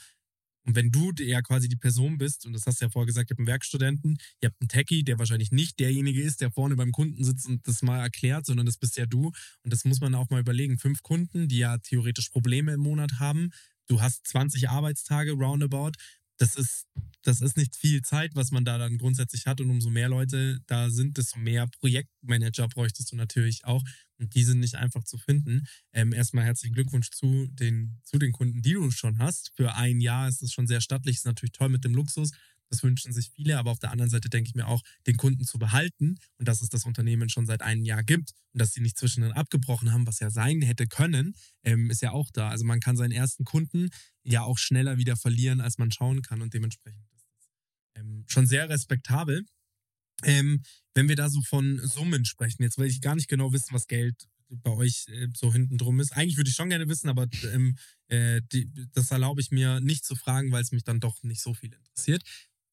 und 0.69 0.77
wenn 0.77 0.91
du 0.91 1.13
ja 1.17 1.41
quasi 1.41 1.67
die 1.67 1.77
Person 1.77 2.19
bist, 2.19 2.45
und 2.45 2.53
das 2.53 2.67
hast 2.67 2.83
du 2.83 2.85
ja 2.85 2.91
vorher 2.91 3.07
gesagt, 3.07 3.31
ihr 3.31 3.33
habt 3.33 3.39
einen 3.41 3.47
Werkstudenten, 3.47 4.19
ihr 4.43 4.51
habt 4.51 4.61
einen 4.61 4.69
Techie, 4.69 5.03
der 5.03 5.19
wahrscheinlich 5.19 5.51
nicht 5.51 5.81
derjenige 5.81 6.21
ist, 6.21 6.43
der 6.43 6.51
vorne 6.51 6.77
beim 6.77 6.93
Kunden 6.93 7.25
sitzt 7.25 7.47
und 7.47 7.67
das 7.67 7.81
mal 7.81 8.01
erklärt, 8.01 8.45
sondern 8.45 8.67
das 8.67 8.77
bist 8.77 8.99
ja 8.99 9.07
du. 9.07 9.33
Und 9.63 9.73
das 9.73 9.87
muss 9.87 10.03
man 10.03 10.15
auch 10.15 10.29
mal 10.29 10.41
überlegen. 10.41 10.77
Fünf 10.77 11.03
Kunden, 11.03 11.49
die 11.49 11.57
ja 11.57 11.79
theoretisch 11.79 12.29
Probleme 12.29 12.75
im 12.75 12.81
Monat 12.81 13.13
haben, 13.19 13.49
du 13.87 14.03
hast 14.03 14.27
20 14.27 14.69
Arbeitstage 14.69 15.33
roundabout. 15.33 15.93
Das 16.39 16.57
ist, 16.57 16.87
das 17.23 17.41
ist 17.41 17.57
nicht 17.57 17.77
viel 17.77 18.03
Zeit, 18.03 18.35
was 18.35 18.51
man 18.53 18.65
da 18.65 18.79
dann 18.79 18.97
grundsätzlich 18.97 19.47
hat. 19.47 19.61
Und 19.61 19.71
umso 19.71 19.91
mehr 19.91 20.09
Leute 20.09 20.61
da 20.67 20.89
sind, 20.91 21.19
desto 21.19 21.39
mehr 21.39 21.67
Projektmanager 21.67 22.69
bräuchtest 22.69 23.13
du 23.13 23.17
natürlich 23.17 23.65
auch. 23.65 23.83
Und 24.19 24.35
die 24.35 24.45
sind 24.45 24.61
nicht 24.61 24.77
einfach 24.77 25.05
zu 25.05 25.19
finden. 25.19 25.67
Ähm, 25.93 26.13
erstmal 26.13 26.45
herzlichen 26.45 26.75
Glückwunsch 26.75 27.11
zu 27.11 27.49
den, 27.51 28.01
zu 28.05 28.19
den 28.19 28.33
Kunden, 28.33 28.63
die 28.63 28.73
du 28.73 28.91
schon 28.91 29.19
hast. 29.19 29.53
Für 29.57 29.75
ein 29.75 30.01
Jahr 30.01 30.29
ist 30.29 30.43
es 30.43 30.53
schon 30.53 30.67
sehr 30.67 30.81
stattlich, 30.81 31.17
ist 31.17 31.27
natürlich 31.27 31.53
toll 31.53 31.69
mit 31.69 31.85
dem 31.85 31.95
Luxus. 31.95 32.31
Das 32.71 32.83
wünschen 32.83 33.13
sich 33.13 33.31
viele, 33.31 33.59
aber 33.59 33.71
auf 33.71 33.79
der 33.79 33.91
anderen 33.91 34.11
Seite 34.11 34.29
denke 34.29 34.49
ich 34.49 34.55
mir 34.55 34.67
auch, 34.67 34.83
den 35.07 35.17
Kunden 35.17 35.45
zu 35.45 35.59
behalten 35.59 36.19
und 36.39 36.49
dass 36.49 36.63
es 36.63 36.69
das 36.69 36.85
Unternehmen 36.85 37.29
schon 37.29 37.47
seit 37.47 37.63
einem 37.63 37.85
Jahr 37.85 38.03
gibt 38.03 38.33
und 38.53 38.61
dass 38.61 38.73
sie 38.73 38.81
nicht 38.81 38.99
zwischendrin 38.99 39.33
abgebrochen 39.33 39.93
haben, 39.93 40.07
was 40.07 40.21
ja 40.21 40.31
sein 40.31 40.63
hätte 40.63 40.87
können, 40.87 41.35
ähm, 41.65 41.91
ist 41.91 42.03
ja 42.03 42.13
auch 42.13 42.31
da. 42.33 42.49
Also 42.49 42.65
man 42.65 42.81
kann 42.81 42.97
seinen 42.97 43.13
ersten 43.13 43.45
Kunden 43.45 43.89
ja 44.23 44.43
auch 44.43 44.59
schneller 44.59 44.99
wieder 44.99 45.17
verlieren, 45.17 45.61
als 45.61 45.79
man 45.79 45.91
schauen 45.91 46.23
kann 46.23 46.43
und 46.43 46.55
dementsprechend 46.55 47.05
ist 47.13 47.27
das 47.31 47.49
ähm, 47.97 48.25
schon 48.27 48.47
sehr 48.47 48.69
respektabel. 48.69 49.45
Ähm, 50.25 50.63
wenn 50.95 51.09
wir 51.09 51.17
da 51.17 51.29
so 51.29 51.41
von 51.43 51.79
Summen 51.87 52.25
sprechen, 52.25 52.63
jetzt 52.63 52.79
will 52.79 52.89
ich 52.89 53.01
gar 53.01 53.15
nicht 53.15 53.29
genau 53.29 53.53
wissen, 53.53 53.73
was 53.73 53.87
Geld 53.87 54.29
bei 54.51 54.71
euch 54.71 55.07
äh, 55.09 55.29
so 55.35 55.53
hinten 55.53 55.79
drum 55.79 56.01
ist. 56.01 56.13
Eigentlich 56.13 56.37
würde 56.37 56.51
ich 56.51 56.57
schon 56.57 56.71
gerne 56.71 56.89
wissen, 56.89 57.09
aber 57.09 57.27
ähm, 57.53 57.77
äh, 58.09 58.41
die, 58.53 58.71
das 58.93 59.11
erlaube 59.11 59.41
ich 59.41 59.51
mir 59.51 59.81
nicht 59.81 60.05
zu 60.05 60.17
fragen, 60.17 60.51
weil 60.53 60.63
es 60.63 60.73
mich 60.73 60.85
dann 60.85 61.01
doch 61.01 61.23
nicht 61.23 61.43
so 61.43 61.55
viel 61.55 61.73
interessiert. 61.73 62.23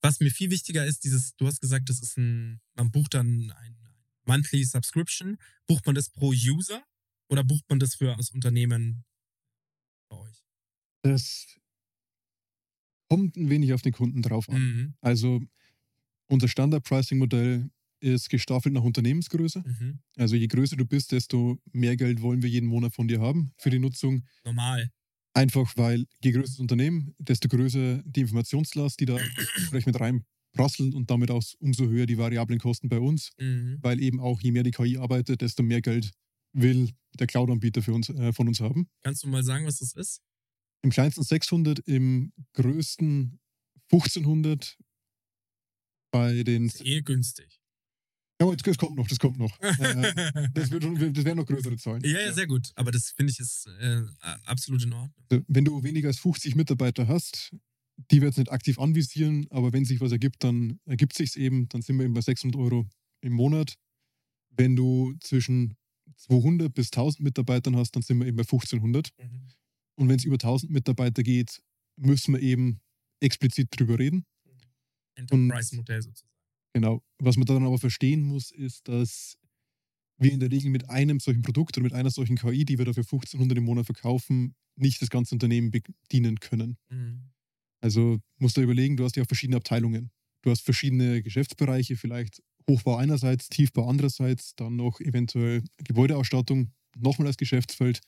Was 0.06 0.20
mir 0.20 0.32
viel 0.32 0.52
wichtiger 0.52 0.86
ist, 0.86 1.04
dieses, 1.04 1.36
du 1.36 1.48
hast 1.48 1.62
gesagt, 1.62 1.90
das 1.90 2.02
ist 2.02 2.18
ein, 2.18 2.62
man 2.76 2.92
bucht 2.92 3.14
dann 3.14 3.52
ein 3.52 3.76
Monthly 4.26 4.64
Subscription. 4.64 5.38
Bucht 5.68 5.86
man 5.86 5.96
das 5.96 6.10
pro 6.10 6.30
User 6.30 6.84
oder 7.30 7.44
bucht 7.44 7.66
man 7.70 7.80
das 7.80 7.96
für 7.96 8.16
das 8.16 8.30
Unternehmen 8.30 9.04
bei 10.10 10.18
euch? 10.18 10.44
Das 11.04 11.58
kommt 13.10 13.36
ein 13.38 13.50
wenig 13.50 13.74
auf 13.74 13.82
den 13.82 13.94
Kunden 13.94 14.22
drauf 14.22 14.50
an. 14.50 14.62
Mhm. 14.62 14.94
Also 15.02 15.42
unser 16.28 16.48
Standard-Pricing-Modell 16.48 17.70
ist 18.00 18.30
gestaffelt 18.30 18.74
nach 18.74 18.84
Unternehmensgröße. 18.84 19.64
Mhm. 19.66 20.00
Also 20.18 20.36
je 20.36 20.48
größer 20.48 20.76
du 20.76 20.86
bist, 20.86 21.12
desto 21.12 21.60
mehr 21.72 21.96
Geld 21.98 22.22
wollen 22.22 22.42
wir 22.42 22.50
jeden 22.50 22.68
Monat 22.68 22.94
von 22.94 23.08
dir 23.08 23.22
haben 23.22 23.52
für 23.58 23.70
die 23.70 23.80
Nutzung. 23.80 24.26
Normal. 24.44 24.92
Einfach 25.36 25.76
weil 25.76 26.06
je 26.24 26.32
größer 26.32 26.48
das 26.54 26.60
Unternehmen, 26.60 27.14
desto 27.20 27.50
größer 27.50 28.02
die 28.04 28.22
Informationslast, 28.22 29.00
die 29.00 29.06
da 29.06 29.18
vielleicht 29.70 29.86
mit 29.86 30.00
reinprasselt 30.00 30.96
und 30.96 31.12
damit 31.12 31.30
auch 31.30 31.44
umso 31.60 31.88
höher 31.88 32.06
die 32.06 32.18
variablen 32.18 32.60
Kosten 32.60 32.88
bei 32.88 33.00
uns, 33.00 33.32
Mhm. 33.38 33.78
weil 33.82 34.02
eben 34.02 34.20
auch 34.22 34.40
je 34.42 34.52
mehr 34.52 34.64
die 34.64 34.72
KI 34.72 34.98
arbeitet, 34.98 35.42
desto 35.42 35.62
mehr 35.62 35.82
Geld 35.82 36.12
will 36.54 36.90
der 37.20 37.28
Cloud-Anbieter 37.28 37.82
für 37.82 37.94
uns, 37.94 38.08
äh, 38.10 38.32
von 38.32 38.48
uns 38.48 38.62
haben. 38.62 38.88
Kannst 39.04 39.24
du 39.24 39.28
mal 39.28 39.44
sagen, 39.44 39.66
was 39.66 39.80
das 39.80 39.94
ist? 39.94 40.22
Im 40.84 40.90
kleinsten 40.92 41.24
600, 41.24 41.80
im 41.80 42.32
größten 42.54 43.40
1500, 43.92 44.78
bei 46.12 46.44
den... 46.44 46.68
Das 46.68 46.76
ist 46.76 46.86
eh 46.86 47.02
günstig. 47.02 47.60
Ja, 48.42 48.54
das 48.54 48.78
kommt 48.78 48.98
noch, 48.98 49.08
das 49.08 49.20
kommt 49.20 49.38
noch. 49.38 49.58
Äh, 49.62 50.50
das, 50.54 50.72
wird, 50.72 50.84
das 51.18 51.26
wären 51.26 51.38
noch 51.38 51.46
größere 51.46 51.78
Zahlen. 51.78 52.02
Ja, 52.04 52.20
ja, 52.20 52.34
sehr 52.34 52.48
gut. 52.48 52.72
Aber 52.76 52.92
das 52.92 53.12
finde 53.12 53.32
ich 53.32 53.40
ist 53.40 53.68
äh, 53.80 54.02
absolut 54.46 54.84
in 54.84 54.94
Ordnung. 54.94 55.14
Also, 55.30 55.44
Wenn 55.48 55.66
du 55.66 55.84
weniger 55.84 56.08
als 56.10 56.20
50 56.20 56.56
Mitarbeiter 56.56 57.08
hast, 57.08 57.56
die 58.12 58.22
wird 58.22 58.32
es 58.32 58.38
nicht 58.38 58.52
aktiv 58.52 58.78
anvisieren, 58.80 59.48
aber 59.52 59.72
wenn 59.72 59.86
sich 59.86 60.02
was 60.02 60.12
ergibt, 60.12 60.44
dann 60.44 60.80
ergibt 60.86 61.14
sich 61.16 61.36
eben, 61.38 61.70
dann 61.70 61.82
sind 61.82 61.98
wir 61.98 62.06
eben 62.06 62.14
bei 62.14 62.22
600 62.22 62.60
Euro 62.60 62.86
im 63.22 63.34
Monat. 63.34 63.76
Wenn 64.50 64.76
du 64.76 65.14
zwischen 65.22 65.76
200 66.18 66.74
bis 66.74 66.88
1000 66.88 67.22
Mitarbeitern 67.22 67.76
hast, 67.76 67.96
dann 67.96 68.04
sind 68.04 68.20
wir 68.20 68.28
eben 68.28 68.38
bei 68.38 68.44
1500. 68.44 69.10
Und 69.96 70.10
wenn 70.10 70.18
es 70.18 70.26
über 70.26 70.36
1000 70.36 70.72
Mitarbeiter 70.72 71.24
geht, 71.24 71.62
müssen 71.98 72.34
wir 72.34 72.42
eben 72.42 72.82
explizit 73.22 73.70
drüber 73.72 73.98
reden. 73.98 74.26
Enterprise-Modell 75.16 76.02
sozusagen. 76.02 76.35
Genau. 76.76 77.02
Was 77.20 77.38
man 77.38 77.46
dann 77.46 77.66
aber 77.66 77.78
verstehen 77.78 78.22
muss, 78.24 78.52
ist, 78.52 78.90
dass 78.90 79.38
wir 80.18 80.34
in 80.34 80.42
der 80.42 80.52
Regel 80.52 80.70
mit 80.70 80.90
einem 80.90 81.22
solchen 81.22 81.42
Produkt 81.42 81.78
oder 81.78 81.84
mit 81.84 81.94
einer 81.94 82.10
solchen 82.10 82.36
KI, 82.36 82.66
die 82.66 82.78
wir 82.78 82.84
dafür 82.84 83.06
1500 83.06 83.58
im 83.58 83.64
Monat 83.64 83.86
verkaufen, 83.86 84.56
nicht 84.76 85.02
das 85.02 85.10
ganze 85.10 85.36
Unternehmen 85.36 85.72
bedienen 85.72 86.42
können. 86.42 86.78
Mhm. 86.90 87.32
Also 87.80 88.20
musst 88.40 88.58
du 88.58 88.62
überlegen, 88.62 88.98
du 88.98 89.06
hast 89.06 89.16
ja 89.16 89.24
auch 89.24 89.28
verschiedene 89.28 89.56
Abteilungen. 89.56 90.12
Du 90.42 90.52
hast 90.52 90.66
verschiedene 90.66 91.24
Geschäftsbereiche, 91.24 91.96
vielleicht 91.96 92.44
Hochbau 92.70 92.98
einerseits, 92.98 93.48
Tiefbau 93.48 93.88
andererseits, 93.88 94.54
dann 94.58 94.76
noch 94.76 95.00
eventuell 95.00 95.64
Gebäudeausstattung, 95.78 96.74
nochmal 96.98 97.28
als 97.28 97.38
Geschäftsfeld. 97.38 98.02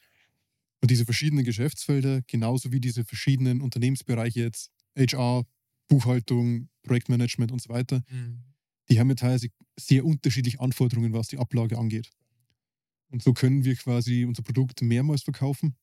Und 0.81 0.91
diese 0.91 1.05
verschiedenen 1.05 1.45
Geschäftsfelder, 1.45 2.21
genauso 2.27 2.73
wie 2.73 2.81
diese 2.81 3.05
verschiedenen 3.05 3.61
Unternehmensbereiche 3.61 4.41
jetzt, 4.41 4.71
HR, 4.97 5.45
Buchhaltung, 5.87 6.67
Projektmanagement 6.83 7.53
und 7.53 7.61
so 7.61 7.69
weiter, 7.69 8.03
Mhm. 8.11 8.43
Die 8.89 8.99
haben 8.99 9.09
ja 9.09 9.15
teilweise 9.15 9.49
sehr 9.79 10.05
unterschiedliche 10.05 10.59
Anforderungen, 10.59 11.13
was 11.13 11.27
die 11.27 11.37
Ablage 11.37 11.77
angeht. 11.77 12.09
Und 13.09 13.23
so 13.23 13.33
können 13.33 13.63
wir 13.63 13.75
quasi 13.75 14.25
unser 14.25 14.43
Produkt 14.43 14.81
mehrmals 14.81 15.23
verkaufen, 15.23 15.75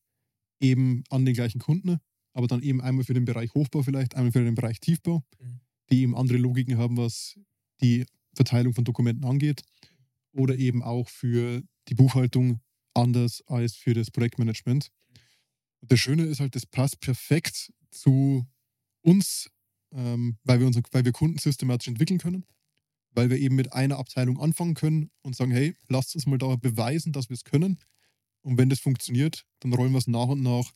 eben 0.60 1.04
an 1.10 1.24
den 1.24 1.34
gleichen 1.34 1.60
Kunden, 1.60 1.98
aber 2.32 2.46
dann 2.46 2.62
eben 2.62 2.80
einmal 2.80 3.04
für 3.04 3.14
den 3.14 3.24
Bereich 3.24 3.54
Hochbau 3.54 3.82
vielleicht, 3.82 4.14
einmal 4.14 4.32
für 4.32 4.44
den 4.44 4.54
Bereich 4.54 4.80
Tiefbau, 4.80 5.24
Mhm. 5.40 5.60
die 5.90 6.02
eben 6.02 6.16
andere 6.16 6.38
Logiken 6.38 6.78
haben, 6.78 6.96
was 6.96 7.38
die 7.80 8.06
Verteilung 8.34 8.74
von 8.74 8.84
Dokumenten 8.84 9.24
angeht, 9.24 9.62
oder 10.32 10.56
eben 10.56 10.82
auch 10.82 11.08
für 11.08 11.62
die 11.88 11.94
Buchhaltung 11.94 12.60
anders 12.94 13.42
als 13.46 13.76
für 13.76 13.94
das 13.94 14.10
Projektmanagement. 14.10 14.90
Das 15.82 16.00
Schöne 16.00 16.24
ist 16.24 16.40
halt, 16.40 16.54
das 16.56 16.66
passt 16.66 17.00
perfekt 17.00 17.72
zu 17.90 18.46
uns, 19.02 19.50
ähm, 19.92 20.38
weil, 20.44 20.60
wir 20.60 20.66
unsere, 20.66 20.84
weil 20.92 21.04
wir 21.04 21.12
Kunden 21.12 21.38
systematisch 21.38 21.88
entwickeln 21.88 22.18
können, 22.18 22.44
weil 23.14 23.30
wir 23.30 23.38
eben 23.38 23.54
mit 23.54 23.72
einer 23.72 23.98
Abteilung 23.98 24.38
anfangen 24.40 24.74
können 24.74 25.10
und 25.22 25.36
sagen, 25.36 25.52
hey, 25.52 25.74
lasst 25.88 26.14
uns 26.14 26.26
mal 26.26 26.38
da 26.38 26.56
beweisen, 26.56 27.12
dass 27.12 27.28
wir 27.28 27.34
es 27.34 27.44
können. 27.44 27.78
Und 28.42 28.58
wenn 28.58 28.68
das 28.68 28.80
funktioniert, 28.80 29.44
dann 29.60 29.72
rollen 29.72 29.92
wir 29.92 29.98
es 29.98 30.06
nach 30.06 30.28
und 30.28 30.42
nach 30.42 30.70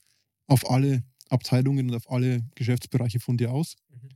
auf 0.47 0.71
alle 0.71 1.05
Abteilungen 1.29 1.91
und 1.91 1.97
auf 1.97 2.11
alle 2.11 2.47
Geschäftsbereiche 2.55 3.21
von 3.21 3.37
dir 3.37 3.53
aus. 3.53 3.77
Mhm. 3.91 4.09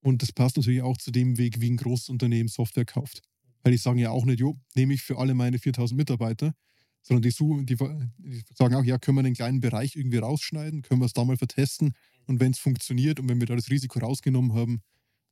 Und 0.00 0.22
das 0.22 0.32
passt 0.32 0.56
natürlich 0.56 0.82
auch 0.82 0.98
zu 0.98 1.10
dem 1.10 1.38
Weg, 1.38 1.60
wie 1.60 1.70
ein 1.70 1.76
großes 1.76 2.10
Unternehmen 2.10 2.48
Software 2.48 2.84
kauft. 2.84 3.22
Weil 3.62 3.72
die 3.72 3.78
sagen 3.78 3.98
ja 3.98 4.10
auch 4.10 4.26
nicht, 4.26 4.40
jo, 4.40 4.60
nehme 4.74 4.94
ich 4.94 5.02
für 5.02 5.18
alle 5.18 5.34
meine 5.34 5.58
4000 5.58 5.96
Mitarbeiter, 5.96 6.54
sondern 7.02 7.22
die, 7.22 7.30
suchen, 7.30 7.66
die, 7.66 7.76
die 8.18 8.42
sagen 8.54 8.74
auch, 8.74 8.84
ja, 8.84 8.98
können 8.98 9.16
wir 9.16 9.24
einen 9.24 9.34
kleinen 9.34 9.60
Bereich 9.60 9.96
irgendwie 9.96 10.18
rausschneiden, 10.18 10.82
können 10.82 11.00
wir 11.00 11.06
es 11.06 11.14
da 11.14 11.24
mal 11.24 11.38
vertesten 11.38 11.94
und 12.26 12.40
wenn 12.40 12.52
es 12.52 12.58
funktioniert 12.58 13.20
und 13.20 13.28
wenn 13.28 13.40
wir 13.40 13.46
da 13.46 13.56
das 13.56 13.70
Risiko 13.70 13.98
rausgenommen 13.98 14.52
haben, 14.54 14.82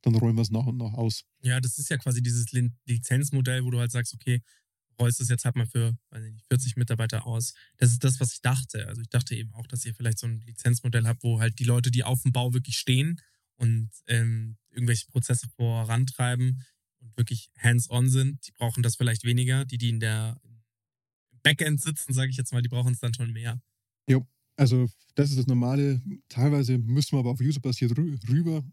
dann 0.03 0.15
rollen 0.17 0.37
wir 0.37 0.43
es 0.43 0.51
nach 0.51 0.67
und 0.67 0.77
nach 0.77 0.93
aus. 0.95 1.25
Ja, 1.43 1.61
das 1.61 1.79
ist 1.79 1.91
ja 1.91 1.97
quasi 1.97 2.23
dieses 2.23 2.53
Lizenzmodell, 2.87 3.65
wo 3.65 3.71
du 3.71 3.79
halt 3.79 3.93
sagst, 3.93 4.15
okay, 4.15 4.43
rollst 4.99 5.21
es 5.21 5.29
jetzt 5.29 5.45
halt 5.45 5.57
mal 5.57 5.67
für 5.67 5.97
nicht, 6.19 6.47
40 6.49 6.77
Mitarbeiter 6.77 7.27
aus. 7.27 7.55
Das 7.79 7.91
ist 7.91 8.05
das, 8.05 8.21
was 8.21 8.35
ich 8.35 8.41
dachte. 8.43 8.87
Also 8.89 9.01
ich 9.01 9.09
dachte 9.09 9.35
eben 9.35 9.53
auch, 9.55 9.67
dass 9.67 9.85
ihr 9.85 9.95
vielleicht 9.95 10.19
so 10.19 10.27
ein 10.27 10.41
Lizenzmodell 10.41 11.07
habt, 11.07 11.23
wo 11.23 11.41
halt 11.41 11.59
die 11.59 11.65
Leute, 11.65 11.91
die 11.91 12.05
auf 12.05 12.23
dem 12.23 12.33
Bau 12.33 12.53
wirklich 12.53 12.77
stehen 12.77 13.21
und 13.57 13.91
ähm, 14.07 14.57
irgendwelche 14.71 15.07
Prozesse 15.07 15.49
vorantreiben 15.57 16.63
und 17.01 17.17
wirklich 17.17 17.51
hands-on 17.59 18.11
sind, 18.11 18.47
die 18.47 18.53
brauchen 18.53 18.83
das 18.83 18.97
vielleicht 18.97 19.25
weniger. 19.25 19.65
Die, 19.65 19.79
die 19.79 19.89
in 19.89 20.01
der 20.01 20.41
Backend 21.43 21.81
sitzen, 21.81 22.13
sage 22.13 22.31
ich 22.31 22.37
jetzt 22.37 22.53
mal, 22.53 22.63
die 22.63 22.69
brauchen 22.69 22.93
es 22.93 23.01
dann 23.01 23.15
schon 23.15 23.33
mehr. 23.33 23.61
Also 24.57 24.89
das 25.15 25.31
ist 25.31 25.39
das 25.39 25.47
Normale. 25.47 26.01
Teilweise 26.29 26.79
müssen 26.79 27.13
wir 27.13 27.21
aber 27.21 27.31
auf 27.31 27.41
userbasiert 27.41 27.97
rü 27.97 28.17
rüber. 28.29 28.65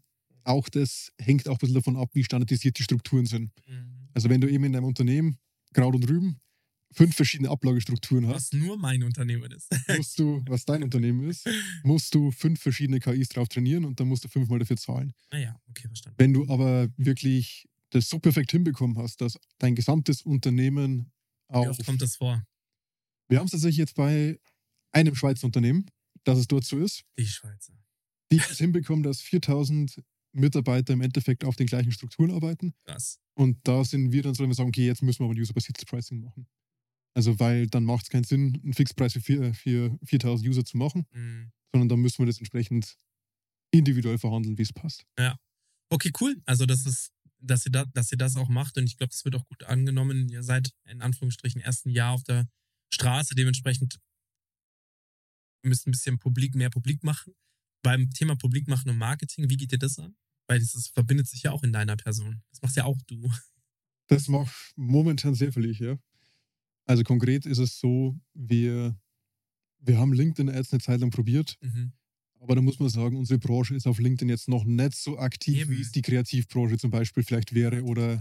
Auch 0.44 0.68
das 0.68 1.12
hängt 1.20 1.48
auch 1.48 1.54
ein 1.54 1.58
bisschen 1.58 1.74
davon 1.74 1.96
ab, 1.96 2.10
wie 2.14 2.24
standardisiert 2.24 2.78
die 2.78 2.82
Strukturen 2.82 3.26
sind. 3.26 3.50
Also 4.14 4.28
wenn 4.28 4.40
du 4.40 4.48
eben 4.50 4.64
in 4.64 4.72
deinem 4.72 4.84
Unternehmen 4.84 5.38
Kraut 5.72 5.94
und 5.94 6.08
Rüben 6.08 6.40
fünf 6.92 7.14
verschiedene 7.14 7.50
Ablagestrukturen 7.50 8.26
hast, 8.26 8.52
Was 8.52 8.60
nur 8.60 8.76
mein 8.76 9.02
Unternehmen 9.04 9.52
ist. 9.52 9.68
musst 9.96 10.18
du, 10.18 10.42
was 10.48 10.64
dein 10.64 10.82
Unternehmen 10.82 11.28
ist, 11.30 11.48
musst 11.84 12.12
du 12.14 12.32
fünf 12.32 12.60
verschiedene 12.60 12.98
KIs 12.98 13.28
drauf 13.28 13.48
trainieren 13.48 13.84
und 13.84 14.00
dann 14.00 14.08
musst 14.08 14.24
du 14.24 14.28
fünfmal 14.28 14.58
dafür 14.58 14.76
zahlen. 14.76 15.12
naja, 15.30 15.54
Ah 15.56 15.60
okay, 15.70 15.86
verstanden. 15.86 16.16
Wenn 16.18 16.32
du 16.32 16.48
aber 16.48 16.88
wirklich 16.96 17.68
das 17.90 18.08
so 18.08 18.18
perfekt 18.18 18.50
hinbekommen 18.50 18.98
hast, 18.98 19.20
dass 19.20 19.38
dein 19.58 19.74
gesamtes 19.76 20.22
Unternehmen 20.22 21.12
Wie 21.48 21.54
auf. 21.54 21.68
oft 21.68 21.84
kommt 21.86 22.02
das 22.02 22.16
vor? 22.16 22.44
Wir 23.28 23.38
haben 23.38 23.46
es 23.46 23.52
tatsächlich 23.52 23.76
jetzt 23.78 23.94
bei 23.94 24.40
einem 24.90 25.14
Schweizer 25.14 25.44
Unternehmen, 25.46 25.86
dass 26.24 26.38
es 26.38 26.48
dort 26.48 26.64
so 26.64 26.78
ist, 26.78 27.04
Die 27.16 27.26
Schweizer. 27.26 27.72
die 28.32 28.38
es 28.38 28.58
hinbekommen, 28.58 29.04
dass 29.04 29.20
4000 29.20 30.02
Mitarbeiter 30.32 30.92
im 30.92 31.00
Endeffekt 31.00 31.44
auf 31.44 31.56
den 31.56 31.66
gleichen 31.66 31.92
Strukturen 31.92 32.30
arbeiten. 32.30 32.72
Krass. 32.84 33.18
Und 33.34 33.58
da 33.64 33.84
sind 33.84 34.12
wir 34.12 34.22
dann 34.22 34.34
so, 34.34 34.42
wenn 34.42 34.50
wir 34.50 34.54
sagen, 34.54 34.68
okay, 34.68 34.86
jetzt 34.86 35.02
müssen 35.02 35.20
wir 35.20 35.24
aber 35.26 35.34
ein 35.34 35.40
User-Basiertes 35.40 35.84
Pricing 35.84 36.20
machen. 36.20 36.46
Also, 37.14 37.38
weil 37.40 37.66
dann 37.66 37.84
macht 37.84 38.04
es 38.04 38.08
keinen 38.10 38.24
Sinn, 38.24 38.60
einen 38.62 38.72
Fixpreis 38.74 39.12
für, 39.14 39.20
vier- 39.20 39.52
für 39.54 39.98
4000 40.04 40.48
User 40.48 40.64
zu 40.64 40.76
machen, 40.76 41.06
Mhm. 41.12 41.50
sondern 41.72 41.88
dann 41.88 42.00
müssen 42.00 42.18
wir 42.18 42.26
das 42.26 42.38
entsprechend 42.38 42.96
individuell 43.72 44.18
verhandeln, 44.18 44.56
wie 44.58 44.62
es 44.62 44.72
passt. 44.72 45.04
Okay, 45.92 46.12
cool. 46.20 46.40
Also 46.46 46.66
das 46.66 46.86
ist, 46.86 47.10
dass 47.40 47.66
ihr, 47.66 47.72
da, 47.72 47.84
dass 47.86 48.12
ihr 48.12 48.18
das 48.18 48.36
auch 48.36 48.48
macht 48.48 48.76
und 48.78 48.84
ich 48.84 48.96
glaube, 48.96 49.10
das 49.10 49.24
wird 49.24 49.34
auch 49.34 49.46
gut 49.46 49.64
angenommen. 49.64 50.28
Ihr 50.28 50.42
seid 50.44 50.70
in 50.84 51.00
Anführungsstrichen 51.02 51.60
ersten 51.60 51.90
Jahr 51.90 52.12
auf 52.12 52.22
der 52.22 52.48
Straße, 52.92 53.34
dementsprechend 53.34 53.98
müsst 55.64 55.86
ein 55.86 55.90
bisschen 55.90 56.18
publik, 56.18 56.54
mehr 56.54 56.70
publik 56.70 57.02
machen. 57.02 57.34
Beim 57.82 58.10
Thema 58.10 58.36
Publik 58.36 58.68
machen 58.68 58.90
und 58.90 58.98
Marketing, 58.98 59.48
wie 59.48 59.56
geht 59.56 59.72
ihr 59.72 59.78
das 59.78 59.98
an? 59.98 60.14
Weil 60.46 60.58
das 60.58 60.88
verbindet 60.92 61.28
sich 61.28 61.42
ja 61.44 61.52
auch 61.52 61.62
in 61.62 61.72
deiner 61.72 61.96
Person. 61.96 62.42
Das 62.50 62.60
machst 62.62 62.76
ja 62.76 62.84
auch 62.84 62.98
du. 63.06 63.30
Das 64.08 64.26
macht 64.28 64.52
momentan 64.76 65.34
sehr 65.34 65.52
viel 65.52 65.66
ich, 65.66 65.78
ja. 65.78 65.96
Also 66.84 67.04
konkret 67.04 67.46
ist 67.46 67.58
es 67.58 67.78
so, 67.78 68.18
wir, 68.34 68.98
wir 69.78 69.98
haben 69.98 70.12
LinkedIn-Ads 70.12 70.72
eine 70.72 70.80
Zeit 70.80 71.00
lang 71.00 71.10
probiert, 71.10 71.56
Mhm. 71.60 71.92
aber 72.40 72.56
da 72.56 72.60
muss 72.62 72.80
man 72.80 72.88
sagen, 72.88 73.16
unsere 73.16 73.38
Branche 73.38 73.74
ist 73.76 73.86
auf 73.86 74.00
LinkedIn 74.00 74.28
jetzt 74.28 74.48
noch 74.48 74.64
nicht 74.64 74.94
so 74.96 75.16
aktiv, 75.18 75.60
Eben. 75.62 75.70
wie 75.70 75.80
es 75.80 75.92
die 75.92 76.02
Kreativbranche 76.02 76.76
zum 76.78 76.90
Beispiel 76.90 77.22
vielleicht 77.22 77.54
wäre 77.54 77.84
oder 77.84 78.16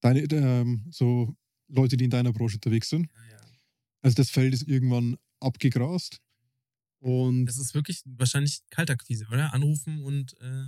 deine, 0.00 0.20
ähm, 0.30 0.86
so 0.92 1.34
Leute, 1.68 1.96
die 1.96 2.04
in 2.04 2.10
deiner 2.10 2.32
Branche 2.32 2.56
unterwegs 2.58 2.88
sind. 2.88 3.10
Ja, 3.12 3.24
ja. 3.32 3.40
Also 4.02 4.14
das 4.14 4.30
Feld 4.30 4.54
ist 4.54 4.68
irgendwann 4.68 5.16
abgegrast 5.40 6.20
und 7.02 7.46
Das 7.46 7.58
ist 7.58 7.74
wirklich 7.74 8.00
wahrscheinlich 8.04 8.60
Kaltakquise, 8.70 9.26
oder? 9.26 9.52
Anrufen 9.52 10.02
und 10.02 10.40
äh, 10.40 10.66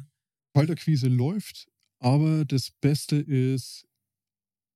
Kaltakquise 0.52 1.06
läuft, 1.06 1.68
aber 2.00 2.44
das 2.44 2.72
Beste 2.80 3.16
ist 3.16 3.86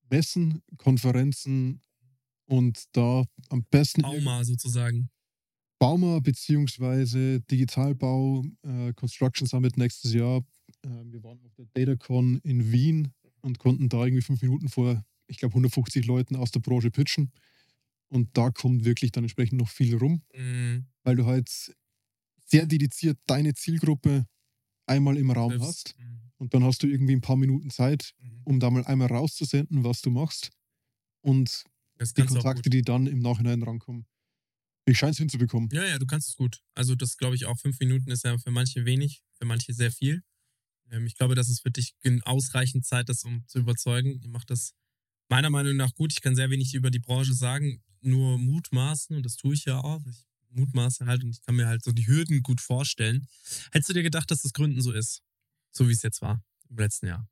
Messen, 0.08 0.62
Konferenzen 0.76 1.82
und 2.46 2.84
da 2.92 3.24
am 3.48 3.64
besten 3.70 4.02
Bauma 4.02 4.44
sozusagen. 4.44 5.10
Bauma 5.80 6.20
beziehungsweise 6.20 7.40
Digitalbau 7.40 8.44
äh, 8.62 8.92
Construction 8.94 9.48
Summit 9.48 9.76
nächstes 9.76 10.12
Jahr. 10.12 10.44
Äh, 10.82 10.88
wir 11.06 11.24
waren 11.24 11.40
auf 11.42 11.54
der 11.54 11.66
DataCon 11.74 12.38
in 12.44 12.70
Wien 12.70 13.12
und 13.40 13.58
konnten 13.58 13.88
da 13.88 14.04
irgendwie 14.04 14.22
fünf 14.22 14.42
Minuten 14.42 14.68
vor, 14.68 15.04
ich 15.26 15.38
glaube, 15.38 15.52
150 15.54 16.06
Leuten 16.06 16.36
aus 16.36 16.52
der 16.52 16.60
Branche 16.60 16.92
pitchen. 16.92 17.32
Und 18.08 18.36
da 18.36 18.50
kommt 18.50 18.84
wirklich 18.84 19.12
dann 19.12 19.24
entsprechend 19.24 19.58
noch 19.58 19.68
viel 19.68 19.96
rum, 19.96 20.22
Mhm. 20.34 20.86
weil 21.02 21.16
du 21.16 21.26
halt 21.26 21.74
sehr 22.46 22.66
dediziert 22.66 23.18
deine 23.26 23.54
Zielgruppe 23.54 24.26
einmal 24.86 25.16
im 25.18 25.30
Raum 25.30 25.60
hast. 25.60 25.94
Mhm. 25.98 26.20
Und 26.38 26.54
dann 26.54 26.64
hast 26.64 26.82
du 26.82 26.86
irgendwie 26.86 27.14
ein 27.14 27.20
paar 27.20 27.36
Minuten 27.36 27.70
Zeit, 27.70 28.14
Mhm. 28.18 28.40
um 28.44 28.60
da 28.60 28.70
mal 28.70 28.84
einmal 28.84 29.08
rauszusenden, 29.08 29.84
was 29.84 30.00
du 30.00 30.10
machst. 30.10 30.50
Und 31.20 31.64
Das 31.98 32.14
die 32.14 32.22
Kontakte, 32.24 32.70
die 32.70 32.82
dann 32.82 33.06
im 33.06 33.18
Nachhinein 33.18 33.62
rankommen. 33.62 34.06
Ich 34.86 34.96
scheine 34.98 35.12
es 35.12 35.18
hinzubekommen. 35.18 35.68
Ja, 35.72 35.84
ja, 35.84 35.98
du 35.98 36.06
kannst 36.06 36.30
es 36.30 36.36
gut. 36.36 36.62
Also 36.74 36.94
das 36.94 37.18
glaube 37.18 37.36
ich 37.36 37.44
auch. 37.44 37.58
Fünf 37.58 37.78
Minuten 37.80 38.10
ist 38.10 38.24
ja 38.24 38.38
für 38.38 38.50
manche 38.50 38.86
wenig, 38.86 39.22
für 39.34 39.44
manche 39.44 39.74
sehr 39.74 39.92
viel. 39.92 40.22
Ähm, 40.90 41.06
ich 41.06 41.16
glaube, 41.16 41.34
das 41.34 41.50
ist 41.50 41.60
für 41.60 41.70
dich 41.70 41.94
ausreichend 42.22 42.86
Zeit, 42.86 43.10
das 43.10 43.24
um 43.24 43.46
zu 43.48 43.58
überzeugen. 43.58 44.18
Ihr 44.22 44.30
macht 44.30 44.48
das 44.48 44.72
meiner 45.28 45.50
Meinung 45.50 45.76
nach 45.76 45.92
gut. 45.94 46.12
Ich 46.12 46.22
kann 46.22 46.34
sehr 46.34 46.48
wenig 46.48 46.72
über 46.72 46.90
die 46.90 47.00
Branche 47.00 47.34
sagen, 47.34 47.82
nur 48.02 48.38
mutmaßen 48.38 49.16
und 49.16 49.24
das 49.24 49.36
tue 49.36 49.54
ich 49.54 49.64
ja 49.64 49.78
auch. 49.78 50.04
Ich 50.06 50.26
mutmaße 50.50 51.06
halt 51.06 51.22
und 51.24 51.30
ich 51.30 51.40
kann 51.42 51.56
mir 51.56 51.66
halt 51.66 51.82
so 51.84 51.92
die 51.92 52.06
Hürden 52.06 52.42
gut 52.42 52.60
vorstellen. 52.60 53.26
Hättest 53.72 53.90
du 53.90 53.94
dir 53.94 54.02
gedacht, 54.02 54.30
dass 54.30 54.42
das 54.42 54.52
Gründen 54.52 54.80
so 54.82 54.92
ist? 54.92 55.22
So 55.72 55.88
wie 55.88 55.92
es 55.92 56.02
jetzt 56.02 56.22
war 56.22 56.42
im 56.70 56.76
letzten 56.78 57.06
Jahr. 57.06 57.28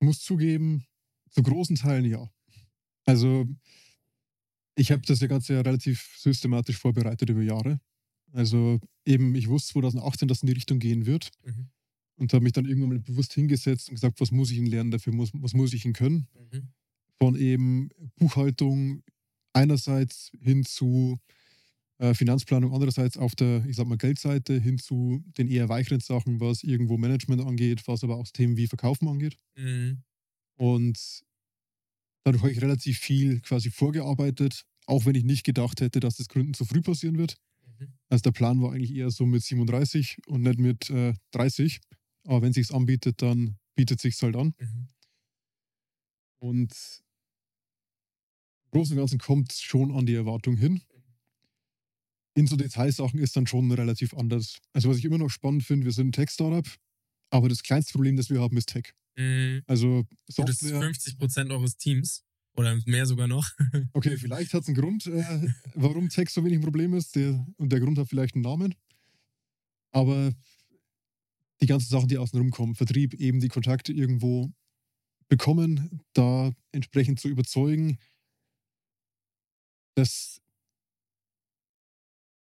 Ich 0.00 0.06
muss 0.06 0.20
zugeben, 0.22 0.86
zu 1.30 1.42
großen 1.42 1.76
Teilen 1.76 2.04
ja. 2.06 2.30
Also, 3.04 3.46
ich 4.76 4.90
habe 4.92 5.02
das 5.02 5.20
ja 5.20 5.26
Ganze 5.26 5.54
ja 5.54 5.60
relativ 5.60 6.16
systematisch 6.18 6.78
vorbereitet 6.78 7.28
über 7.28 7.42
Jahre. 7.42 7.80
Also, 8.32 8.80
eben, 9.04 9.34
ich 9.34 9.48
wusste 9.48 9.72
2018, 9.72 10.28
dass 10.28 10.38
es 10.38 10.42
in 10.42 10.46
die 10.48 10.52
Richtung 10.54 10.78
gehen 10.78 11.06
wird 11.06 11.30
Mhm. 11.44 11.70
und 12.16 12.32
habe 12.32 12.44
mich 12.44 12.52
dann 12.52 12.64
irgendwann 12.66 12.90
mal 12.90 12.98
bewusst 13.00 13.32
hingesetzt 13.34 13.88
und 13.88 13.96
gesagt, 13.96 14.20
was 14.20 14.30
muss 14.30 14.50
ich 14.50 14.58
ihn 14.58 14.66
lernen 14.66 14.90
dafür, 14.90 15.12
muss, 15.12 15.30
was 15.34 15.52
muss 15.52 15.72
ich 15.72 15.84
ihn 15.84 15.92
können. 15.92 16.28
Mhm. 16.52 16.68
Von 17.20 17.36
eben 17.36 17.90
Buchhaltung 18.16 19.02
einerseits 19.52 20.32
hin 20.40 20.64
zu 20.64 21.18
äh, 21.98 22.14
Finanzplanung, 22.14 22.72
andererseits 22.72 23.18
auf 23.18 23.34
der, 23.34 23.64
ich 23.66 23.76
sag 23.76 23.86
mal, 23.86 23.98
Geldseite 23.98 24.58
hin 24.58 24.78
zu 24.78 25.22
den 25.36 25.48
eher 25.48 25.68
weicheren 25.68 26.00
Sachen, 26.00 26.40
was 26.40 26.62
irgendwo 26.62 26.96
Management 26.96 27.42
angeht, 27.42 27.82
was 27.86 28.02
aber 28.02 28.16
auch 28.16 28.26
Themen 28.32 28.56
wie 28.56 28.66
Verkaufen 28.66 29.06
angeht. 29.06 29.36
Mhm. 29.54 30.02
Und 30.56 31.22
dadurch 32.24 32.42
habe 32.42 32.52
ich 32.52 32.62
relativ 32.62 32.98
viel 32.98 33.40
quasi 33.40 33.70
vorgearbeitet, 33.70 34.64
auch 34.86 35.04
wenn 35.04 35.14
ich 35.14 35.24
nicht 35.24 35.44
gedacht 35.44 35.82
hätte, 35.82 36.00
dass 36.00 36.16
das 36.16 36.28
Gründen 36.28 36.54
zu 36.54 36.64
früh 36.64 36.80
passieren 36.80 37.18
wird. 37.18 37.36
Mhm. 37.66 37.92
Also 38.08 38.22
der 38.22 38.32
Plan 38.32 38.62
war 38.62 38.72
eigentlich 38.72 38.94
eher 38.94 39.10
so 39.10 39.26
mit 39.26 39.42
37 39.42 40.16
und 40.26 40.40
nicht 40.40 40.58
mit 40.58 40.88
äh, 40.88 41.12
30. 41.32 41.80
Aber 42.24 42.40
wenn 42.40 42.54
sich's 42.54 42.72
anbietet, 42.72 43.20
dann 43.20 43.58
bietet 43.74 44.00
sich's 44.00 44.22
halt 44.22 44.36
an. 44.36 44.54
Mhm. 44.58 44.88
Und 46.38 47.02
Großen 48.70 48.96
und 48.96 49.00
Ganzen 49.00 49.18
kommt 49.18 49.52
es 49.52 49.60
schon 49.60 49.92
an 49.92 50.06
die 50.06 50.14
Erwartung 50.14 50.56
hin. 50.56 50.80
In 52.34 52.46
so 52.46 52.56
Detailsachen 52.56 53.18
ist 53.18 53.36
dann 53.36 53.46
schon 53.46 53.70
relativ 53.72 54.14
anders. 54.14 54.58
Also 54.72 54.88
was 54.88 54.98
ich 54.98 55.04
immer 55.04 55.18
noch 55.18 55.30
spannend 55.30 55.64
finde, 55.64 55.84
wir 55.84 55.92
sind 55.92 56.08
ein 56.08 56.12
Tech-Startup, 56.12 56.66
aber 57.30 57.48
das 57.48 57.62
kleinste 57.62 57.92
Problem, 57.92 58.16
das 58.16 58.30
wir 58.30 58.40
haben, 58.40 58.56
ist 58.56 58.68
Tech. 58.68 58.92
Mhm. 59.16 59.62
Also 59.66 60.04
So, 60.28 60.44
das 60.44 60.62
ist 60.62 60.68
Software, 60.68 60.82
50 60.82 61.18
Prozent 61.18 61.50
eures 61.50 61.76
Teams 61.76 62.24
oder 62.54 62.78
mehr 62.86 63.06
sogar 63.06 63.26
noch. 63.26 63.48
okay, 63.92 64.16
vielleicht 64.16 64.54
hat 64.54 64.62
es 64.62 64.68
einen 64.68 64.76
Grund, 64.76 65.06
äh, 65.06 65.48
warum 65.74 66.08
Tech 66.08 66.30
so 66.30 66.44
wenig 66.44 66.58
ein 66.58 66.64
Problem 66.64 66.94
ist. 66.94 67.16
Der, 67.16 67.46
und 67.56 67.70
der 67.72 67.80
Grund 67.80 67.98
hat 67.98 68.08
vielleicht 68.08 68.34
einen 68.34 68.42
Namen. 68.42 68.74
Aber 69.92 70.32
die 71.60 71.66
ganzen 71.66 71.88
Sachen, 71.88 72.08
die 72.08 72.18
außen 72.18 72.38
rumkommen, 72.38 72.74
Vertrieb, 72.74 73.14
eben 73.14 73.40
die 73.40 73.48
Kontakte 73.48 73.92
irgendwo 73.92 74.52
bekommen, 75.28 76.02
da 76.12 76.52
entsprechend 76.72 77.20
zu 77.20 77.28
überzeugen, 77.28 77.98
das 80.00 80.40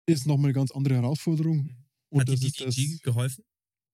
ist 0.05 0.27
nochmal 0.27 0.47
eine 0.49 0.53
ganz 0.53 0.71
andere 0.71 0.95
Herausforderung. 0.95 1.69
Und 2.09 2.21
Hat 2.21 2.29
die 2.29 2.35
DDG 2.51 2.97
geholfen? 2.99 3.43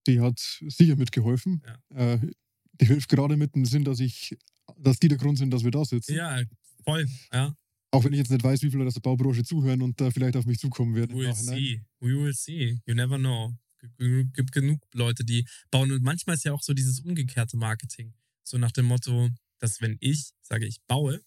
die 0.07 0.19
hat 0.19 0.39
sicher 0.39 0.95
mitgeholfen. 0.95 1.61
Ja. 1.91 2.13
Äh, 2.13 2.31
die 2.73 2.85
hilft 2.87 3.07
gerade 3.09 3.37
mit 3.37 3.53
dem 3.55 3.65
Sinn, 3.65 3.83
dass 3.83 3.99
ich, 3.99 4.35
dass 4.77 4.97
die 4.99 5.07
der 5.07 5.17
Grund 5.19 5.37
sind, 5.37 5.51
dass 5.51 5.63
wir 5.63 5.69
da 5.71 5.85
sitzen. 5.85 6.15
Ja, 6.15 6.41
voll. 6.83 7.07
Ja. 7.31 7.55
Auch 7.91 8.03
wenn 8.03 8.13
ich 8.13 8.19
jetzt 8.19 8.31
nicht 8.31 8.43
weiß, 8.43 8.63
wie 8.63 8.71
viele 8.71 8.85
aus 8.85 8.95
der 8.95 9.01
Baubranche 9.01 9.43
zuhören 9.43 9.81
und 9.83 9.99
da 10.01 10.09
vielleicht 10.09 10.35
auf 10.37 10.45
mich 10.45 10.57
zukommen 10.57 10.95
werden. 10.95 11.15
We'll 11.15 11.27
Nachhinein. 11.27 11.55
see. 11.57 11.81
We 11.99 12.17
will 12.19 12.33
see. 12.33 12.79
You 12.87 12.95
never 12.95 13.17
know. 13.19 13.53
Gibt 13.99 14.51
genug 14.51 14.79
Leute, 14.93 15.23
die 15.23 15.45
bauen. 15.69 15.91
Und 15.91 16.01
manchmal 16.01 16.35
ist 16.35 16.45
ja 16.45 16.53
auch 16.53 16.63
so 16.63 16.73
dieses 16.73 16.99
umgekehrte 17.01 17.57
Marketing. 17.57 18.13
So 18.43 18.57
nach 18.57 18.71
dem 18.71 18.85
Motto, 18.85 19.29
dass 19.59 19.81
wenn 19.81 19.97
ich 19.99 20.31
sage, 20.41 20.65
ich 20.65 20.81
baue, 20.87 21.21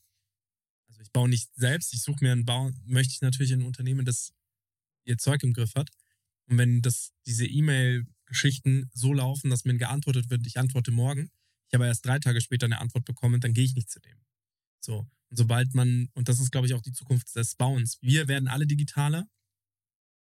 ich 1.04 1.12
baue 1.12 1.28
nicht 1.28 1.54
selbst, 1.54 1.92
ich 1.92 2.02
suche 2.02 2.24
mir 2.24 2.32
einen 2.32 2.46
Bau, 2.46 2.72
möchte 2.86 3.12
ich 3.12 3.20
natürlich 3.20 3.52
ein 3.52 3.62
Unternehmen, 3.62 4.04
das 4.04 4.32
ihr 5.04 5.18
Zeug 5.18 5.42
im 5.42 5.52
Griff 5.52 5.74
hat. 5.74 5.90
Und 6.46 6.58
wenn 6.58 6.82
das, 6.82 7.12
diese 7.26 7.46
E-Mail-Geschichten 7.46 8.90
so 8.94 9.12
laufen, 9.12 9.50
dass 9.50 9.64
mir 9.64 9.76
geantwortet 9.76 10.30
wird, 10.30 10.46
ich 10.46 10.58
antworte 10.58 10.90
morgen, 10.90 11.30
ich 11.68 11.74
aber 11.74 11.86
erst 11.86 12.06
drei 12.06 12.18
Tage 12.18 12.40
später 12.40 12.66
eine 12.66 12.80
Antwort 12.80 13.04
bekomme, 13.04 13.38
dann 13.38 13.52
gehe 13.52 13.64
ich 13.64 13.74
nicht 13.74 13.90
zu 13.90 14.00
dem. 14.00 14.18
So. 14.80 15.10
Und 15.28 15.36
sobald 15.36 15.74
man, 15.74 16.08
und 16.14 16.28
das 16.28 16.40
ist, 16.40 16.50
glaube 16.50 16.66
ich, 16.66 16.74
auch 16.74 16.82
die 16.82 16.92
Zukunft 16.92 17.34
des 17.36 17.54
Bauens, 17.54 17.98
wir 18.00 18.28
werden 18.28 18.48
alle 18.48 18.66
digitaler 18.66 19.28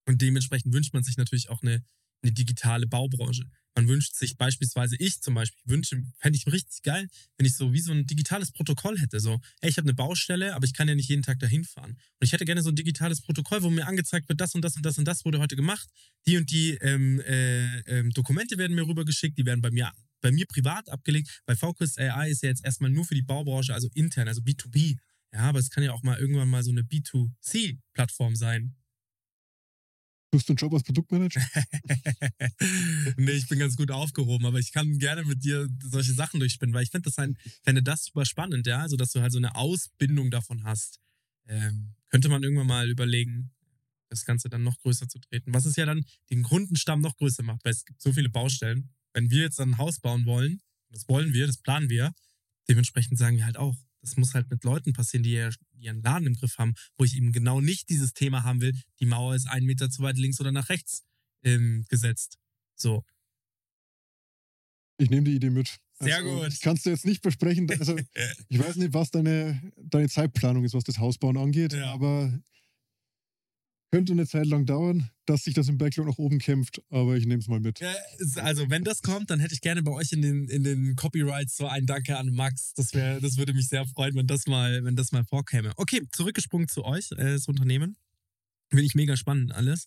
und 0.07 0.23
dementsprechend 0.23 0.73
wünscht 0.73 0.95
man 0.95 1.03
sich 1.03 1.17
natürlich 1.17 1.51
auch 1.51 1.63
eine, 1.63 1.85
eine 2.23 2.33
digitale 2.33 2.87
Baubranche. 2.87 3.51
Man 3.75 3.89
wünscht 3.89 4.15
sich 4.15 4.37
beispielsweise, 4.37 4.97
ich 4.99 5.21
zum 5.21 5.35
Beispiel, 5.35 5.63
wünsche, 5.65 6.03
fände 6.19 6.37
ich 6.37 6.47
richtig 6.47 6.83
geil, 6.83 7.09
wenn 7.39 7.47
ich 7.47 7.57
so 7.57 7.73
wie 7.73 7.81
so 7.81 7.93
ein 7.93 8.07
digitales 8.07 8.53
Protokoll 8.53 8.99
hätte. 8.99 9.19
So, 9.19 9.41
ey, 9.61 9.71
ich 9.71 9.79
habe 9.79 9.87
eine 9.87 9.95
Baustelle, 9.95 10.55
aber 10.55 10.67
ich 10.67 10.75
kann 10.75 10.89
ja 10.89 10.95
nicht 10.95 11.09
jeden 11.09 11.23
Tag 11.23 11.39
dahin 11.39 11.65
fahren. 11.65 11.93
Und 11.93 12.25
ich 12.25 12.33
hätte 12.33 12.45
gerne 12.45 12.63
so 12.63 12.69
ein 12.69 12.77
digitales 12.77 13.23
Protokoll, 13.23 13.63
wo 13.63 13.71
mir 13.71 13.87
angezeigt 13.87 14.29
wird, 14.29 14.41
das 14.41 14.55
und 14.55 14.63
das 14.63 14.77
und 14.77 14.85
das 14.85 14.99
und 14.99 15.07
das 15.07 15.25
wurde 15.25 15.39
heute 15.39 15.57
gemacht. 15.57 15.89
Die 16.27 16.37
und 16.37 16.51
die 16.51 16.73
ähm, 16.83 17.21
äh, 17.21 17.81
ähm, 17.81 18.11
Dokumente 18.11 18.59
werden 18.59 18.75
mir 18.75 18.87
rübergeschickt, 18.87 19.39
die 19.39 19.47
werden 19.47 19.63
bei 19.63 19.71
mir, 19.71 19.91
bei 20.21 20.31
mir 20.31 20.47
privat 20.47 20.91
abgelegt. 20.91 21.43
Bei 21.47 21.57
Focus 21.57 21.97
AI 21.97 22.31
ist 22.31 22.43
ja 22.43 22.51
jetzt 22.51 22.65
erstmal 22.65 22.91
nur 22.91 23.05
für 23.05 23.15
die 23.15 23.23
Baubranche, 23.23 23.73
also 23.73 23.89
intern, 23.95 24.29
also 24.29 24.43
B2B. 24.43 24.97
Ja, 25.33 25.41
aber 25.41 25.61
es 25.61 25.71
kann 25.71 25.83
ja 25.83 25.93
auch 25.93 26.03
mal 26.03 26.19
irgendwann 26.19 26.51
mal 26.51 26.63
so 26.63 26.71
eine 26.71 26.83
B2C-Plattform 26.83 28.37
sein. 28.37 28.75
Du 30.33 30.39
einen 30.49 30.57
Job 30.57 30.73
als 30.73 30.83
Produktmanager? 30.83 31.43
nee, 33.19 33.33
ich 33.33 33.49
bin 33.49 33.59
ganz 33.59 33.77
gut 33.77 33.91
aufgehoben, 33.91 34.47
aber 34.47 34.59
ich 34.59 34.73
kann 34.73 34.99
gerne 34.99 35.25
mit 35.25 35.45
dir 35.45 35.69
solche 35.83 36.15
Sachen 36.15 36.41
durchspinnen, 36.41 36.75
weil 36.75 36.85
ich 36.85 36.91
finde 36.91 37.11
das 37.11 37.19
ein, 37.19 37.37
fände 37.63 37.83
das 37.83 38.05
super 38.05 38.25
spannend, 38.25 38.67
ja, 38.67 38.79
also 38.79 38.97
dass 38.97 39.13
du 39.13 39.21
halt 39.21 39.31
so 39.31 39.37
eine 39.37 39.55
Ausbindung 39.57 40.31
davon 40.31 40.65
hast. 40.65 41.01
Ähm, 41.47 41.97
könnte 42.09 42.31
man 42.31 42.43
irgendwann 42.43 42.67
mal 42.67 42.89
überlegen, 42.89 43.51
das 44.09 44.25
Ganze 44.25 44.49
dann 44.49 44.63
noch 44.63 44.79
größer 44.79 45.07
zu 45.07 45.19
treten. 45.19 45.53
Was 45.53 45.67
es 45.67 45.77
ja 45.77 45.85
dann 45.85 46.03
den 46.31 46.45
Kundenstamm 46.45 47.03
noch 47.03 47.17
größer 47.19 47.43
macht, 47.43 47.63
weil 47.67 47.73
es 47.73 47.85
gibt 47.85 48.01
so 48.01 48.15
viele 48.15 48.31
Baustellen. 48.31 48.89
Wenn 49.13 49.31
wir 49.31 49.43
jetzt 49.43 49.59
dann 49.59 49.73
ein 49.73 49.79
Haus 49.79 50.01
bauen 50.01 50.25
wollen, 50.25 50.63
das 50.89 51.07
wollen 51.09 51.35
wir, 51.35 51.47
das 51.47 51.59
planen 51.59 51.91
wir, 51.91 52.15
dementsprechend 52.71 53.19
sagen 53.19 53.37
wir 53.37 53.45
halt 53.45 53.59
auch, 53.59 53.77
das 54.03 54.17
muss 54.17 54.35
halt 54.35 54.51
mit 54.51 54.63
Leuten 54.65 54.93
passieren, 54.93 55.23
die 55.23 55.41
ihren 55.79 56.03
Laden 56.03 56.27
im 56.27 56.35
Griff 56.35 56.59
haben, 56.59 56.75
wo 56.99 57.05
ich 57.05 57.17
eben 57.17 57.33
genau 57.33 57.61
nicht 57.61 57.89
dieses 57.89 58.13
Thema 58.13 58.43
haben 58.45 58.61
will, 58.61 58.75
die 59.01 59.07
Mauer 59.07 59.35
ist 59.35 59.47
einen 59.49 59.65
Meter 59.67 59.89
zu 59.91 60.03
weit 60.03 60.19
links 60.19 60.41
oder 60.41 60.53
nach 60.53 60.69
rechts 60.69 61.05
ähm, 61.45 61.87
gesetzt. 61.89 62.39
So. 62.77 63.05
Ich 64.99 65.11
nehme 65.11 65.25
die 65.25 65.35
Idee 65.37 65.51
mit. 65.51 65.79
Sehr 65.99 66.17
Also, 66.17 66.29
gut. 66.41 66.53
Ich 66.53 66.61
kann 66.61 66.77
es 66.77 66.83
dir 66.83 66.91
jetzt 66.91 67.05
nicht 67.07 67.23
versprechen. 67.23 67.69
Also, 67.71 67.97
ich 68.49 68.59
weiß 68.59 68.77
nicht, 68.77 68.93
was 68.93 69.11
deine, 69.11 69.73
deine 69.77 70.09
Zeitplanung 70.09 70.65
ist, 70.65 70.75
was 70.75 70.85
das 70.85 70.99
Hausbauen 70.99 71.37
angeht, 71.37 71.73
Ja. 71.73 71.93
aber 71.93 72.33
könnte 73.93 74.15
eine 74.15 74.27
Zeit 74.27 74.47
lang 74.47 74.65
dauern, 74.65 75.11
dass 75.27 75.45
sich 75.45 75.53
das 75.53 75.69
im 75.69 75.77
Backlog 75.77 76.07
nach 76.07 76.17
oben 76.17 76.39
kämpft, 76.39 76.81
aber 76.89 77.15
ich 77.17 77.27
nehme 77.27 77.41
es 77.41 77.49
mal 77.49 77.61
mit. 77.61 77.79
Also, 78.37 78.71
wenn 78.71 78.85
das 78.85 79.03
kommt, 79.03 79.29
dann 79.29 79.39
hätte 79.39 79.53
ich 79.53 79.61
gerne 79.61 79.83
bei 79.83 79.93
euch 79.93 80.13
in 80.13 80.23
den, 80.23 80.49
in 80.49 80.65
den 80.65 80.97
Copyrights 80.97 81.59
so 81.59 81.67
ein 81.67 81.85
Danke 81.85 82.17
an 82.17 82.33
Max. 82.33 82.73
Das, 82.73 82.95
wär, 82.95 83.21
das 83.21 83.37
würde 83.37 83.53
mich 83.53 83.69
sehr 83.69 83.87
freuen, 83.87 84.15
wenn 84.15 84.27
das 84.27 84.47
mal, 84.47 84.83
wenn 84.83 84.97
das 84.97 85.13
mal 85.13 85.25
vorkäme. 85.25 85.73
Okay, 85.77 86.01
zurückgesprungen 86.11 86.69
zu 86.69 86.87
euch, 86.87 87.13
äh, 87.13 87.33
das 87.33 87.49
Unternehmen. 87.49 87.99
Finde 88.71 88.85
ich 88.85 88.95
mega 88.95 89.15
spannend 89.15 89.53
alles. 89.53 89.85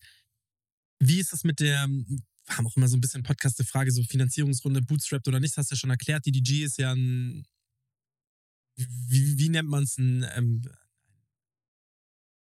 Wie 1.00 1.20
ist 1.20 1.34
das 1.34 1.44
mit 1.44 1.60
der, 1.60 1.88
wir 1.88 2.58
haben 2.58 2.68
auch 2.68 2.78
immer 2.78 2.88
so 2.88 2.98
ein 2.98 3.02
bisschen 3.02 3.24
Podcast 3.24 3.58
die 3.58 3.64
Frage, 3.64 3.92
so 3.92 4.04
Finanzierungsrunde, 4.04 4.84
Bootstrapped 4.84 5.28
oder 5.28 5.40
nicht, 5.40 5.58
hast 5.58 5.72
du 5.72 5.76
ja 5.76 5.80
schon 5.80 5.90
erklärt. 5.90 6.28
DDG 6.28 6.64
ist 6.64 6.78
ja 6.78 6.92
ein, 6.94 7.48
wie, 8.76 9.40
wie 9.40 9.50
nennt 9.50 9.68
man 9.68 9.84
es, 9.84 9.98
ein 9.98 10.28
ähm, 10.36 10.62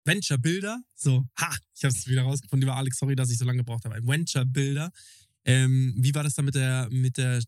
Venture 0.09 0.39
Builder. 0.39 0.83
So, 0.95 1.25
ha, 1.39 1.55
ich 1.75 1.85
habe 1.85 1.95
es 1.95 2.09
wieder 2.09 2.23
rausgefunden, 2.23 2.63
lieber 2.67 2.77
Alex, 2.77 2.99
sorry, 2.99 3.15
dass 3.15 3.31
ich 3.31 3.39
so 3.39 3.45
lange 3.45 3.59
gebraucht 3.59 3.85
habe. 3.85 3.95
Ein 3.95 4.07
Venture 4.07 4.45
Builder. 4.47 4.91
Ähm, 5.45 5.95
wie 5.99 6.15
war 6.15 6.25
das 6.25 6.35
da 6.35 6.43
mit 6.43 6.55
der, 6.55 6.89
mit 6.91 7.17
der, 7.19 7.43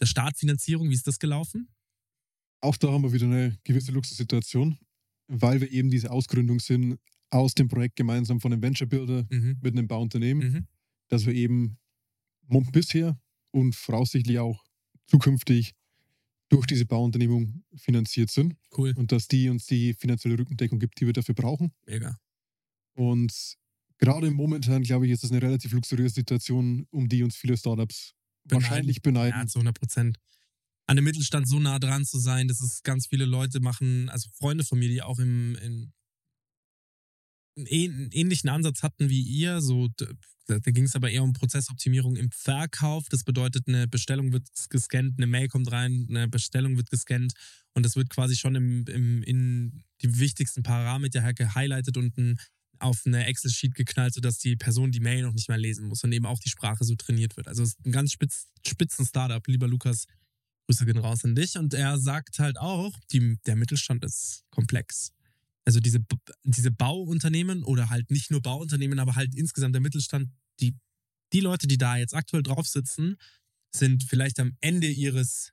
der 0.00 0.06
Startfinanzierung? 0.06 0.88
Wie 0.90 0.94
ist 0.94 1.06
das 1.06 1.18
gelaufen? 1.18 1.68
Auch 2.62 2.76
da 2.76 2.90
haben 2.90 3.02
wir 3.02 3.12
wieder 3.12 3.26
eine 3.26 3.58
gewisse 3.64 3.92
Luxussituation, 3.92 4.78
weil 5.28 5.60
wir 5.60 5.70
eben 5.70 5.90
diese 5.90 6.10
Ausgründung 6.10 6.60
sind 6.60 6.98
aus 7.30 7.54
dem 7.54 7.68
Projekt 7.68 7.96
gemeinsam 7.96 8.40
von 8.40 8.52
einem 8.52 8.62
Venture 8.62 8.88
Builder 8.88 9.26
Mhm. 9.30 9.58
mit 9.62 9.72
einem 9.76 9.86
Bauunternehmen, 9.86 10.52
Mhm. 10.52 10.66
dass 11.08 11.26
wir 11.26 11.34
eben 11.34 11.78
bisher 12.72 13.20
und 13.52 13.74
voraussichtlich 13.76 14.38
auch 14.38 14.64
zukünftig 15.06 15.74
durch 16.50 16.66
diese 16.66 16.84
Bauunternehmung 16.84 17.62
finanziert 17.76 18.30
sind 18.30 18.56
Cool. 18.76 18.92
und 18.96 19.12
dass 19.12 19.28
die 19.28 19.48
uns 19.48 19.66
die 19.66 19.94
finanzielle 19.94 20.38
Rückendeckung 20.38 20.78
gibt, 20.78 21.00
die 21.00 21.06
wir 21.06 21.12
dafür 21.14 21.34
brauchen. 21.34 21.72
Mega. 21.86 22.18
Und 22.94 23.32
gerade 23.98 24.30
momentan, 24.30 24.82
glaube 24.82 25.06
ich, 25.06 25.12
ist 25.12 25.22
das 25.24 25.30
eine 25.30 25.40
relativ 25.40 25.72
luxuriöse 25.72 26.16
Situation, 26.16 26.86
um 26.90 27.08
die 27.08 27.22
uns 27.22 27.36
viele 27.36 27.56
Startups 27.56 28.12
Beneiden. 28.44 28.62
wahrscheinlich 28.62 28.96
Ja, 28.96 29.02
beneiden. 29.02 29.48
zu 29.48 29.58
100 29.60 29.78
Prozent. 29.78 30.18
An 30.86 30.96
dem 30.96 31.04
Mittelstand 31.04 31.48
so 31.48 31.60
nah 31.60 31.78
dran 31.78 32.04
zu 32.04 32.18
sein, 32.18 32.48
dass 32.48 32.60
es 32.60 32.82
ganz 32.82 33.06
viele 33.06 33.24
Leute 33.26 33.60
machen, 33.60 34.08
also 34.08 34.28
Freunde 34.34 34.64
von 34.64 34.78
mir, 34.78 34.88
die 34.88 35.02
auch 35.02 35.20
im, 35.20 35.54
in, 35.56 35.92
einen 37.56 38.10
ähnlichen 38.10 38.50
Ansatz 38.50 38.82
hatten 38.82 39.08
wie 39.08 39.22
ihr. 39.22 39.60
So, 39.60 39.88
d- 40.50 40.60
da 40.60 40.70
ging 40.70 40.84
es 40.84 40.94
aber 40.96 41.10
eher 41.10 41.22
um 41.22 41.32
Prozessoptimierung 41.32 42.16
im 42.16 42.30
Verkauf. 42.30 43.08
Das 43.08 43.24
bedeutet, 43.24 43.68
eine 43.68 43.88
Bestellung 43.88 44.32
wird 44.32 44.48
gescannt, 44.68 45.14
eine 45.18 45.26
Mail 45.26 45.48
kommt 45.48 45.70
rein, 45.72 46.06
eine 46.10 46.28
Bestellung 46.28 46.76
wird 46.76 46.90
gescannt 46.90 47.32
und 47.74 47.84
das 47.86 47.96
wird 47.96 48.10
quasi 48.10 48.36
schon 48.36 48.54
im, 48.56 48.84
im, 48.86 49.22
in 49.22 49.82
die 50.02 50.18
wichtigsten 50.18 50.62
Parameter 50.62 51.32
gehighlightet 51.32 51.96
und 51.96 52.16
ein, 52.18 52.38
auf 52.78 53.02
eine 53.06 53.26
Excel-Sheet 53.26 53.74
geknallt, 53.74 54.14
sodass 54.14 54.38
die 54.38 54.56
Person 54.56 54.90
die 54.90 55.00
Mail 55.00 55.22
noch 55.22 55.34
nicht 55.34 55.48
mehr 55.48 55.58
lesen 55.58 55.86
muss 55.86 56.02
und 56.02 56.12
eben 56.12 56.26
auch 56.26 56.38
die 56.40 56.48
Sprache 56.48 56.84
so 56.84 56.94
trainiert 56.96 57.36
wird. 57.36 57.46
Also 57.46 57.62
es 57.62 57.70
ist 57.70 57.86
ein 57.86 57.92
ganz 57.92 58.12
spitz, 58.12 58.46
spitzen 58.66 59.04
Startup. 59.04 59.46
Lieber 59.46 59.68
Lukas, 59.68 60.06
Grüße 60.66 60.86
gehen 60.86 60.98
raus 60.98 61.24
an 61.24 61.34
dich. 61.34 61.58
Und 61.58 61.74
er 61.74 61.98
sagt 61.98 62.38
halt 62.38 62.58
auch, 62.58 62.98
die, 63.12 63.36
der 63.44 63.56
Mittelstand 63.56 64.04
ist 64.04 64.44
komplex. 64.50 65.12
Also 65.70 65.78
diese, 65.78 66.04
diese 66.42 66.72
Bauunternehmen 66.72 67.62
oder 67.62 67.90
halt 67.90 68.10
nicht 68.10 68.32
nur 68.32 68.42
Bauunternehmen, 68.42 68.98
aber 68.98 69.14
halt 69.14 69.36
insgesamt 69.36 69.72
der 69.72 69.80
Mittelstand, 69.80 70.28
die, 70.58 70.76
die 71.32 71.38
Leute, 71.38 71.68
die 71.68 71.78
da 71.78 71.96
jetzt 71.96 72.12
aktuell 72.12 72.42
drauf 72.42 72.66
sitzen, 72.66 73.16
sind 73.72 74.02
vielleicht 74.02 74.40
am 74.40 74.56
Ende 74.60 74.88
ihres 74.88 75.52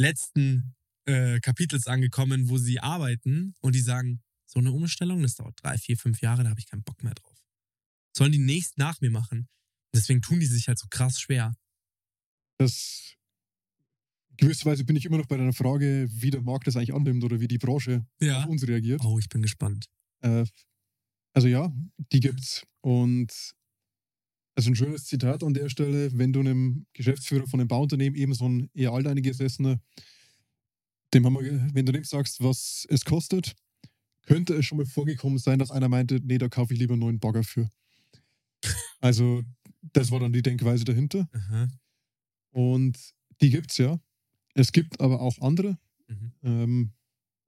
letzten 0.00 0.74
äh, 1.06 1.38
Kapitels 1.38 1.86
angekommen, 1.86 2.48
wo 2.48 2.58
sie 2.58 2.80
arbeiten 2.80 3.54
und 3.60 3.76
die 3.76 3.82
sagen, 3.82 4.20
so 4.46 4.58
eine 4.58 4.72
Umstellung, 4.72 5.22
das 5.22 5.36
dauert 5.36 5.54
drei, 5.62 5.78
vier, 5.78 5.96
fünf 5.96 6.20
Jahre, 6.22 6.42
da 6.42 6.50
habe 6.50 6.58
ich 6.58 6.66
keinen 6.66 6.82
Bock 6.82 7.04
mehr 7.04 7.14
drauf. 7.14 7.40
Sollen 8.16 8.32
die 8.32 8.38
nächst 8.38 8.78
nach 8.78 9.00
mir 9.00 9.12
machen. 9.12 9.48
Deswegen 9.94 10.22
tun 10.22 10.40
die 10.40 10.46
sich 10.46 10.66
halt 10.66 10.80
so 10.80 10.88
krass 10.90 11.20
schwer. 11.20 11.54
Das 12.58 13.14
gewisserweise 14.42 14.84
bin 14.84 14.96
ich 14.96 15.04
immer 15.04 15.18
noch 15.18 15.26
bei 15.26 15.36
deiner 15.36 15.52
Frage, 15.52 16.08
wie 16.10 16.30
der 16.30 16.42
Markt 16.42 16.66
das 16.66 16.76
eigentlich 16.76 16.92
annimmt 16.92 17.22
oder 17.22 17.40
wie 17.40 17.46
die 17.46 17.58
Branche 17.58 18.04
auf 18.20 18.46
uns 18.46 18.66
reagiert. 18.66 19.00
Oh, 19.04 19.18
ich 19.18 19.28
bin 19.28 19.40
gespannt. 19.40 19.86
Äh, 20.20 20.44
also 21.32 21.46
ja, 21.48 21.72
die 22.12 22.20
gibt's. 22.20 22.66
Und 22.80 23.32
also 24.56 24.70
ein 24.70 24.74
schönes 24.76 25.04
Zitat 25.04 25.44
an 25.44 25.54
der 25.54 25.68
Stelle, 25.68 26.10
wenn 26.18 26.32
du 26.32 26.40
einem 26.40 26.86
Geschäftsführer 26.92 27.46
von 27.46 27.60
einem 27.60 27.68
Bauunternehmen, 27.68 28.18
eben 28.18 28.34
so 28.34 28.48
ein 28.48 28.68
eher 28.74 28.92
alteingesessener, 28.92 29.80
dem 31.14 31.24
haben 31.24 31.34
wir, 31.34 31.70
wenn 31.72 31.86
du 31.86 31.92
dem 31.92 32.04
sagst, 32.04 32.42
was 32.42 32.84
es 32.90 33.04
kostet, 33.04 33.54
könnte 34.22 34.54
es 34.54 34.66
schon 34.66 34.78
mal 34.78 34.86
vorgekommen 34.86 35.38
sein, 35.38 35.60
dass 35.60 35.70
einer 35.70 35.88
meinte, 35.88 36.20
nee, 36.22 36.38
da 36.38 36.48
kaufe 36.48 36.74
ich 36.74 36.80
lieber 36.80 36.94
einen 36.94 37.00
neuen 37.00 37.20
Bagger 37.20 37.44
für. 37.44 37.70
Also, 39.00 39.42
das 39.92 40.10
war 40.10 40.20
dann 40.20 40.32
die 40.32 40.42
Denkweise 40.42 40.84
dahinter. 40.84 41.28
Aha. 41.32 41.68
Und 42.50 42.98
die 43.40 43.50
gibt's 43.50 43.78
ja. 43.78 43.98
Es 44.54 44.72
gibt 44.72 45.00
aber 45.00 45.20
auch 45.20 45.38
andere. 45.40 45.78
Mhm. 46.08 46.32
Ähm, 46.42 46.92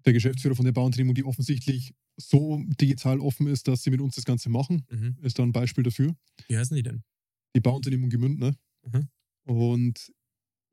der 0.07 0.12
Geschäftsführer 0.12 0.55
von 0.55 0.64
der 0.64 0.72
Bauunternehmung, 0.72 1.14
die 1.14 1.24
offensichtlich 1.24 1.94
so 2.16 2.62
digital 2.80 3.20
offen 3.20 3.46
ist, 3.48 3.66
dass 3.68 3.82
sie 3.82 3.90
mit 3.90 4.00
uns 4.00 4.14
das 4.14 4.24
Ganze 4.24 4.48
machen, 4.50 4.86
Mhm. 4.90 5.16
ist 5.22 5.38
da 5.38 5.42
ein 5.42 5.52
Beispiel 5.52 5.82
dafür. 5.84 6.14
Wie 6.48 6.57
heißen 6.57 6.76
die 6.76 6.82
denn? 6.82 7.02
Die 7.57 7.61
Bauunternehmung 7.61 8.11
Gemündner. 8.11 8.55
Mhm. 8.84 9.09
Und 9.44 10.12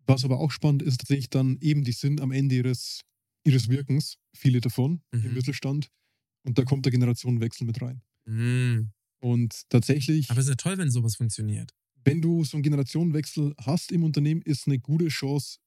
was 0.06 0.24
aber 0.26 0.40
auch 0.40 0.52
spannend 0.52 0.82
ist, 0.84 1.00
tatsächlich 1.00 1.30
dann 1.30 1.58
eben, 1.62 1.84
die 1.84 1.92
sind 1.94 2.22
am 2.22 2.32
Ende 2.32 2.56
ihres, 2.56 3.02
ihres 3.46 3.70
Wirkens, 3.70 4.18
viele 4.36 4.62
davon 4.62 5.02
im 5.12 5.22
Mhm. 5.24 5.34
Mittelstand, 5.34 5.90
Und 6.44 6.58
da 6.58 6.64
kommt 6.64 6.86
der 6.86 6.92
Generationenwechsel 6.92 7.68
mit 7.68 7.82
rein. 7.84 8.02
Mhm. 8.26 8.92
Und 9.20 9.70
tatsächlich, 9.70 10.30
Aber 10.32 10.40
es 10.40 10.46
ist 10.48 10.50
ja 10.50 10.56
toll, 10.56 10.78
wenn 10.80 10.90
sowas 10.90 11.16
funktioniert. 11.16 11.72
wenn 12.04 12.20
du 12.22 12.44
so 12.44 12.58
einen 12.58 12.64
Generationenwechsel 12.64 13.54
hast 13.60 13.92
im 13.92 14.04
Unternehmen, 14.04 14.42
ist 14.42 14.66
eine 14.68 14.80
gute 14.80 15.08
Chance 15.10 15.60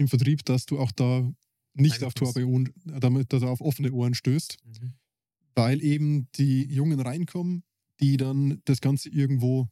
im 0.00 0.08
Vertrieb, 0.08 0.44
dass 0.44 0.64
du 0.66 0.78
auch 0.78 0.90
da 0.92 1.30
nicht 1.74 2.02
auf, 2.02 2.14
Ohren, 2.36 2.70
damit 2.84 3.32
dass 3.32 3.42
auf 3.42 3.60
offene 3.60 3.92
Ohren 3.92 4.14
stößt, 4.14 4.56
Mhm. 4.64 4.94
weil 5.54 5.82
eben 5.82 6.28
die 6.36 6.64
Jungen 6.64 6.98
reinkommen, 7.00 7.62
die 8.00 8.16
dann 8.16 8.60
das 8.64 8.80
Ganze 8.80 9.08
irgendwo 9.10 9.68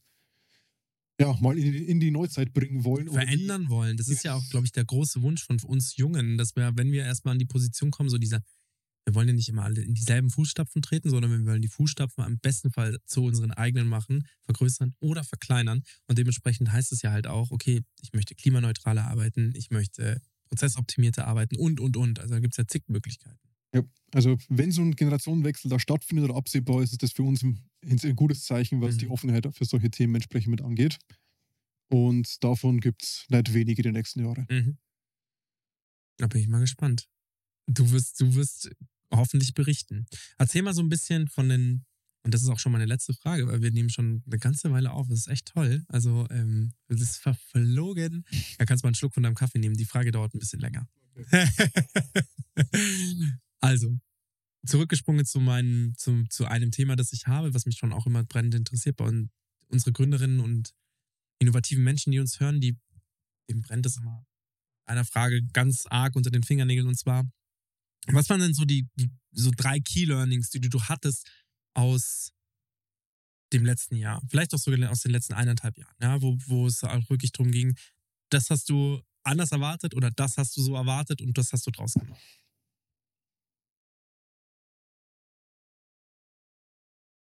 ja, 1.20 1.37
mal 1.41 1.59
in, 1.59 1.72
die- 1.72 1.85
in 1.89 1.99
die 1.99 2.12
Neuzeit 2.12 2.53
bringen 2.53 2.85
wollen. 2.85 3.09
verändern 3.09 3.68
wollen. 3.68 3.97
Das 3.97 4.07
ist 4.09 4.22
ja 4.22 4.35
auch, 4.35 4.49
glaube 4.51 4.66
ich, 4.66 4.72
der 4.72 4.85
große 4.85 5.20
Wunsch 5.22 5.43
von 5.45 5.59
uns 5.64 5.97
Jungen, 5.97 6.39
dass 6.39 6.55
wir, 6.55 6.70
wenn 6.76 6.93
wir 6.93 7.03
erstmal 7.05 7.33
an 7.33 7.41
die 7.41 7.45
Position 7.47 7.91
kommen, 7.91 8.09
so 8.09 8.18
dieser, 8.18 8.41
wir 9.09 9.15
wollen 9.15 9.29
ja 9.29 9.35
nicht 9.35 9.49
immer 9.49 9.65
alle 9.65 9.81
in 9.81 9.95
dieselben 9.95 10.29
Fußstapfen 10.29 10.83
treten, 10.83 11.09
sondern 11.09 11.31
wir 11.31 11.51
wollen 11.51 11.63
die 11.63 11.69
Fußstapfen 11.69 12.23
am 12.23 12.39
besten 12.39 12.71
Fall 12.71 12.99
zu 13.07 13.25
unseren 13.25 13.53
eigenen 13.53 13.89
machen, 13.89 14.27
vergrößern 14.43 14.95
oder 15.01 15.25
verkleinern. 15.25 15.83
Und 16.09 16.19
dementsprechend 16.19 16.71
heißt 16.71 16.93
es 16.93 17.01
ja 17.01 17.11
halt 17.11 17.27
auch, 17.27 17.51
okay, 17.51 17.81
ich 18.03 18.13
möchte 18.13 18.35
klimaneutraler 18.35 19.07
arbeiten, 19.07 19.55
ich 19.57 19.71
möchte 19.71 20.21
prozessoptimierter 20.49 21.27
arbeiten 21.27 21.57
und, 21.57 21.81
und, 21.81 21.97
und. 21.97 22.21
Also 22.21 22.35
da 22.35 22.41
gibt 22.41 22.53
es 22.53 22.59
ja 22.59 22.67
zig 22.67 22.83
Möglichkeiten. 22.89 23.41
Ja, 23.75 23.83
also 24.13 24.37
wenn 24.51 24.73
so 24.73 24.83
ein 24.83 24.95
Generationenwechsel 24.95 25.71
da 25.71 25.81
stattfindet 25.81 26.27
oder 26.27 26.37
absehbar 26.37 26.83
ist, 26.83 26.93
ist 26.93 27.03
das 27.03 27.13
für 27.13 27.23
uns 27.23 27.43
ein, 27.43 27.59
ein 27.83 28.15
gutes 28.15 28.45
Zeichen, 28.45 28.83
was 28.83 28.97
Mhm. 28.97 28.99
die 28.99 29.09
Offenheit 29.09 29.49
für 29.55 29.65
solche 29.65 29.91
Themen 29.91 30.17
entsprechend 30.17 30.51
mit 30.51 30.61
angeht. 30.61 30.99
Und 31.91 32.45
davon 32.45 32.81
gibt 32.81 33.05
es 33.05 33.25
nicht 33.31 33.55
wenige 33.55 33.83
die 33.83 33.93
nächsten 33.93 34.21
Jahre. 34.21 34.47
Mhm. 34.51 34.77
Da 36.19 36.27
bin 36.27 36.43
ich 36.43 36.49
mal 36.49 36.61
gespannt. 36.61 37.09
Du 37.67 37.91
wirst, 37.91 38.21
du 38.21 38.35
wirst 38.35 38.71
hoffentlich 39.13 39.55
berichten. 39.55 40.07
Erzähl 40.39 40.63
mal 40.63 40.75
so 40.75 40.83
ein 40.83 40.89
bisschen 40.89 41.29
von 41.29 41.49
den, 41.49 41.85
und 42.23 42.35
das 42.35 42.43
ist 42.43 42.49
auch 42.49 42.59
schon 42.59 42.73
meine 42.73 42.87
letzte 42.87 43.15
Frage, 43.15 43.47
weil 43.47 43.63
wir 43.63 43.71
nehmen 43.71 43.91
schon 43.91 44.23
eine 44.27 44.39
ganze 44.39 44.71
Weile 44.71 44.93
auf. 44.93 45.09
Das 45.09 45.21
ist 45.21 45.29
echt 45.29 45.47
toll. 45.47 45.85
Also, 45.89 46.27
ähm, 46.31 46.73
das 46.89 47.01
ist 47.01 47.19
verflogen. 47.19 48.25
Da 48.59 48.65
kannst 48.65 48.83
du 48.83 48.87
mal 48.87 48.91
einen 48.91 48.97
Schluck 48.97 49.15
von 49.15 49.23
deinem 49.23 49.35
Kaffee 49.35 49.59
nehmen. 49.59 49.77
Die 49.77 49.85
Frage 49.85 50.11
dauert 50.11 50.35
ein 50.35 50.39
bisschen 50.39 50.61
länger. 50.61 50.87
also, 53.61 53.99
zurückgesprungen 54.67 55.25
zu 55.25 55.41
meinem, 55.41 55.95
zu, 55.97 56.25
zu 56.29 56.47
einem 56.47 56.71
Thema, 56.71 56.97
das 56.97 57.13
ich 57.13 57.27
habe, 57.27 57.55
was 57.55 57.67
mich 57.67 57.77
schon 57.77 57.93
auch 57.93 58.07
immer 58.07 58.25
brennend 58.25 58.55
interessiert. 58.55 58.97
Bei 58.97 59.07
uns, 59.07 59.31
unsere 59.69 59.93
Gründerinnen 59.93 60.41
und 60.41 60.75
innovativen 61.39 61.85
Menschen, 61.85 62.11
die 62.11 62.19
uns 62.19 62.41
hören, 62.41 62.61
die, 62.61 62.77
dem 63.49 63.63
brennt 63.63 63.87
es 63.87 63.97
immer 63.97 64.27
einer 64.89 65.05
Frage 65.05 65.43
ganz 65.53 65.87
arg 65.87 66.17
unter 66.17 66.31
den 66.31 66.43
Fingernägeln 66.43 66.89
und 66.89 66.99
zwar, 66.99 67.31
was 68.07 68.28
waren 68.30 68.40
denn 68.40 68.55
so 68.55 68.64
die, 68.64 68.88
die 68.96 69.11
so 69.32 69.51
drei 69.55 69.80
Key 69.80 70.05
Learnings, 70.05 70.51
die 70.51 70.61
du, 70.61 70.68
du 70.68 70.82
hattest 70.82 71.28
aus 71.74 72.32
dem 73.53 73.64
letzten 73.64 73.96
Jahr, 73.96 74.22
vielleicht 74.28 74.55
auch 74.55 74.59
sogar 74.59 74.90
aus 74.90 75.01
den 75.01 75.12
letzten 75.12 75.34
eineinhalb 75.34 75.76
Jahren, 75.78 75.96
ja, 76.01 76.20
wo, 76.20 76.36
wo 76.46 76.66
es 76.66 76.84
auch 76.84 77.11
wirklich 77.11 77.32
darum 77.32 77.51
ging, 77.51 77.74
das 78.30 78.51
hast 78.51 78.68
du 78.68 79.01
anders 79.22 79.53
erwartet 79.53 79.94
oder 79.94 80.11
das 80.11 80.36
hast 80.36 80.57
du 80.57 80.62
so 80.62 80.74
erwartet 80.74 81.22
und 81.22 81.36
das 81.36 81.53
hast 81.53 81.66
du 81.66 81.70
draus 81.70 81.94
gemacht. 81.94 82.20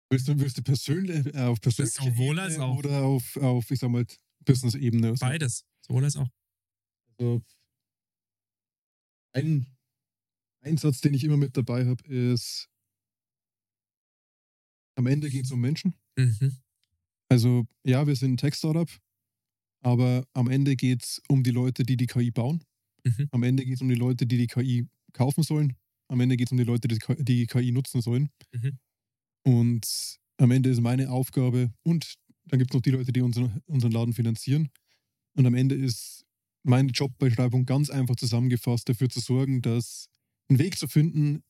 Willst 0.09 0.27
du, 0.27 0.35
du 0.35 0.63
persönlich, 0.63 1.25
äh, 1.35 1.39
auf 1.41 1.59
persönlicher 1.59 2.03
sowohl 2.03 2.37
Ebene 2.37 2.41
als 2.41 2.59
auch. 2.59 2.77
oder 2.77 3.03
auf, 3.03 3.37
auf 3.37 3.69
ich 3.69 3.79
sag 3.79 3.89
mal, 3.89 4.05
Business-Ebene? 4.45 5.13
Beides, 5.19 5.65
sowohl 5.81 6.05
als 6.05 6.15
auch. 6.15 6.29
Also 7.19 7.43
ein, 9.33 9.76
ein 10.67 10.77
Satz, 10.77 11.01
den 11.01 11.13
ich 11.13 11.23
immer 11.23 11.37
mit 11.37 11.57
dabei 11.57 11.85
habe, 11.85 12.03
ist, 12.07 12.69
am 14.95 15.07
Ende 15.07 15.29
geht 15.29 15.45
es 15.45 15.51
um 15.51 15.61
Menschen. 15.61 15.95
Mhm. 16.17 16.57
Also 17.29 17.67
ja, 17.83 18.07
wir 18.07 18.15
sind 18.15 18.33
ein 18.33 18.37
Tech-Startup, 18.37 18.89
aber 19.81 20.25
am 20.33 20.49
Ende 20.49 20.75
geht 20.75 21.03
es 21.03 21.21
um 21.27 21.43
die 21.43 21.51
Leute, 21.51 21.83
die 21.83 21.97
die 21.97 22.07
KI 22.07 22.31
bauen. 22.31 22.63
Mhm. 23.03 23.27
Am 23.31 23.43
Ende 23.43 23.63
geht 23.63 23.75
es 23.75 23.81
um 23.81 23.89
die 23.89 23.95
Leute, 23.95 24.25
die 24.25 24.37
die 24.37 24.47
KI 24.47 24.87
kaufen 25.13 25.43
sollen. 25.43 25.75
Am 26.09 26.19
Ende 26.19 26.37
geht 26.37 26.47
es 26.47 26.51
um 26.51 26.57
die 26.57 26.63
Leute, 26.63 26.87
die 26.87 27.25
die 27.25 27.45
KI 27.47 27.71
nutzen 27.71 28.01
sollen. 28.01 28.29
Mhm. 28.51 28.79
Und 29.43 30.19
am 30.37 30.51
Ende 30.51 30.69
ist 30.69 30.81
meine 30.81 31.09
Aufgabe, 31.11 31.73
und 31.83 32.15
dann 32.45 32.59
gibt 32.59 32.71
es 32.71 32.75
noch 32.75 32.81
die 32.81 32.91
Leute, 32.91 33.11
die 33.11 33.21
unseren, 33.21 33.61
unseren 33.65 33.91
Laden 33.91 34.13
finanzieren. 34.13 34.69
Und 35.33 35.45
am 35.45 35.53
Ende 35.53 35.75
ist 35.75 36.25
meine 36.63 36.91
Jobbeschreibung 36.91 37.65
ganz 37.65 37.89
einfach 37.89 38.15
zusammengefasst, 38.15 38.89
dafür 38.89 39.09
zu 39.09 39.19
sorgen, 39.19 39.61
dass 39.61 40.09
einen 40.49 40.59
Weg 40.59 40.77
zu 40.77 40.87
finden, 40.87 41.43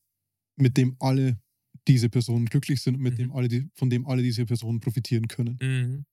mit 0.56 0.76
dem 0.76 0.96
alle 1.00 1.38
diese 1.86 2.08
Personen 2.10 2.46
glücklich 2.46 2.82
sind 2.82 2.96
und 2.96 3.02
mit 3.02 3.14
Mhm. 3.14 3.18
dem 3.18 3.32
alle, 3.32 3.48
die, 3.48 3.68
von 3.74 3.90
dem 3.90 4.06
alle 4.06 4.22
diese 4.22 4.44
Personen 4.46 4.80
profitieren 4.80 5.28
können. 5.28 5.58
Mhm. 5.62 6.04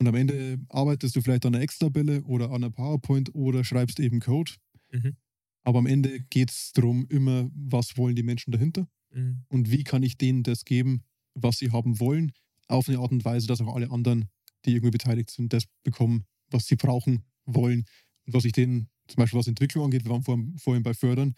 Und 0.00 0.08
am 0.08 0.14
Ende 0.14 0.58
arbeitest 0.68 1.14
du 1.16 1.20
vielleicht 1.22 1.46
an 1.46 1.54
einer 1.54 1.62
Excel-Tabelle 1.62 2.24
oder 2.24 2.46
an 2.46 2.56
einer 2.64 2.70
PowerPoint 2.70 3.34
oder 3.34 3.64
schreibst 3.64 4.00
eben 4.00 4.20
Code. 4.20 4.52
Mhm. 4.92 5.16
Aber 5.64 5.78
am 5.78 5.86
Ende 5.86 6.20
geht 6.30 6.50
es 6.50 6.72
darum, 6.72 7.06
immer, 7.08 7.48
was 7.54 7.96
wollen 7.96 8.16
die 8.16 8.24
Menschen 8.24 8.50
dahinter 8.52 8.88
Mhm. 9.14 9.44
und 9.48 9.70
wie 9.70 9.84
kann 9.84 10.02
ich 10.02 10.16
denen 10.18 10.42
das 10.42 10.64
geben, 10.64 11.04
was 11.34 11.58
sie 11.58 11.70
haben 11.70 12.00
wollen, 12.00 12.32
auf 12.68 12.88
eine 12.88 12.98
Art 12.98 13.12
und 13.12 13.24
Weise, 13.24 13.46
dass 13.46 13.60
auch 13.60 13.74
alle 13.74 13.90
anderen, 13.90 14.28
die 14.64 14.72
irgendwie 14.72 14.90
beteiligt 14.90 15.30
sind, 15.30 15.52
das 15.52 15.64
bekommen, 15.84 16.24
was 16.50 16.66
sie 16.66 16.76
brauchen, 16.76 17.22
wollen. 17.44 17.84
Und 18.26 18.34
was 18.34 18.44
ich 18.44 18.52
denen, 18.52 18.88
zum 19.08 19.16
Beispiel 19.16 19.38
was 19.38 19.46
Entwicklung 19.48 19.84
angeht, 19.84 20.04
wir 20.04 20.10
waren 20.10 20.22
vorhin, 20.22 20.56
vorhin 20.58 20.82
bei 20.82 20.94
Fördern, 20.94 21.34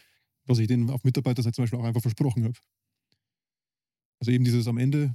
was 0.46 0.58
ich 0.58 0.68
denen 0.68 0.90
auf 0.90 1.04
Mitarbeiterseite 1.04 1.54
zum 1.54 1.64
Beispiel 1.64 1.78
auch 1.78 1.84
einfach 1.84 2.02
versprochen 2.02 2.44
habe. 2.44 2.58
Also 4.20 4.32
eben 4.32 4.44
dieses 4.44 4.66
am 4.68 4.78
Ende 4.78 5.14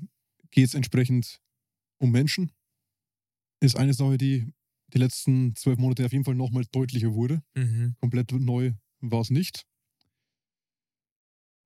geht 0.52 0.68
es 0.68 0.74
entsprechend 0.74 1.40
um 2.00 2.12
Menschen. 2.12 2.52
Ist 3.62 3.76
eine 3.76 3.94
Sache, 3.94 4.18
die 4.18 4.48
die 4.94 4.98
letzten 4.98 5.56
zwölf 5.56 5.78
Monate 5.78 6.06
auf 6.06 6.12
jeden 6.12 6.26
Fall 6.26 6.36
nochmal 6.36 6.66
deutlicher 6.72 7.14
wurde. 7.14 7.44
Mhm. 7.56 7.96
Komplett 8.00 8.32
neu 8.32 8.74
war 9.02 9.22
es 9.22 9.30
nicht. 9.30 9.66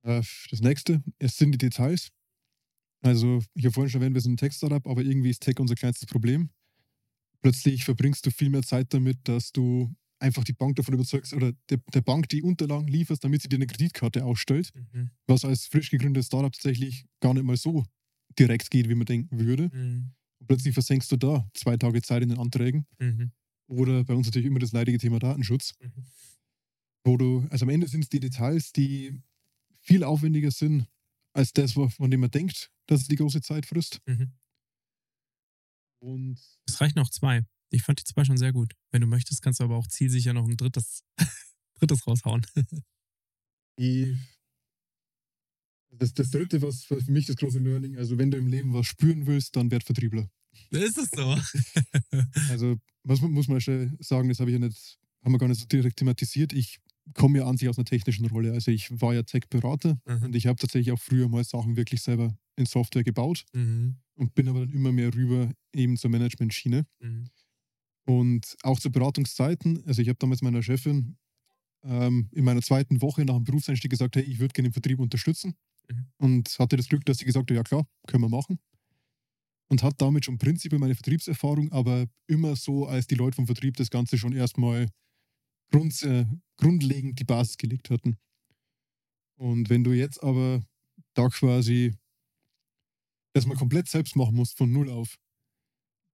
Äh, 0.04 0.22
Das 0.50 0.60
nächste, 0.62 1.04
es 1.20 1.38
sind 1.38 1.52
die 1.52 1.58
Details. 1.58 2.10
Also, 3.02 3.42
ich 3.54 3.66
habe 3.66 3.74
vorhin 3.74 3.90
schon 3.90 4.02
erwähnt, 4.02 4.16
wir 4.16 4.22
sind 4.22 4.34
ein 4.34 4.38
Tech-Startup, 4.38 4.86
aber 4.88 5.02
irgendwie 5.02 5.30
ist 5.30 5.42
Tech 5.42 5.60
unser 5.60 5.76
kleinstes 5.76 6.08
Problem. 6.08 6.50
Plötzlich 7.42 7.84
verbringst 7.84 8.26
du 8.26 8.32
viel 8.32 8.50
mehr 8.50 8.64
Zeit 8.64 8.94
damit, 8.94 9.28
dass 9.28 9.52
du 9.52 9.94
einfach 10.24 10.44
die 10.44 10.54
Bank 10.54 10.76
davon 10.78 10.94
überzeugst 10.94 11.34
oder 11.34 11.52
der, 11.70 11.80
der 11.94 12.02
Bank 12.02 12.30
die 12.30 12.42
Unterlagen 12.42 12.88
lieferst, 12.88 13.24
damit 13.24 13.42
sie 13.42 13.50
dir 13.50 13.58
eine 13.58 13.68
Kreditkarte 13.68 14.24
ausstellt, 14.26 14.72
Mhm. 14.74 15.12
was 15.28 15.44
als 15.46 15.66
frisch 15.68 15.90
gegründetes 15.90 16.28
Startup 16.28 16.52
tatsächlich 16.52 17.06
gar 17.20 17.34
nicht 17.34 17.44
mal 17.44 17.58
so 17.58 17.84
direkt 18.40 18.72
geht, 18.72 18.90
wie 18.90 18.96
man 18.96 19.06
denken 19.06 19.38
würde. 19.40 19.70
Mhm. 19.74 20.14
Und 20.40 20.48
plötzlich 20.48 20.74
versenkst 20.74 21.12
du 21.12 21.18
da 21.18 21.48
zwei 21.54 21.78
Tage 21.78 22.02
Zeit 22.02 22.24
in 22.24 22.30
den 22.30 22.40
Anträgen. 22.40 22.86
Mhm. 23.00 23.32
Oder 23.68 24.04
bei 24.04 24.14
uns 24.16 24.28
natürlich 24.28 24.48
immer 24.48 24.60
das 24.60 24.72
leidige 24.72 24.98
Thema 24.98 25.20
Datenschutz, 25.20 25.74
Mhm. 25.80 26.06
wo 27.06 27.18
du, 27.18 27.46
also 27.50 27.66
am 27.66 27.70
Ende 27.70 27.88
sind 27.88 28.02
es 28.04 28.10
die 28.10 28.20
Details, 28.20 28.72
die 28.72 29.22
viel 29.82 30.04
aufwendiger 30.04 30.52
sind 30.52 30.88
als 31.34 31.52
das, 31.54 31.74
von 31.74 32.10
dem 32.12 32.20
man 32.22 32.32
denkt, 32.32 32.72
dass 32.88 33.02
es 33.02 33.08
die 33.08 33.16
große 33.18 33.42
Zeit 33.42 33.66
frisst. 33.66 34.00
Mhm. 34.06 34.32
Und 36.02 36.40
Es 36.68 36.80
reichen 36.82 37.00
auch 37.00 37.10
zwei. 37.10 37.46
Ich 37.74 37.82
fand 37.84 38.00
die 38.00 38.04
zwei 38.04 38.24
schon 38.24 38.38
sehr 38.38 38.54
gut. 38.54 38.74
Wenn 38.92 39.02
du 39.02 39.08
möchtest, 39.08 39.42
kannst 39.42 39.60
du 39.60 39.64
aber 39.64 39.78
auch 39.78 39.88
zielsicher 39.88 40.34
noch 40.34 40.48
ein 40.48 40.58
drittes, 40.58 41.04
drittes 41.80 42.06
raushauen. 42.08 42.46
die, 43.80 44.16
das, 45.92 46.14
das 46.14 46.30
dritte, 46.32 46.62
was 46.62 46.84
für 46.84 47.00
mich 47.12 47.26
das 47.28 47.36
große 47.36 47.60
Learning, 47.60 47.98
also 47.98 48.18
wenn 48.18 48.32
du 48.32 48.38
im 48.38 48.48
Leben 48.48 48.74
was 48.74 48.86
spüren 48.88 49.26
willst, 49.28 49.56
dann 49.56 49.72
werd 49.72 49.84
Vertriebler. 49.84 50.30
Ist 50.70 50.98
es 50.98 51.10
so? 51.10 51.36
Also, 52.50 52.78
was 53.04 53.22
mu- 53.22 53.28
muss 53.30 53.48
man 53.48 53.60
schnell 53.62 53.92
sagen, 54.00 54.30
das 54.30 54.40
habe 54.40 54.52
ich 54.52 54.60
ja 54.60 54.66
nicht, 54.66 55.00
haben 55.24 55.32
wir 55.34 55.40
gar 55.40 55.48
nicht 55.48 55.60
so 55.60 55.66
direkt 55.66 55.98
thematisiert. 55.98 56.54
Ich 56.54 56.80
komme 57.16 57.40
ja 57.40 57.48
an 57.48 57.58
sich 57.58 57.68
aus 57.70 57.78
einer 57.78 57.86
technischen 57.86 58.26
Rolle. 58.28 58.54
Also 58.54 58.72
ich 58.72 58.90
war 59.02 59.14
ja 59.14 59.24
Tech-Berater 59.24 60.00
Mhm. 60.06 60.24
und 60.26 60.36
ich 60.36 60.46
habe 60.48 60.60
tatsächlich 60.60 60.92
auch 60.94 61.00
früher 61.02 61.28
mal 61.28 61.44
Sachen 61.44 61.76
wirklich 61.76 62.02
selber 62.02 62.36
in 62.56 62.66
Software 62.66 63.04
gebaut. 63.04 63.46
Mhm. 63.54 63.98
und 64.16 64.36
bin 64.36 64.48
aber 64.48 64.60
dann 64.60 64.70
immer 64.70 64.92
mehr 64.92 65.12
rüber 65.14 65.52
eben 65.74 65.98
zur 65.98 66.12
Management-Schiene. 66.12 66.86
Mhm. 67.00 67.30
Und 68.06 68.56
auch 68.64 68.80
zu 68.80 68.92
Beratungszeiten, 68.92 69.84
also 69.86 70.02
ich 70.02 70.10
habe 70.10 70.20
damals 70.20 70.42
meiner 70.42 70.62
Chefin 70.62 71.18
ähm, 71.84 72.30
in 72.32 72.44
meiner 72.44 72.62
zweiten 72.62 73.02
Woche 73.02 73.24
nach 73.26 73.36
dem 73.36 73.44
Berufseinstieg 73.44 73.92
gesagt, 73.92 74.16
hey, 74.16 74.24
ich 74.24 74.40
würde 74.40 74.54
gerne 74.54 74.70
den 74.70 74.74
Vertrieb 74.74 75.00
unterstützen. 75.00 75.56
Mhm. 75.90 76.06
Und 76.18 76.60
hatte 76.60 76.78
das 76.78 76.88
Glück, 76.88 77.06
dass 77.06 77.18
sie 77.18 77.26
gesagt 77.26 77.50
hat, 77.50 77.56
ja 77.56 77.64
klar, 77.64 77.88
können 78.08 78.24
wir 78.24 78.30
machen. 78.30 78.60
Und 79.70 79.84
hat 79.84 80.02
damit 80.02 80.26
schon 80.26 80.38
prinzipiell 80.38 80.80
meine 80.80 80.96
Vertriebserfahrung, 80.96 81.72
aber 81.72 82.06
immer 82.28 82.56
so, 82.56 82.86
als 82.86 83.08
die 83.08 83.16
Leute 83.16 83.36
vom 83.36 83.46
Vertrieb 83.46 83.78
das 83.78 83.90
Ganze 83.90 84.18
schon 84.18 84.34
erstmal 84.34 84.88
grund, 85.72 86.02
äh, 86.04 86.26
grundlegend 86.58 87.20
die 87.20 87.24
Basis 87.24 87.58
gelegt 87.58 87.90
hatten. 87.90 88.18
Und 89.36 89.70
wenn 89.70 89.84
du 89.84 89.92
jetzt 89.92 90.22
aber 90.22 90.62
da 91.14 91.28
quasi 91.30 91.94
das 93.34 93.46
mal 93.46 93.58
komplett 93.58 93.88
selbst 93.88 94.16
machen 94.16 94.36
musst, 94.36 94.58
von 94.58 94.72
null 94.72 94.90
auf, 94.90 95.18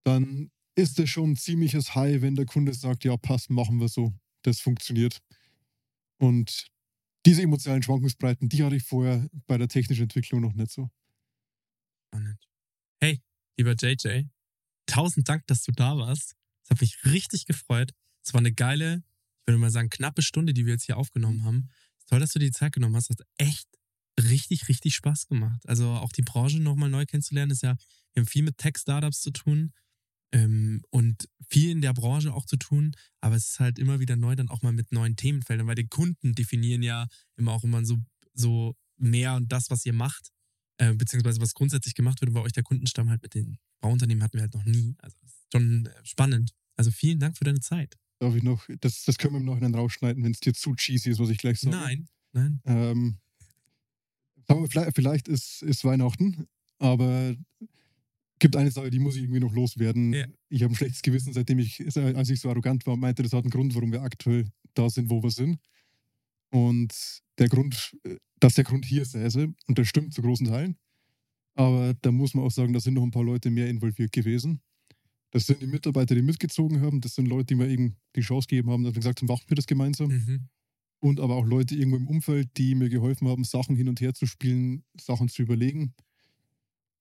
dann 0.06 0.52
ist 0.76 1.00
das 1.00 1.10
schon 1.10 1.32
ein 1.32 1.36
ziemliches 1.36 1.96
High, 1.96 2.22
wenn 2.22 2.36
der 2.36 2.46
Kunde 2.46 2.74
sagt, 2.74 3.04
ja, 3.04 3.18
passt, 3.18 3.50
machen 3.50 3.80
wir 3.80 3.90
so. 3.90 4.14
Das 4.44 4.60
funktioniert. 4.60 5.20
Und 6.18 6.68
diese 7.26 7.42
emotionalen 7.42 7.84
Schwankungsbreiten, 7.84 8.50
die 8.50 8.64
hatte 8.64 8.76
ich 8.76 8.84
vorher 8.84 9.30
bei 9.48 9.58
der 9.58 9.68
technischen 9.68 10.04
Entwicklung 10.04 10.42
noch 10.42 10.54
nicht 10.54 10.72
so. 10.72 10.90
Hey, 13.02 13.22
lieber 13.58 13.76
JJ, 13.76 14.24
tausend 14.86 15.28
Dank, 15.28 15.46
dass 15.48 15.64
du 15.64 15.72
da 15.72 15.98
warst. 15.98 16.36
Es 16.64 16.70
hat 16.70 16.82
mich 16.82 17.04
richtig 17.06 17.46
gefreut. 17.46 17.94
Es 18.24 18.34
war 18.34 18.40
eine 18.40 18.54
geile, 18.54 19.04
ich 19.42 19.48
würde 19.48 19.58
mal 19.58 19.72
sagen, 19.72 19.90
knappe 19.90 20.22
Stunde, 20.22 20.54
die 20.54 20.66
wir 20.66 20.74
jetzt 20.74 20.86
hier 20.86 20.98
aufgenommen 20.98 21.44
haben. 21.44 21.70
Toll, 22.08 22.20
dass 22.20 22.32
du 22.32 22.40
dir 22.40 22.46
die 22.46 22.52
Zeit 22.52 22.74
genommen 22.74 22.96
hast. 22.96 23.10
Hat 23.10 23.22
echt 23.38 23.68
richtig, 24.20 24.68
richtig 24.68 24.96
Spaß 24.96 25.28
gemacht. 25.28 25.62
Also 25.68 25.90
auch 25.90 26.12
die 26.12 26.22
Branche 26.22 26.60
nochmal 26.60 26.90
neu 26.90 27.06
kennenzulernen, 27.06 27.52
ist 27.52 27.64
ja, 27.64 27.76
wir 28.14 28.22
haben 28.22 28.28
viel 28.28 28.44
mit 28.44 28.58
Tech-Startups 28.58 29.22
zu 29.22 29.32
tun 29.32 29.74
ähm, 30.32 30.84
und 30.90 31.28
viel 31.48 31.72
in 31.72 31.82
der 31.82 31.94
Branche 31.94 32.34
auch 32.34 32.46
zu 32.46 32.58
tun, 32.58 32.96
aber 33.22 33.36
es 33.36 33.50
ist 33.50 33.60
halt 33.60 33.80
immer 33.80 34.00
wieder 34.00 34.16
neu 34.16 34.36
dann 34.36 34.50
auch 34.50 34.62
mal 34.62 34.74
mit 34.74 34.92
neuen 34.92 35.16
Themenfeldern, 35.16 35.68
weil 35.68 35.76
die 35.76 35.88
Kunden 35.88 36.34
definieren 36.34 36.84
ja 36.84 37.08
immer 37.36 37.54
auch 37.54 37.64
immer 37.64 37.84
so, 37.86 37.98
so 38.34 38.76
mehr 38.98 39.36
und 39.36 39.52
das, 39.52 39.70
was 39.70 39.86
ihr 39.86 39.94
macht, 39.94 40.30
äh, 40.78 40.94
beziehungsweise 40.94 41.42
was 41.42 41.54
grundsätzlich 41.54 41.96
gemacht 41.96 42.22
wird. 42.22 42.30
Und 42.30 42.36
bei 42.36 42.42
euch 42.42 42.52
der 42.52 42.64
Kundenstamm 42.64 43.10
halt 43.10 43.24
mit 43.24 43.34
den 43.34 43.58
Bauunternehmen 43.82 44.24
hatten 44.24 44.38
wir 44.38 44.42
halt 44.42 44.54
noch 44.54 44.66
nie. 44.66 44.96
Also 45.00 45.18
schon 45.52 45.88
äh, 45.88 46.06
spannend. 46.06 46.54
Also 46.76 46.92
vielen 46.92 47.20
Dank 47.20 47.38
für 47.38 47.44
deine 47.44 47.60
Zeit. 47.60 47.98
Darf 48.20 48.36
ich 48.36 48.44
noch, 48.44 48.68
das, 48.82 49.04
das 49.04 49.18
können 49.18 49.34
wir 49.34 49.40
im 49.40 49.46
Nachhinein 49.46 49.76
rausschneiden, 49.76 50.24
wenn 50.24 50.32
es 50.32 50.40
dir 50.40 50.54
zu 50.54 50.76
cheesy 50.76 51.10
ist, 51.10 51.20
was 51.20 51.30
ich 51.30 51.38
gleich 51.38 51.60
sage. 51.60 51.76
Nein, 51.76 52.10
nein. 52.34 52.62
Ähm, 52.66 53.18
wir, 54.48 54.68
vielleicht, 54.70 54.96
vielleicht 54.96 55.28
ist, 55.28 55.62
ist 55.62 55.86
Weihnachten, 55.86 56.48
aber 56.78 57.36
gibt 58.40 58.56
eine 58.56 58.72
Sache, 58.72 58.90
die 58.90 59.00
muss 59.00 59.16
ich 59.16 59.24
irgendwie 59.24 59.40
noch 59.40 59.54
loswerden. 59.54 60.14
Ja. 60.14 60.26
Ich 60.50 60.64
habe 60.64 60.74
ein 60.74 60.76
schlechtes 60.76 61.02
Gewissen, 61.02 61.34
seitdem 61.34 61.60
ich, 61.60 61.86
als 61.96 62.30
ich 62.30 62.40
so 62.40 62.50
arrogant 62.50 62.86
war, 62.86 62.98
meinte, 62.98 63.24
das 63.24 63.34
hat 63.34 63.44
einen 63.44 63.52
Grund, 63.52 63.76
warum 63.76 63.92
wir 63.92 64.02
aktuell 64.02 64.50
da 64.74 64.90
sind, 64.90 65.10
wo 65.10 65.22
wir 65.22 65.32
sind. 65.32 65.60
Und 66.52 66.94
der 67.38 67.50
Grund, 67.50 67.96
dass 68.40 68.56
der 68.56 68.64
Grund 68.64 68.86
hier 68.86 69.06
säße, 69.06 69.54
und 69.68 69.78
das 69.78 69.88
stimmt 69.88 70.14
zu 70.14 70.22
großen 70.22 70.48
Teilen. 70.48 70.78
Aber 71.56 71.94
da 72.02 72.12
muss 72.12 72.34
man 72.34 72.46
auch 72.46 72.52
sagen, 72.52 72.74
da 72.74 72.80
sind 72.80 72.94
noch 72.94 73.04
ein 73.04 73.12
paar 73.12 73.24
Leute 73.24 73.50
mehr 73.50 73.70
involviert 73.70 74.12
gewesen. 74.12 74.62
Das 75.32 75.46
sind 75.46 75.62
die 75.62 75.68
Mitarbeiter, 75.68 76.16
die 76.16 76.22
mitgezogen 76.22 76.82
haben. 76.82 77.02
Das 77.02 77.16
sind 77.16 77.28
Leute, 77.28 77.48
die 77.48 77.56
mir 77.56 77.68
eben 77.68 77.98
die 78.16 78.22
Chance 78.22 78.48
gegeben 78.48 78.72
haben, 78.72 78.84
dass 78.84 78.94
wir 78.94 79.00
gesagt 79.00 79.22
haben, 79.22 79.28
machen 79.28 79.44
wir 79.48 79.56
das 79.56 79.68
gemeinsam. 79.68 80.10
Mhm. 80.10 80.48
Und 81.02 81.20
aber 81.20 81.36
auch 81.36 81.46
Leute 81.46 81.76
irgendwo 81.76 81.98
im 81.98 82.08
Umfeld, 82.08 82.50
die 82.58 82.76
mir 82.76 82.90
geholfen 82.90 83.28
haben, 83.28 83.44
Sachen 83.44 83.76
hin 83.76 83.90
und 83.90 84.02
her 84.02 84.14
zu 84.14 84.26
spielen, 84.26 84.84
Sachen 85.00 85.30
zu 85.30 85.42
überlegen. 85.44 85.94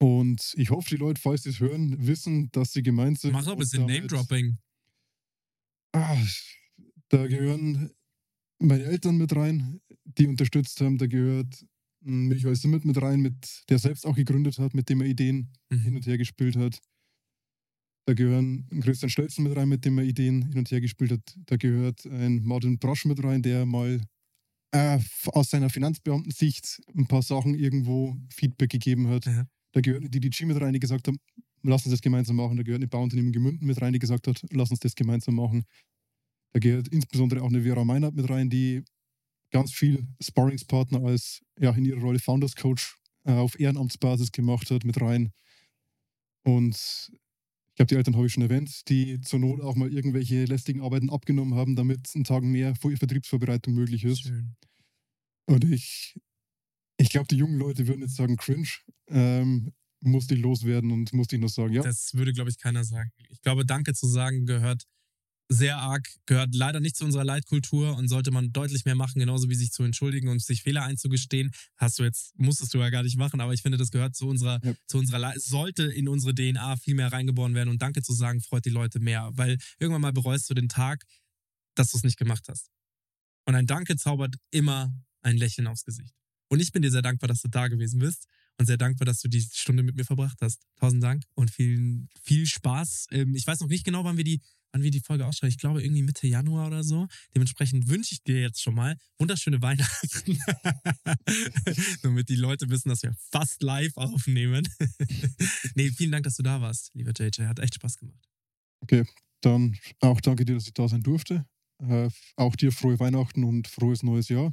Und 0.00 0.52
ich 0.56 0.70
hoffe, 0.70 0.90
die 0.90 0.96
Leute, 0.96 1.20
falls 1.20 1.42
sie 1.42 1.50
es 1.50 1.60
hören, 1.60 2.06
wissen, 2.06 2.50
dass 2.52 2.72
sie 2.72 2.82
gemeint 2.82 3.18
sind. 3.20 3.32
Mach 3.32 3.44
doch 3.44 3.52
ein 3.52 3.58
bisschen 3.58 3.86
Name-Dropping. 3.86 4.58
Ah, 5.92 6.16
da 7.08 7.26
gehören 7.26 7.90
meine 8.60 8.84
Eltern 8.84 9.16
mit 9.16 9.34
rein, 9.34 9.80
die 10.04 10.26
unterstützt 10.26 10.80
haben. 10.80 10.98
Da 10.98 11.06
gehört 11.06 11.64
ein 12.04 12.28
Michael 12.28 12.54
Simmet 12.54 12.84
mit 12.84 13.00
rein, 13.00 13.20
mit, 13.20 13.64
der 13.68 13.78
selbst 13.78 14.06
auch 14.06 14.14
gegründet 14.14 14.58
hat, 14.58 14.74
mit 14.74 14.88
dem 14.88 15.00
er 15.00 15.08
Ideen 15.08 15.52
hin 15.70 15.90
Mhm. 15.90 15.96
und 15.96 16.06
her 16.06 16.18
gespielt 16.18 16.56
hat. 16.56 16.78
Da 18.06 18.14
gehören 18.14 18.66
Christian 18.80 19.10
Stelzen 19.10 19.44
mit 19.44 19.56
rein, 19.56 19.68
mit 19.68 19.84
dem 19.84 19.98
er 19.98 20.04
Ideen 20.04 20.42
hin 20.46 20.58
und 20.58 20.70
her 20.70 20.80
gespielt 20.80 21.10
hat. 21.12 21.36
Da 21.46 21.56
gehört 21.56 22.06
ein 22.06 22.42
Martin 22.44 22.78
Brosch 22.78 23.04
mit 23.04 23.22
rein, 23.22 23.42
der 23.42 23.66
mal 23.66 24.00
äh, 24.72 24.98
aus 25.26 25.50
seiner 25.50 25.70
Finanzbeamtensicht 25.70 26.80
ein 26.96 27.06
paar 27.06 27.22
Sachen 27.22 27.54
irgendwo 27.54 28.16
Feedback 28.32 28.70
gegeben 28.70 29.08
hat. 29.08 29.26
Ja. 29.26 29.46
Da 29.72 29.80
gehört 29.80 30.04
die 30.12 30.20
DG 30.20 30.46
mit 30.46 30.60
rein, 30.60 30.72
die 30.72 30.80
gesagt 30.80 31.08
haben, 31.08 31.18
lass 31.62 31.84
uns 31.84 31.92
das 31.92 32.00
gemeinsam 32.00 32.36
machen. 32.36 32.56
Da 32.56 32.62
gehört 32.62 32.80
eine 32.80 32.88
Bauunternehmen 32.88 33.32
Gemünden 33.32 33.66
mit 33.66 33.80
rein, 33.80 33.92
die 33.92 33.98
gesagt 33.98 34.26
hat, 34.26 34.42
lass 34.50 34.70
uns 34.70 34.80
das 34.80 34.94
gemeinsam 34.94 35.34
machen. 35.34 35.64
Da 36.52 36.60
gehört 36.60 36.88
insbesondere 36.88 37.42
auch 37.42 37.48
eine 37.48 37.62
Vera 37.62 37.84
Meinert 37.84 38.14
mit 38.14 38.28
rein, 38.30 38.48
die 38.48 38.82
ganz 39.50 39.72
viel 39.72 40.06
Sparringspartner 40.20 41.02
als 41.04 41.40
ja, 41.58 41.70
in 41.72 41.84
ihrer 41.84 42.00
Rolle 42.00 42.18
Founders 42.18 42.54
Coach 42.56 42.96
äh, 43.24 43.32
auf 43.32 43.58
Ehrenamtsbasis 43.58 44.32
gemacht 44.32 44.70
hat, 44.70 44.84
mit 44.84 45.00
rein. 45.00 45.32
Und 46.44 46.74
ich 46.74 47.74
glaube, 47.76 47.88
die 47.88 47.94
Eltern 47.96 48.16
habe 48.16 48.26
ich 48.26 48.32
schon 48.32 48.42
erwähnt, 48.42 48.88
die 48.88 49.20
zur 49.20 49.38
Not 49.38 49.60
auch 49.60 49.76
mal 49.76 49.92
irgendwelche 49.92 50.44
lästigen 50.44 50.80
Arbeiten 50.80 51.10
abgenommen 51.10 51.54
haben, 51.54 51.76
damit 51.76 52.12
ein 52.14 52.24
Tag 52.24 52.42
mehr 52.42 52.74
Vor- 52.74 52.96
Vertriebsvorbereitung 52.96 53.74
möglich 53.74 54.04
ist. 54.04 54.22
Schön. 54.22 54.56
Und 55.46 55.64
ich, 55.64 56.14
ich 56.98 57.08
glaube, 57.10 57.28
die 57.28 57.36
jungen 57.36 57.58
Leute 57.58 57.86
würden 57.86 58.02
jetzt 58.02 58.16
sagen, 58.16 58.36
cringe. 58.36 58.68
Ähm, 59.08 59.72
musste 60.00 60.34
ich 60.34 60.40
loswerden 60.40 60.92
und 60.92 61.12
musste 61.12 61.34
ich 61.36 61.42
noch 61.42 61.48
sagen, 61.48 61.72
ja. 61.72 61.82
Das 61.82 62.14
würde, 62.14 62.32
glaube 62.32 62.50
ich, 62.50 62.58
keiner 62.58 62.84
sagen. 62.84 63.10
Ich 63.30 63.40
glaube, 63.40 63.64
Danke 63.66 63.94
zu 63.94 64.06
sagen 64.06 64.46
gehört 64.46 64.84
sehr 65.50 65.78
arg, 65.78 66.06
gehört 66.26 66.54
leider 66.54 66.78
nicht 66.78 66.94
zu 66.94 67.06
unserer 67.06 67.24
Leitkultur 67.24 67.96
und 67.96 68.06
sollte 68.08 68.30
man 68.30 68.52
deutlich 68.52 68.84
mehr 68.84 68.94
machen, 68.94 69.18
genauso 69.18 69.48
wie 69.48 69.54
sich 69.54 69.72
zu 69.72 69.82
entschuldigen 69.82 70.28
und 70.28 70.42
sich 70.42 70.62
Fehler 70.62 70.82
einzugestehen. 70.84 71.50
Hast 71.78 71.98
du 71.98 72.02
jetzt, 72.04 72.38
musstest 72.38 72.74
du 72.74 72.78
ja 72.78 72.90
gar 72.90 73.02
nicht 73.02 73.16
machen, 73.16 73.40
aber 73.40 73.54
ich 73.54 73.62
finde, 73.62 73.78
das 73.78 73.90
gehört 73.90 74.14
zu 74.14 74.28
unserer, 74.28 74.60
Ja. 74.62 74.74
zu 74.86 74.98
unserer, 74.98 75.18
Le- 75.18 75.40
sollte 75.40 75.84
in 75.84 76.06
unsere 76.06 76.34
DNA 76.34 76.76
viel 76.76 76.94
mehr 76.94 77.10
reingeboren 77.10 77.54
werden 77.54 77.70
und 77.70 77.80
Danke 77.80 78.02
zu 78.02 78.12
sagen 78.12 78.40
freut 78.42 78.66
die 78.66 78.70
Leute 78.70 79.00
mehr, 79.00 79.30
weil 79.32 79.56
irgendwann 79.78 80.02
mal 80.02 80.12
bereust 80.12 80.50
du 80.50 80.54
den 80.54 80.68
Tag, 80.68 81.04
dass 81.74 81.92
du 81.92 81.96
es 81.96 82.04
nicht 82.04 82.18
gemacht 82.18 82.44
hast. 82.48 82.68
Und 83.46 83.54
ein 83.54 83.66
Danke 83.66 83.96
zaubert 83.96 84.36
immer 84.50 84.94
ein 85.22 85.38
Lächeln 85.38 85.66
aufs 85.66 85.84
Gesicht. 85.84 86.14
Und 86.48 86.60
ich 86.60 86.72
bin 86.72 86.82
dir 86.82 86.90
sehr 86.90 87.02
dankbar, 87.02 87.28
dass 87.28 87.42
du 87.42 87.48
da 87.48 87.68
gewesen 87.68 88.00
bist 88.00 88.26
und 88.58 88.66
sehr 88.66 88.76
dankbar, 88.76 89.06
dass 89.06 89.20
du 89.20 89.28
die 89.28 89.40
Stunde 89.40 89.82
mit 89.82 89.96
mir 89.96 90.04
verbracht 90.04 90.38
hast. 90.40 90.62
Tausend 90.76 91.02
Dank 91.02 91.24
und 91.34 91.50
viel, 91.50 92.06
viel 92.22 92.46
Spaß. 92.46 93.06
Ähm, 93.12 93.34
Ich 93.34 93.46
weiß 93.46 93.60
noch 93.60 93.68
nicht 93.68 93.84
genau, 93.84 94.04
wann 94.04 94.16
wir 94.16 94.24
die, 94.24 94.40
wann 94.72 94.82
wir 94.82 94.90
die 94.90 95.00
Folge 95.00 95.26
ausstrahlen. 95.26 95.52
Ich 95.52 95.58
glaube 95.58 95.82
irgendwie 95.82 96.02
Mitte 96.02 96.26
Januar 96.26 96.66
oder 96.66 96.82
so. 96.82 97.06
Dementsprechend 97.34 97.88
wünsche 97.88 98.14
ich 98.14 98.22
dir 98.22 98.40
jetzt 98.40 98.62
schon 98.62 98.74
mal 98.74 98.96
wunderschöne 99.18 99.62
Weihnachten. 99.62 100.38
Damit 102.02 102.28
die 102.28 102.36
Leute 102.36 102.68
wissen, 102.70 102.88
dass 102.88 103.02
wir 103.02 103.14
fast 103.30 103.62
live 103.62 103.96
aufnehmen. 103.96 104.68
nee, 105.74 105.90
vielen 105.90 106.12
Dank, 106.12 106.24
dass 106.24 106.36
du 106.36 106.42
da 106.42 106.60
warst, 106.60 106.90
lieber 106.94 107.12
JJ. 107.16 107.42
Hat 107.46 107.58
echt 107.60 107.74
Spaß 107.74 107.98
gemacht. 107.98 108.28
Dann 109.40 109.76
auch 110.00 110.20
danke 110.20 110.44
dir, 110.44 110.54
dass 110.54 110.66
ich 110.66 110.74
da 110.74 110.88
sein 110.88 111.02
durfte. 111.02 111.46
Äh, 111.80 112.10
auch 112.36 112.56
dir 112.56 112.72
frohe 112.72 112.98
Weihnachten 112.98 113.44
und 113.44 113.68
frohes 113.68 114.02
neues 114.02 114.28
Jahr. 114.28 114.52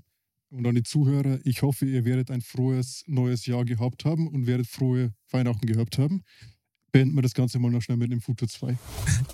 Und 0.55 0.65
an 0.67 0.75
die 0.75 0.83
Zuhörer, 0.83 1.39
ich 1.43 1.63
hoffe, 1.63 1.85
ihr 1.85 2.05
werdet 2.05 2.31
ein 2.31 2.39
frohes 2.39 3.03
neues 3.07 3.45
Jahr 3.45 3.65
gehabt 3.65 4.05
haben 4.05 4.29
und 4.29 4.47
werdet 4.47 4.67
frohe 4.67 5.13
Weihnachten 5.29 5.67
gehabt 5.67 5.97
haben. 5.97 6.23
Beenden 6.93 7.13
wir 7.15 7.23
das 7.23 7.33
Ganze 7.33 7.59
mal 7.59 7.71
noch 7.71 7.81
schnell 7.81 7.97
mit 7.97 8.09
dem 8.09 8.21
Futur 8.21 8.47
2. 8.47 8.77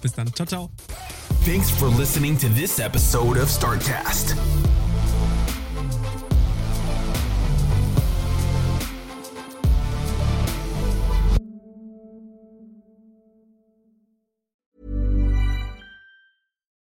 Bis 0.02 0.14
dann. 0.14 0.34
Ciao, 0.34 0.48
ciao. 0.48 0.72
Thanks 1.46 1.70
for 1.70 1.96
listening 1.96 2.36
to 2.40 2.48
this 2.50 2.80
episode 2.80 3.40
of 3.40 3.52
Startcast. 3.52 4.36